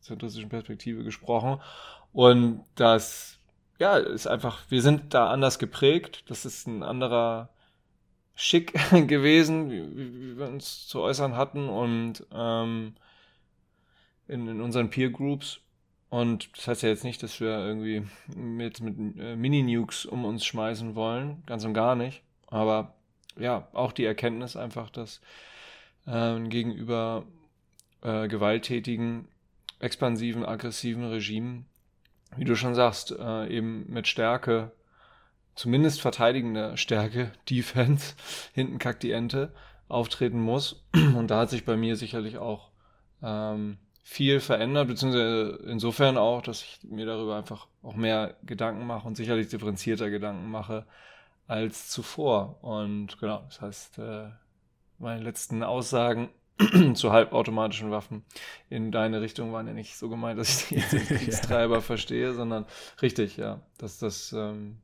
[0.00, 1.60] zentristischen Perspektive gesprochen
[2.16, 3.38] und das,
[3.78, 6.24] ja, ist einfach, wir sind da anders geprägt.
[6.30, 7.50] Das ist ein anderer
[8.34, 12.94] Schick gewesen, wie, wie, wir uns zu äußern hatten und ähm,
[14.28, 15.60] in, in unseren Peer Groups.
[16.08, 20.46] Und das heißt ja jetzt nicht, dass wir irgendwie mit, mit äh, Mini-Nukes um uns
[20.46, 21.42] schmeißen wollen.
[21.44, 22.22] Ganz und gar nicht.
[22.46, 22.94] Aber
[23.38, 25.20] ja, auch die Erkenntnis einfach, dass
[26.06, 27.26] äh, gegenüber
[28.00, 29.28] äh, gewalttätigen,
[29.80, 31.66] expansiven, aggressiven Regimen
[32.36, 34.72] wie du schon sagst, äh, eben mit Stärke,
[35.54, 38.14] zumindest verteidigender Stärke, Defense,
[38.52, 39.52] hinten kackt die Ente,
[39.88, 40.84] auftreten muss.
[40.94, 42.70] Und da hat sich bei mir sicherlich auch
[43.22, 49.06] ähm, viel verändert, beziehungsweise insofern auch, dass ich mir darüber einfach auch mehr Gedanken mache
[49.06, 50.86] und sicherlich differenzierter Gedanken mache
[51.48, 52.62] als zuvor.
[52.62, 54.28] Und genau, das heißt, äh,
[54.98, 56.30] meine letzten Aussagen
[56.94, 58.24] zu halbautomatischen Waffen
[58.70, 61.80] in deine Richtung waren ja nicht so gemeint, dass ich die jetzt als Kriegstreiber ja.
[61.80, 62.66] verstehe, sondern
[63.02, 64.78] richtig, ja, dass das, ähm,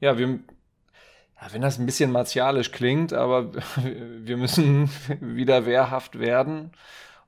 [0.00, 3.52] ja, wir, ja, wenn das ein bisschen martialisch klingt, aber
[3.84, 4.90] wir müssen
[5.20, 6.72] wieder wehrhaft werden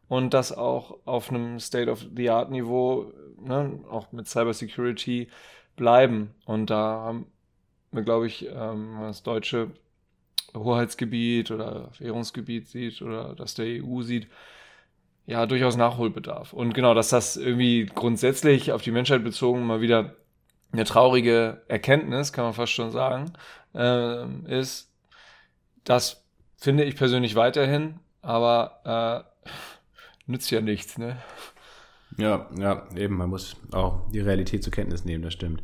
[0.09, 5.28] und das auch auf einem State-of-the-Art-Niveau, ne, auch mit Cybersecurity
[5.76, 6.34] bleiben.
[6.44, 7.26] Und da haben
[7.93, 9.70] wir, glaube ich, ähm, das deutsche
[10.55, 14.28] Hoheitsgebiet oder Währungsgebiet sieht oder das der EU sieht,
[15.27, 16.52] ja, durchaus Nachholbedarf.
[16.52, 20.16] Und genau, dass das irgendwie grundsätzlich auf die Menschheit bezogen mal wieder
[20.73, 23.32] eine traurige Erkenntnis, kann man fast schon sagen,
[23.74, 24.27] äh,
[24.60, 24.90] ist,
[25.85, 26.24] das
[26.56, 29.51] finde ich persönlich weiterhin, aber äh,
[30.31, 31.19] nützt ja nichts, ne?
[32.19, 35.62] Ja, ja, eben, man muss auch die Realität zur Kenntnis nehmen, das stimmt.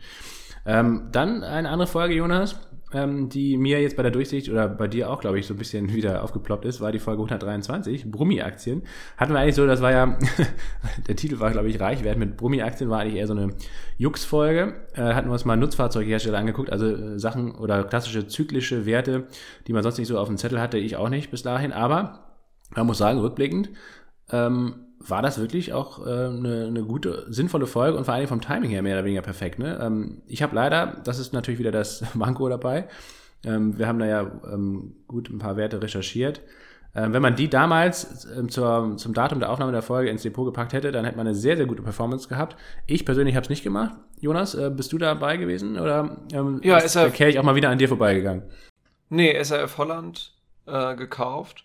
[0.65, 2.59] Ähm, dann eine andere Folge, Jonas
[2.93, 5.59] ähm, die mir jetzt bei der Durchsicht oder bei dir auch, glaube ich, so ein
[5.59, 8.83] bisschen wieder aufgeploppt ist, war die Folge 123, Brummi-Aktien.
[9.17, 10.19] Hatten wir eigentlich so, das war ja,
[11.09, 13.55] der Titel war, glaube ich, Reichwert mit Brummi-Aktien, war eigentlich eher so eine
[13.99, 14.75] Jux-Folge.
[14.95, 19.27] Äh, hatten wir uns mal Nutzfahrzeughersteller angeguckt, also äh, Sachen oder klassische zyklische Werte,
[19.67, 22.25] die man sonst nicht so auf dem Zettel hatte, ich auch nicht bis dahin, aber
[22.75, 23.71] man muss sagen, rückblickend,
[24.31, 28.41] ähm, war das wirklich auch äh, eine, eine, gute, sinnvolle Folge und vor allem vom
[28.41, 29.59] Timing her mehr oder weniger perfekt.
[29.59, 29.79] Ne?
[29.81, 32.89] Ähm, ich habe leider, das ist natürlich wieder das Manko dabei,
[33.45, 36.41] ähm, wir haben da ja ähm, gut ein paar Werte recherchiert.
[36.95, 40.47] Ähm, wenn man die damals ähm, zur, zum Datum der Aufnahme der Folge ins Depot
[40.47, 42.57] gepackt hätte, dann hätte man eine sehr, sehr gute Performance gehabt.
[42.87, 43.95] Ich persönlich habe es nicht gemacht.
[44.21, 47.69] Jonas, äh, bist du dabei gewesen oder ähm, ja, ist er, ich auch mal wieder
[47.69, 48.43] an dir vorbeigegangen?
[49.11, 50.33] Nee, SRF Holland
[50.67, 51.65] äh, gekauft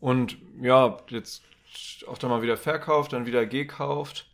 [0.00, 1.42] und ja, jetzt
[2.06, 4.30] auch da mal wieder verkauft, dann wieder gekauft.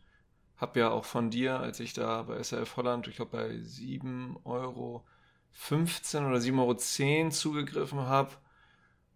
[0.56, 4.44] Hab ja auch von dir, als ich da bei SRF Holland, ich glaube bei 7,15
[4.44, 5.04] Euro
[5.54, 8.30] oder 7,10 Euro zugegriffen habe,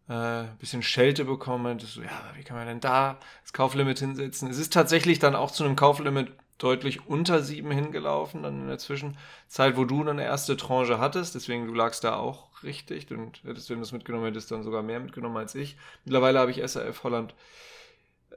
[0.09, 1.78] äh, bisschen Schelte bekommen.
[1.78, 4.51] So, ja, wie kann man denn da das Kauflimit hinsetzen?
[4.51, 8.78] Es ist tatsächlich dann auch zu einem Kauflimit deutlich unter 7 hingelaufen, dann in der
[8.78, 11.35] Zwischenzeit, wo du eine erste Tranche hattest.
[11.35, 14.82] Deswegen, du lagst da auch richtig und hättest, wenn du es mitgenommen hättest, dann sogar
[14.82, 15.77] mehr mitgenommen als ich.
[16.05, 17.35] Mittlerweile habe ich SAF Holland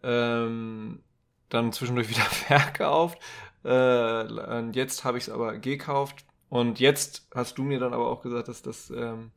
[0.03, 1.03] ähm,
[1.49, 3.19] dann zwischendurch wieder verkauft.
[3.63, 6.25] Äh, und jetzt habe ich es aber gekauft.
[6.49, 9.31] Und jetzt hast du mir dann aber auch gesagt, dass das, ähm,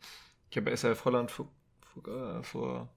[0.50, 1.48] ich habe SRF Holland vor,
[1.82, 2.88] vor, vor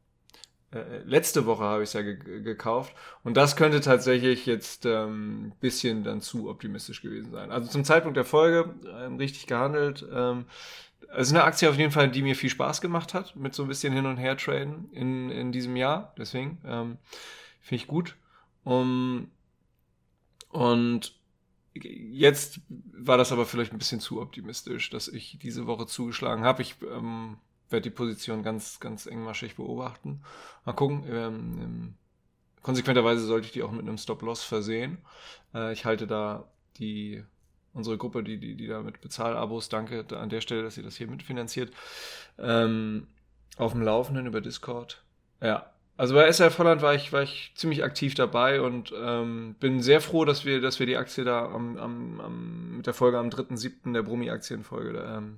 [0.72, 2.94] äh, letzte Woche habe ich es ja ge gekauft.
[3.24, 7.52] Und das könnte tatsächlich jetzt ein ähm, bisschen dann zu optimistisch gewesen sein.
[7.52, 10.06] Also zum Zeitpunkt der Folge ähm, richtig gehandelt.
[10.14, 10.46] Ähm,
[11.14, 13.64] es ist eine Aktie auf jeden Fall, die mir viel Spaß gemacht hat, mit so
[13.64, 16.14] ein bisschen hin und her traden in, in diesem Jahr.
[16.18, 16.98] Deswegen ähm,
[17.66, 18.16] finde ich gut.
[18.64, 19.32] Um,
[20.50, 21.20] und
[21.74, 26.62] jetzt war das aber vielleicht ein bisschen zu optimistisch, dass ich diese Woche zugeschlagen habe.
[26.62, 27.38] Ich ähm,
[27.70, 30.22] werde die Position ganz, ganz engmaschig beobachten.
[30.64, 31.04] Mal gucken.
[31.10, 31.94] Ähm, ähm,
[32.62, 35.00] konsequenterweise sollte ich die auch mit einem Stop-Loss versehen.
[35.54, 36.48] Äh, ich halte da
[36.78, 37.24] die
[37.74, 40.96] unsere Gruppe, die, die, die da mit Bezahlabos, danke an der Stelle, dass ihr das
[40.96, 41.74] hier mitfinanziert,
[42.38, 43.08] ähm,
[43.58, 45.04] auf dem Laufenden über Discord.
[45.42, 49.82] Ja, also bei SRF Holland war ich, war ich ziemlich aktiv dabei und ähm, bin
[49.82, 53.18] sehr froh, dass wir, dass wir die Aktie da am, am, am, mit der Folge
[53.18, 53.94] am 3.7.
[53.94, 55.38] der Brummi-Aktienfolge ähm,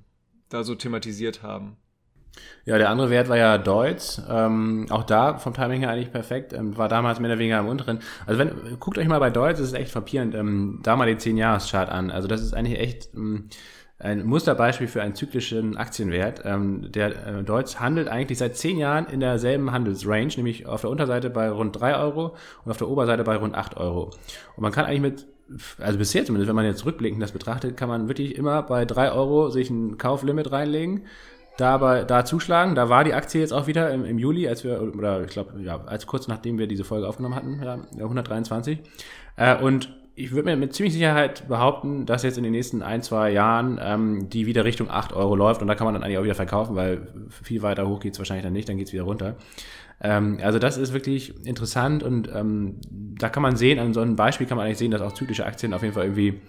[0.49, 1.77] da so thematisiert haben.
[2.65, 4.21] Ja, der andere Wert war ja Deutz.
[4.29, 6.53] Ähm, auch da vom Timing her eigentlich perfekt.
[6.53, 7.99] Ähm, war damals mehr oder weniger am unteren.
[8.25, 11.17] Also wenn, guckt euch mal bei Deutz, das ist echt frappierend, ähm, da mal den
[11.17, 12.11] 10-Jahres-Chart an.
[12.11, 13.49] Also das ist eigentlich echt ähm,
[13.99, 16.41] ein Musterbeispiel für einen zyklischen Aktienwert.
[16.45, 20.89] Ähm, der äh, Deutz handelt eigentlich seit 10 Jahren in derselben Handelsrange, nämlich auf der
[20.89, 24.11] Unterseite bei rund 3 Euro und auf der Oberseite bei rund 8 Euro.
[24.55, 25.27] Und man kann eigentlich mit
[25.79, 29.13] also bisher zumindest, wenn man jetzt rückblickend das betrachtet, kann man wirklich immer bei 3
[29.13, 31.05] Euro sich ein Kauflimit reinlegen
[31.57, 32.75] dabei da zuschlagen.
[32.75, 35.59] Da war die Aktie jetzt auch wieder im, im Juli, als wir, oder ich glaube,
[35.61, 38.79] ja, als kurz nachdem wir diese Folge aufgenommen hatten, ja, 123.
[39.35, 43.03] Äh, und ich würde mir mit ziemlich Sicherheit behaupten, dass jetzt in den nächsten ein,
[43.03, 46.17] zwei Jahren ähm, die wieder Richtung 8 Euro läuft und da kann man dann eigentlich
[46.17, 47.07] auch wieder verkaufen, weil
[47.43, 49.35] viel weiter hoch geht's wahrscheinlich dann nicht, dann geht's wieder runter.
[50.01, 54.15] Ähm, also das ist wirklich interessant und ähm, da kann man sehen, an so einem
[54.15, 56.41] Beispiel kann man eigentlich sehen, dass auch zyklische Aktien auf jeden Fall irgendwie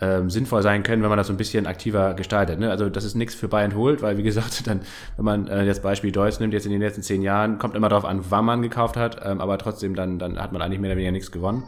[0.00, 2.58] ähm, sinnvoll sein können, wenn man das so ein bisschen aktiver gestaltet.
[2.58, 2.72] Ne?
[2.72, 4.80] Also das ist nichts für Buy and Hold, weil wie gesagt, dann,
[5.14, 7.88] wenn man äh, das Beispiel Deutsch nimmt, jetzt in den letzten zehn Jahren, kommt immer
[7.88, 10.90] darauf an, wann man gekauft hat, ähm, aber trotzdem dann, dann hat man eigentlich mehr
[10.90, 11.62] oder weniger nichts gewonnen.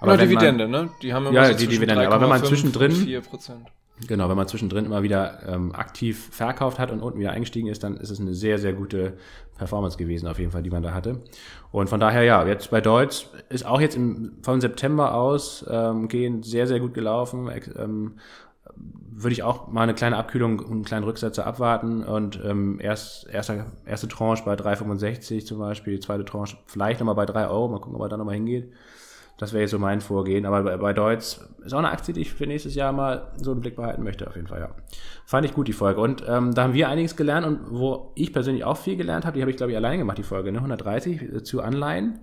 [0.00, 0.90] Aber ja, Dividende, man, ne?
[1.02, 2.06] Die haben immer ja, so die Dividende.
[2.06, 3.22] Aber wenn man zwischendrin,
[4.06, 7.82] genau, wenn man zwischendrin immer wieder ähm, aktiv verkauft hat und unten wieder eingestiegen ist,
[7.82, 9.14] dann ist es eine sehr, sehr gute
[9.56, 11.20] Performance gewesen, auf jeden Fall, die man da hatte.
[11.72, 16.08] Und von daher, ja, jetzt bei Deutsch ist auch jetzt im, von September aus ähm,
[16.08, 17.50] gehend sehr, sehr gut gelaufen.
[17.76, 18.14] Ähm,
[19.20, 23.26] würde ich auch mal eine kleine Abkühlung und einen kleinen Rücksetzer abwarten und ähm, erst
[23.26, 27.80] erste, erste Tranche bei 3,65 zum Beispiel, zweite Tranche vielleicht nochmal bei 3 Euro, mal
[27.80, 28.72] gucken, ob er da nochmal hingeht.
[29.38, 30.44] Das wäre jetzt so mein Vorgehen.
[30.44, 33.52] Aber bei, bei Deutz ist auch eine Aktie, die ich für nächstes Jahr mal so
[33.52, 34.70] im Blick behalten möchte, auf jeden Fall, ja.
[35.24, 36.00] Fand ich gut, die Folge.
[36.00, 39.36] Und ähm, da haben wir einiges gelernt und wo ich persönlich auch viel gelernt habe,
[39.36, 40.58] die habe ich, glaube ich, alleine gemacht, die Folge, ne?
[40.58, 42.18] 130 äh, zu Anleihen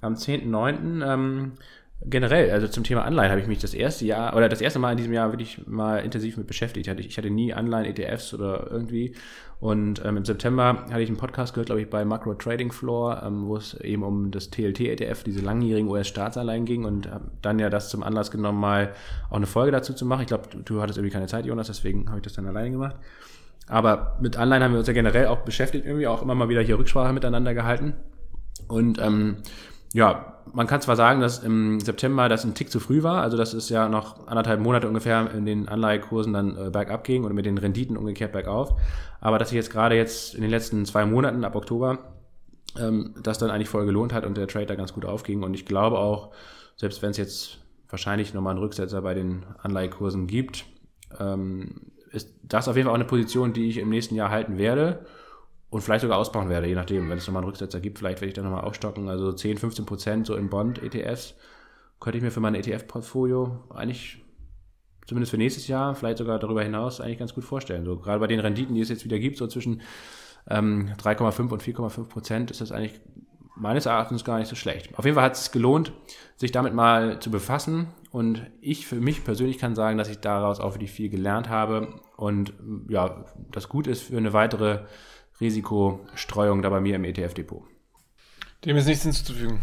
[0.00, 1.04] am 10.9.
[1.06, 1.52] Ähm,
[2.04, 4.92] generell, also zum Thema Anleihen habe ich mich das erste Jahr oder das erste Mal
[4.92, 6.86] in diesem Jahr wirklich mal intensiv mit beschäftigt.
[6.86, 9.14] Ich hatte nie Anleihen, ETFs oder irgendwie.
[9.58, 13.22] Und ähm, im September hatte ich einen Podcast gehört, glaube ich, bei Macro Trading Floor,
[13.24, 17.70] ähm, wo es eben um das TLT-ETF, diese langjährigen US-Staatsanleihen ging und habe dann ja
[17.70, 18.92] das zum Anlass genommen, mal
[19.30, 20.22] auch eine Folge dazu zu machen.
[20.22, 22.70] Ich glaube, du, du hattest irgendwie keine Zeit, Jonas, deswegen habe ich das dann alleine
[22.70, 22.96] gemacht.
[23.66, 26.60] Aber mit Anleihen haben wir uns ja generell auch beschäftigt, irgendwie auch immer mal wieder
[26.60, 27.94] hier Rücksprache miteinander gehalten.
[28.68, 29.38] Und ähm,
[29.96, 33.38] ja, man kann zwar sagen, dass im September das ein Tick zu früh war, also
[33.38, 37.32] das ist ja noch anderthalb Monate ungefähr in den Anleihekursen dann äh, bergab ging oder
[37.32, 38.78] mit den Renditen umgekehrt bergauf,
[39.22, 41.98] aber dass sich jetzt gerade jetzt in den letzten zwei Monaten ab Oktober
[42.78, 45.42] ähm, das dann eigentlich voll gelohnt hat und der Trade da ganz gut aufging.
[45.42, 46.30] Und ich glaube auch,
[46.76, 47.58] selbst wenn es jetzt
[47.88, 50.66] wahrscheinlich nochmal einen Rücksetzer bei den Anleihekursen gibt,
[51.18, 54.58] ähm, ist das auf jeden Fall auch eine Position, die ich im nächsten Jahr halten
[54.58, 55.06] werde
[55.76, 57.10] und vielleicht sogar ausbauen werde, je nachdem.
[57.10, 59.10] Wenn es nochmal einen Rücksetzer gibt, vielleicht werde ich dann nochmal aufstocken.
[59.10, 61.34] Also 10, 15 Prozent so in Bond-ETFs
[62.00, 64.24] könnte ich mir für mein ETF-Portfolio eigentlich
[65.06, 67.84] zumindest für nächstes Jahr, vielleicht sogar darüber hinaus, eigentlich ganz gut vorstellen.
[67.84, 69.82] So gerade bei den Renditen, die es jetzt wieder gibt, so zwischen
[70.48, 72.98] ähm, 3,5 und 4,5 Prozent, ist das eigentlich
[73.54, 74.98] meines Erachtens gar nicht so schlecht.
[74.98, 75.92] Auf jeden Fall hat es gelohnt,
[76.36, 77.88] sich damit mal zu befassen.
[78.10, 82.00] Und ich für mich persönlich kann sagen, dass ich daraus auch wirklich viel gelernt habe
[82.16, 82.54] und
[82.88, 84.84] ja, das gut ist für eine weitere
[85.40, 87.62] Risikostreuung da bei mir im ETF-Depot.
[88.64, 89.60] Dem ist nichts hinzuzufügen.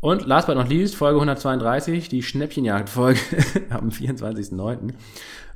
[0.00, 3.20] Und last but not least, Folge 132, die Schnäppchenjagd-Folge
[3.70, 4.94] am 24.09.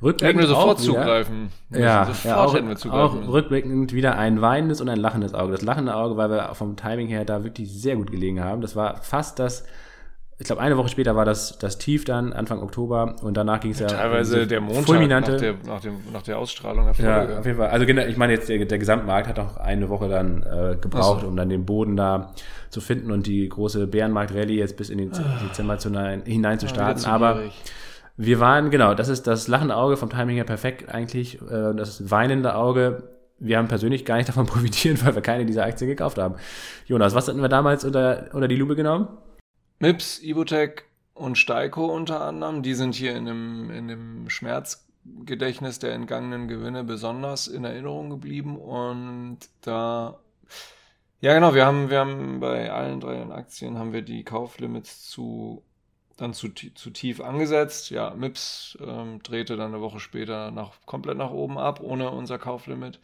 [0.03, 1.49] Rückblickend hätten wir sofort zugreifen.
[1.71, 3.23] Ja, sofort ja auch, hätten wir zugreifen.
[3.23, 5.53] auch rückblickend wieder ein weinendes und ein lachendes Auge.
[5.53, 8.61] Das lachende Auge, weil wir vom Timing her da wirklich sehr gut gelegen haben.
[8.61, 9.65] Das war fast das
[10.37, 13.71] ich glaube, eine Woche später war das, das Tief dann, Anfang Oktober, und danach ging
[13.71, 13.87] es ja.
[13.87, 17.09] Teilweise der Montag fulminante, nach, der, nach, dem, nach der Ausstrahlung der Folge.
[17.09, 17.69] Ja, auf jeden Fall.
[17.69, 21.27] Also ich meine jetzt, der, der Gesamtmarkt hat auch eine Woche dann äh, gebraucht, so.
[21.27, 22.33] um dann den Boden da
[22.69, 25.39] zu finden und die große Bärenmarkt-Rallye jetzt bis in den ah.
[25.41, 25.89] Dezember zu,
[26.25, 27.03] hinein zu starten.
[27.03, 27.39] Ja, Aber
[28.17, 32.11] wir waren, genau, das ist das lachende Auge vom Timing her perfekt eigentlich, äh, das
[32.11, 33.03] weinende Auge
[33.37, 36.35] wir haben persönlich gar nicht davon profitiert, weil wir keine dieser Aktien gekauft haben.
[36.87, 39.07] Jonas, was hatten wir damals unter, unter die Lupe genommen?
[39.79, 45.93] Mips, Ibutec und Steiko unter anderem, die sind hier in dem, in dem Schmerzgedächtnis der
[45.93, 50.19] entgangenen Gewinne besonders in Erinnerung geblieben und da
[51.21, 55.63] ja genau, wir haben, wir haben bei allen drei Aktien haben wir die Kauflimits zu
[56.17, 57.89] dann zu, zu tief angesetzt.
[57.89, 62.37] Ja, MIPS ähm, drehte dann eine Woche später nach, komplett nach oben ab, ohne unser
[62.37, 62.99] Kauflimit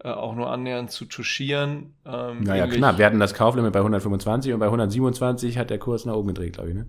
[0.00, 1.94] auch nur annähernd zu touchieren.
[2.04, 2.98] Ähm, naja, knapp.
[2.98, 6.54] Wir hatten das Kauflimit bei 125 und bei 127 hat der Kurs nach oben gedreht,
[6.54, 6.86] glaube ich, ne?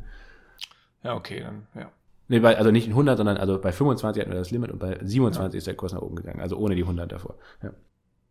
[1.03, 1.91] Ja, okay, dann, ja.
[2.29, 4.97] Nee, bei, also nicht 100, sondern also bei 25 hatten wir das Limit und bei
[5.01, 5.57] 27 ja.
[5.57, 7.35] ist der Kurs nach oben gegangen, also ohne die 100 davor.
[7.61, 7.71] Ja.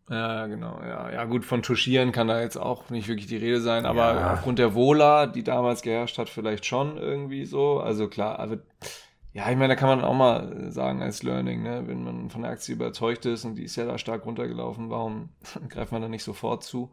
[0.09, 1.11] Ja, genau, ja.
[1.11, 4.33] Ja, gut, von Touchieren kann da jetzt auch nicht wirklich die Rede sein, aber ja.
[4.33, 7.79] aufgrund der Vola, die damals geherrscht hat, vielleicht schon irgendwie so.
[7.79, 8.57] Also klar, aber
[9.33, 11.83] ja, ich meine, da kann man auch mal sagen als Learning, ne?
[11.87, 15.29] wenn man von der Aktie überzeugt ist und die ist ja da stark runtergelaufen, warum
[15.69, 16.91] greift man da nicht sofort zu?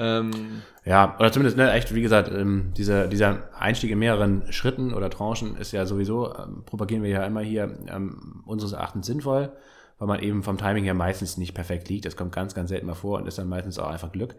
[0.00, 4.92] Ähm, ja, oder zumindest, ne, echt, wie gesagt, ähm, dieser, dieser Einstieg in mehreren Schritten
[4.92, 9.52] oder Tranchen ist ja sowieso, ähm, propagieren wir ja immer hier, ähm, unseres Erachtens sinnvoll,
[9.98, 12.04] weil man eben vom Timing her meistens nicht perfekt liegt.
[12.04, 14.36] Das kommt ganz, ganz selten mal vor und ist dann meistens auch einfach Glück.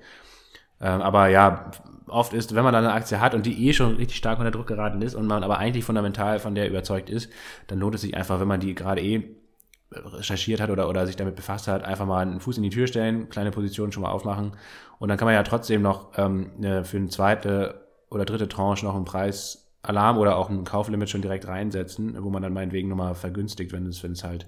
[0.82, 1.72] Ähm, aber ja,
[2.08, 4.52] oft ist, wenn man dann eine Aktie hat und die eh schon richtig stark unter
[4.52, 7.32] Druck geraten ist und man aber eigentlich fundamental von der überzeugt ist,
[7.68, 9.24] dann lohnt es sich einfach, wenn man die gerade eh
[9.92, 12.88] recherchiert hat oder, oder sich damit befasst hat, einfach mal einen Fuß in die Tür
[12.88, 14.52] stellen, kleine Positionen schon mal aufmachen
[15.00, 16.52] und dann kann man ja trotzdem noch ähm,
[16.84, 21.48] für eine zweite oder dritte Tranche noch einen Preisalarm oder auch ein Kauflimit schon direkt
[21.48, 24.48] reinsetzen, wo man dann meinetwegen nochmal vergünstigt, wenn es, wenn es halt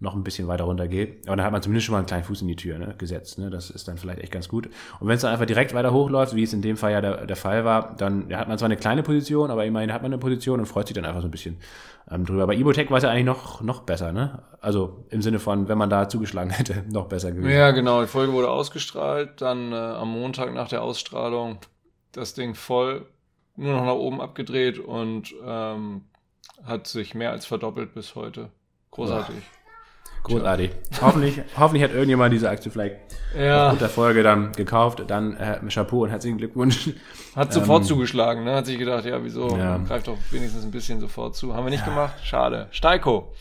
[0.00, 1.28] noch ein bisschen weiter runter geht.
[1.28, 3.38] Aber dann hat man zumindest schon mal einen kleinen Fuß in die Tür ne, gesetzt.
[3.38, 3.50] Ne?
[3.50, 4.66] Das ist dann vielleicht echt ganz gut.
[4.98, 7.26] Und wenn es dann einfach direkt weiter hochläuft, wie es in dem Fall ja der,
[7.26, 10.10] der Fall war, dann ja, hat man zwar eine kleine Position, aber immerhin hat man
[10.10, 11.58] eine Position und freut sich dann einfach so ein bisschen
[12.10, 12.46] ähm, drüber.
[12.46, 14.42] Bei Ibotec war es ja eigentlich noch, noch besser, ne?
[14.62, 17.54] Also im Sinne von, wenn man da zugeschlagen hätte, noch besser gewesen.
[17.54, 18.00] Ja, genau.
[18.00, 21.58] Die Folge wurde ausgestrahlt, dann äh, am Montag nach der Ausstrahlung
[22.12, 23.06] das Ding voll,
[23.56, 26.06] nur noch nach oben abgedreht und ähm,
[26.64, 28.48] hat sich mehr als verdoppelt bis heute.
[28.90, 29.36] Großartig.
[29.36, 29.59] Ja.
[30.22, 30.70] Großartig.
[31.00, 32.96] hoffentlich, hoffentlich hat irgendjemand diese Aktie vielleicht
[33.38, 33.74] ja.
[33.74, 35.02] der Folge dann gekauft.
[35.06, 36.90] Dann äh, Chapeau und herzlichen Glückwunsch.
[37.36, 38.56] Hat sofort ähm, zugeschlagen, ne?
[38.56, 39.56] Hat sich gedacht, ja, wieso?
[39.56, 39.78] Ja.
[39.78, 41.54] Greift doch wenigstens ein bisschen sofort zu.
[41.54, 41.92] Haben wir nicht ja.
[41.92, 42.14] gemacht?
[42.22, 42.68] Schade.
[42.70, 43.32] Steiko.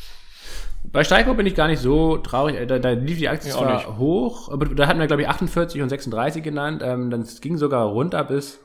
[0.84, 2.56] Bei Steiko bin ich gar nicht so traurig.
[2.56, 5.82] Äh, da, da lief die Aktie zwar hoch, aber da hatten wir, glaube ich, 48
[5.82, 6.82] und 36 genannt.
[6.86, 8.60] Ähm, dann ging sogar runter bis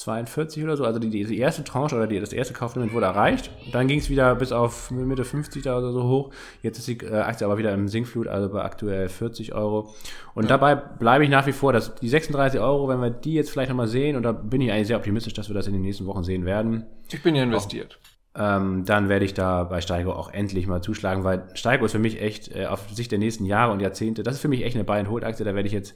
[0.00, 0.84] 42 oder so.
[0.84, 3.50] Also die, die erste Tranche oder die, das erste Kauflimit wurde erreicht.
[3.70, 6.30] Dann ging es wieder bis auf Mitte 50 da oder so hoch.
[6.62, 9.94] Jetzt ist die äh, Aktie aber wieder im Sinkflut, also bei aktuell 40 Euro.
[10.34, 10.48] Und ja.
[10.48, 13.68] dabei bleibe ich nach wie vor, dass die 36 Euro, wenn wir die jetzt vielleicht
[13.68, 16.06] nochmal sehen, und da bin ich eigentlich sehr optimistisch, dass wir das in den nächsten
[16.06, 16.86] Wochen sehen werden.
[17.10, 17.98] Ich bin ja investiert.
[18.02, 21.92] Auch, ähm, dann werde ich da bei Steigo auch endlich mal zuschlagen, weil Steigo ist
[21.92, 24.64] für mich echt äh, auf Sicht der nächsten Jahre und Jahrzehnte, das ist für mich
[24.64, 25.94] echt eine Buy-and-Hold-Aktie, da werde ich jetzt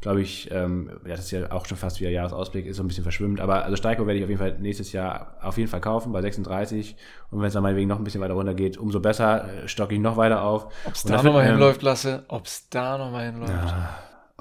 [0.00, 2.82] glaube ich, ähm, ja, das ist ja auch schon fast wie ein Jahresausblick, ist so
[2.82, 3.40] ein bisschen verschwimmt.
[3.40, 6.20] Aber also Steiko werde ich auf jeden Fall nächstes Jahr auf jeden Fall kaufen bei
[6.20, 6.96] 36.
[7.30, 9.94] Und wenn es dann meinetwegen noch ein bisschen weiter runter geht, umso besser, äh, stocke
[9.94, 10.66] ich noch weiter auf.
[10.84, 13.52] Ob es da nochmal ähm, hinläuft, Lasse, ob es da nochmal hinläuft.
[13.52, 13.98] Ja.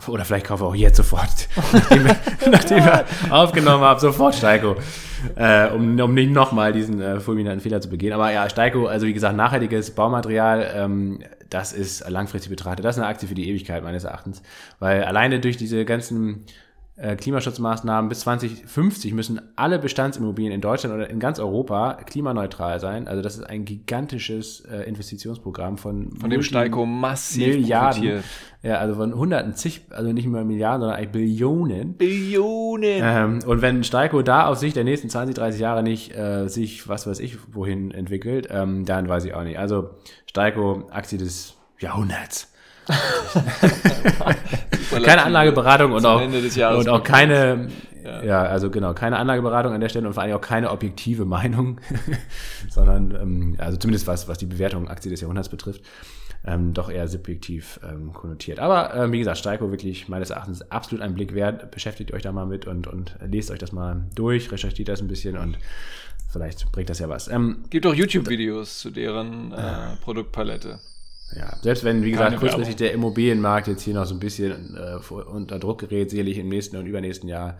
[0.07, 2.03] Oder vielleicht kaufe ich auch jetzt sofort, nachdem,
[2.49, 4.75] nachdem ich aufgenommen habe, sofort Steiko,
[5.35, 8.11] äh, um, um nicht nochmal diesen äh, fulminanten Fehler zu begehen.
[8.11, 11.19] Aber ja, Steiko, also wie gesagt, nachhaltiges Baumaterial, ähm,
[11.53, 14.41] das ist langfristig betrachtet, das ist eine Aktie für die Ewigkeit meines Erachtens.
[14.79, 16.45] Weil alleine durch diese ganzen
[16.95, 23.07] Klimaschutzmaßnahmen bis 2050 müssen alle Bestandsimmobilien in Deutschland oder in ganz Europa klimaneutral sein.
[23.07, 28.23] Also das ist ein gigantisches äh, Investitionsprogramm von, von dem Steiko massiv Milliarden.
[28.61, 31.93] Ja, also von hunderten, zig, also nicht mehr Milliarden, sondern eigentlich Billionen.
[31.95, 33.01] Billionen.
[33.01, 36.87] Ähm, und wenn Steiko da auf sich der nächsten 20, 30 Jahre nicht äh, sich,
[36.87, 39.57] was weiß ich, wohin entwickelt, ähm, dann weiß ich auch nicht.
[39.57, 39.89] Also
[40.27, 42.52] Steiko, Aktie des Jahrhunderts.
[45.03, 47.69] Keine Anlageberatung und auch, und auch keine,
[48.03, 48.23] ja.
[48.23, 48.43] ja.
[48.43, 51.79] also genau, keine Anlageberatung an der Stelle und vor allem auch keine objektive Meinung,
[52.69, 55.81] sondern, ähm, also zumindest was, was die Bewertung Aktie des Jahrhunderts betrifft,
[56.45, 58.59] ähm, doch eher subjektiv ähm, konnotiert.
[58.59, 61.71] Aber ähm, wie gesagt, Steiko wirklich meines Erachtens absolut ein Blick wert.
[61.71, 65.07] Beschäftigt euch da mal mit und, und lest euch das mal durch, recherchiert das ein
[65.07, 65.57] bisschen und
[66.29, 67.29] vielleicht bringt das ja was.
[67.29, 70.79] Ähm, Gibt auch YouTube-Videos zu deren äh, Produktpalette.
[71.35, 72.87] Ja, selbst wenn, wie gesagt, Keine kurzfristig Werbung.
[72.87, 76.77] der Immobilienmarkt jetzt hier noch so ein bisschen äh, unter Druck gerät, sicherlich im nächsten
[76.77, 77.57] und übernächsten Jahr.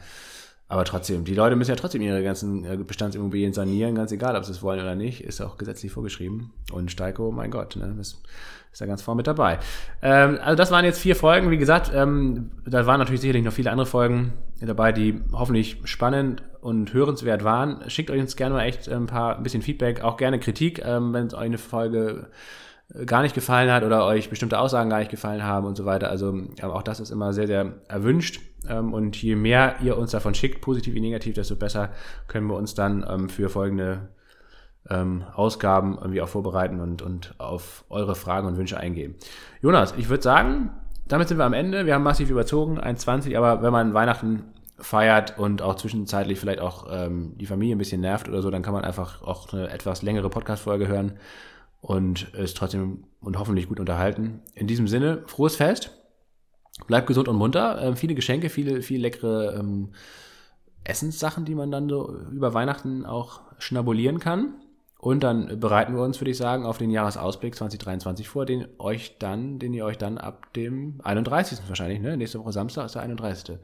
[0.68, 4.46] Aber trotzdem, die Leute müssen ja trotzdem ihre ganzen äh, Bestandsimmobilien sanieren, ganz egal, ob
[4.46, 6.52] sie es wollen oder nicht, ist auch gesetzlich vorgeschrieben.
[6.72, 8.24] Und Steiko, mein Gott, ne, ist,
[8.72, 9.60] ist da ganz vorne mit dabei.
[10.02, 13.54] Ähm, also das waren jetzt vier Folgen, wie gesagt, ähm, da waren natürlich sicherlich noch
[13.54, 17.88] viele andere Folgen dabei, die hoffentlich spannend und hörenswert waren.
[17.88, 21.14] Schickt euch uns gerne mal echt ein paar, ein bisschen Feedback, auch gerne Kritik, ähm,
[21.14, 22.28] wenn es euch eine Folge
[23.06, 26.10] gar nicht gefallen hat oder euch bestimmte Aussagen gar nicht gefallen haben und so weiter.
[26.10, 28.42] Also auch das ist immer sehr, sehr erwünscht.
[28.70, 31.90] Ähm, und je mehr ihr uns davon schickt, positiv wie negativ, desto besser
[32.28, 34.10] können wir uns dann ähm, für folgende
[34.90, 39.16] ähm, Ausgaben irgendwie auch vorbereiten und, und auf eure Fragen und Wünsche eingehen.
[39.62, 40.72] Jonas, ich würde sagen,
[41.08, 41.86] damit sind wir am Ende.
[41.86, 44.44] Wir haben massiv überzogen, 1,20, aber wenn man Weihnachten
[44.78, 48.62] feiert und auch zwischenzeitlich vielleicht auch ähm, die Familie ein bisschen nervt oder so, dann
[48.62, 51.14] kann man einfach auch eine etwas längere Podcast-Folge hören
[51.84, 54.42] und ist trotzdem und hoffentlich gut unterhalten.
[54.56, 55.92] In diesem Sinne, frohes Fest,
[56.88, 59.90] bleibt gesund und munter, äh, viele Geschenke, viele, viele leckere ähm,
[60.86, 64.56] Essenssachen, die man dann so über Weihnachten auch schnabulieren kann.
[64.98, 69.18] Und dann bereiten wir uns, würde ich sagen, auf den Jahresausblick 2023 vor, den euch
[69.20, 71.60] dann, den ihr euch dann ab dem 31.
[71.68, 72.16] wahrscheinlich, ne?
[72.16, 73.58] Nächste Woche Samstag ist der 31.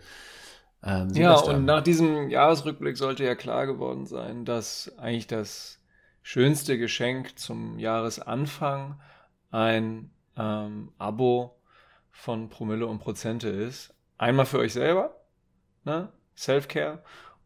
[0.84, 5.78] Ähm, ja, und nach diesem Jahresrückblick sollte ja klar geworden sein, dass eigentlich das
[6.22, 9.00] schönste Geschenk zum Jahresanfang
[9.52, 11.60] ein ähm, Abo
[12.12, 13.94] von Promille und Prozente ist.
[14.18, 15.16] Einmal für euch selber,
[15.86, 16.12] ne?
[16.36, 17.04] Self-Care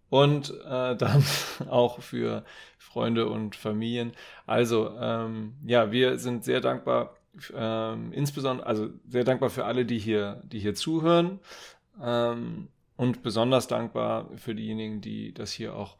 [0.10, 1.24] und äh, dann
[1.70, 2.46] auch für
[2.78, 4.14] Freunde und Familien.
[4.46, 7.16] Also ähm, ja, wir sind sehr dankbar,
[7.56, 11.40] ähm, insbesondere, also sehr dankbar für alle, die hier, die hier zuhören
[12.00, 15.98] ähm, und besonders dankbar für diejenigen, die das hier auch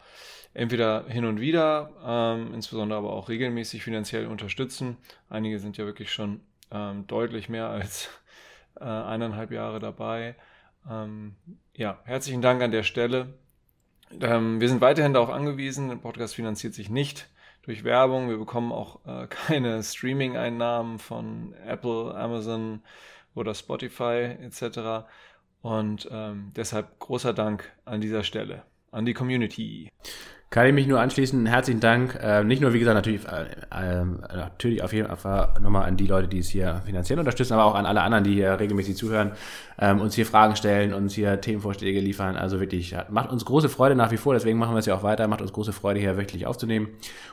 [0.54, 4.98] entweder hin und wieder, ähm, insbesondere aber auch regelmäßig finanziell unterstützen.
[5.30, 8.10] Einige sind ja wirklich schon ähm, deutlich mehr als
[8.80, 10.36] äh, eineinhalb Jahre dabei.
[10.90, 11.36] Ähm,
[11.76, 13.34] ja, herzlichen Dank an der Stelle.
[14.22, 17.30] Ähm, wir sind weiterhin darauf angewiesen, der Podcast finanziert sich nicht
[17.64, 18.30] durch Werbung.
[18.30, 22.82] Wir bekommen auch äh, keine Streaming-Einnahmen von Apple, Amazon
[23.34, 25.08] oder Spotify etc.
[25.64, 28.64] Und ähm, deshalb großer Dank an dieser Stelle
[28.94, 29.90] an die Community.
[30.54, 31.48] Kann ich mich nur anschließen.
[31.48, 32.16] Herzlichen Dank.
[32.22, 34.06] Äh, nicht nur, wie gesagt, natürlich, äh, äh,
[34.36, 37.74] natürlich auf jeden Fall nochmal an die Leute, die es hier finanziell unterstützen, aber auch
[37.74, 39.32] an alle anderen, die hier regelmäßig zuhören,
[39.80, 42.36] ähm, uns hier Fragen stellen, uns hier Themenvorschläge liefern.
[42.36, 45.02] Also wirklich, macht uns große Freude nach wie vor, deswegen machen wir es ja auch
[45.02, 46.90] weiter, macht uns große Freude, hier wöchentlich aufzunehmen.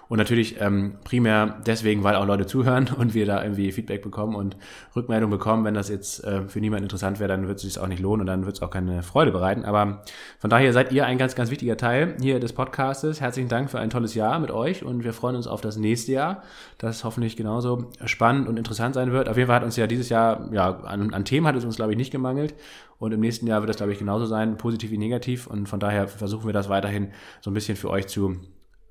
[0.09, 4.35] Und natürlich ähm, primär deswegen, weil auch Leute zuhören und wir da irgendwie Feedback bekommen
[4.35, 4.57] und
[4.97, 5.67] Rückmeldung bekommen.
[5.67, 8.23] Wenn das jetzt äh, für niemanden interessant wäre, dann wird es sich auch nicht lohnen
[8.23, 9.67] und dann wird es auch keine Freude bereiten.
[9.67, 10.05] Aber
[10.39, 13.21] von daher seid ihr ein ganz, ganz wichtiger Teil hier des Podcasts ist.
[13.21, 16.13] Herzlichen Dank für ein tolles Jahr mit euch und wir freuen uns auf das nächste
[16.13, 16.43] Jahr,
[16.79, 19.29] das hoffentlich genauso spannend und interessant sein wird.
[19.29, 21.77] Auf jeden Fall hat uns ja dieses Jahr, ja, an, an Themen hat es uns,
[21.77, 22.55] glaube ich, nicht gemangelt.
[22.99, 25.47] Und im nächsten Jahr wird das, glaube ich, genauso sein, positiv wie negativ.
[25.47, 28.37] Und von daher versuchen wir das weiterhin so ein bisschen für euch zu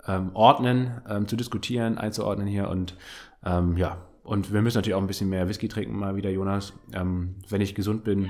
[0.08, 2.70] ähm, ordnen, ähm, zu diskutieren, einzuordnen hier.
[2.70, 2.96] Und
[3.46, 6.74] ähm, ja, und wir müssen natürlich auch ein bisschen mehr Whisky trinken, mal wieder, Jonas.
[6.94, 8.30] Ähm, wenn ich gesund bin,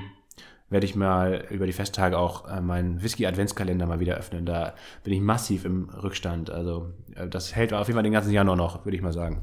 [0.70, 4.46] werde ich mal über die Festtage auch äh, meinen Whisky-Adventskalender mal wieder öffnen.
[4.46, 6.48] Da bin ich massiv im Rückstand.
[6.50, 9.42] Also äh, das hält auf jeden Fall den ganzen Januar noch, würde ich mal sagen.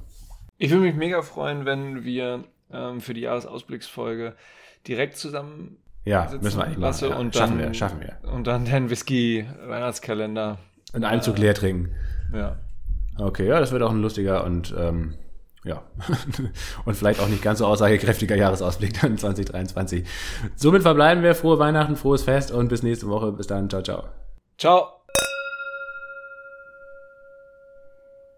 [0.57, 4.35] Ich würde mich mega freuen, wenn wir ähm, für die Jahresausblicksfolge
[4.87, 8.17] direkt zusammen ja, müssen wir eigentlich lasse ja, und schaffen dann, wir, schaffen wir.
[8.31, 10.57] Und dann den Whisky-Weihnachtskalender.
[10.93, 11.91] In einem Zug leer trinken.
[12.33, 12.57] Ja.
[13.19, 15.15] Okay, ja, das wird auch ein lustiger und ähm,
[15.63, 15.83] ja,
[16.85, 20.05] und vielleicht auch nicht ganz so aussagekräftiger Jahresausblick dann 2023.
[20.55, 21.35] Somit verbleiben wir.
[21.35, 23.31] Frohe Weihnachten, frohes Fest und bis nächste Woche.
[23.31, 23.69] Bis dann.
[23.69, 24.03] Ciao, ciao.
[24.57, 24.96] Ciao.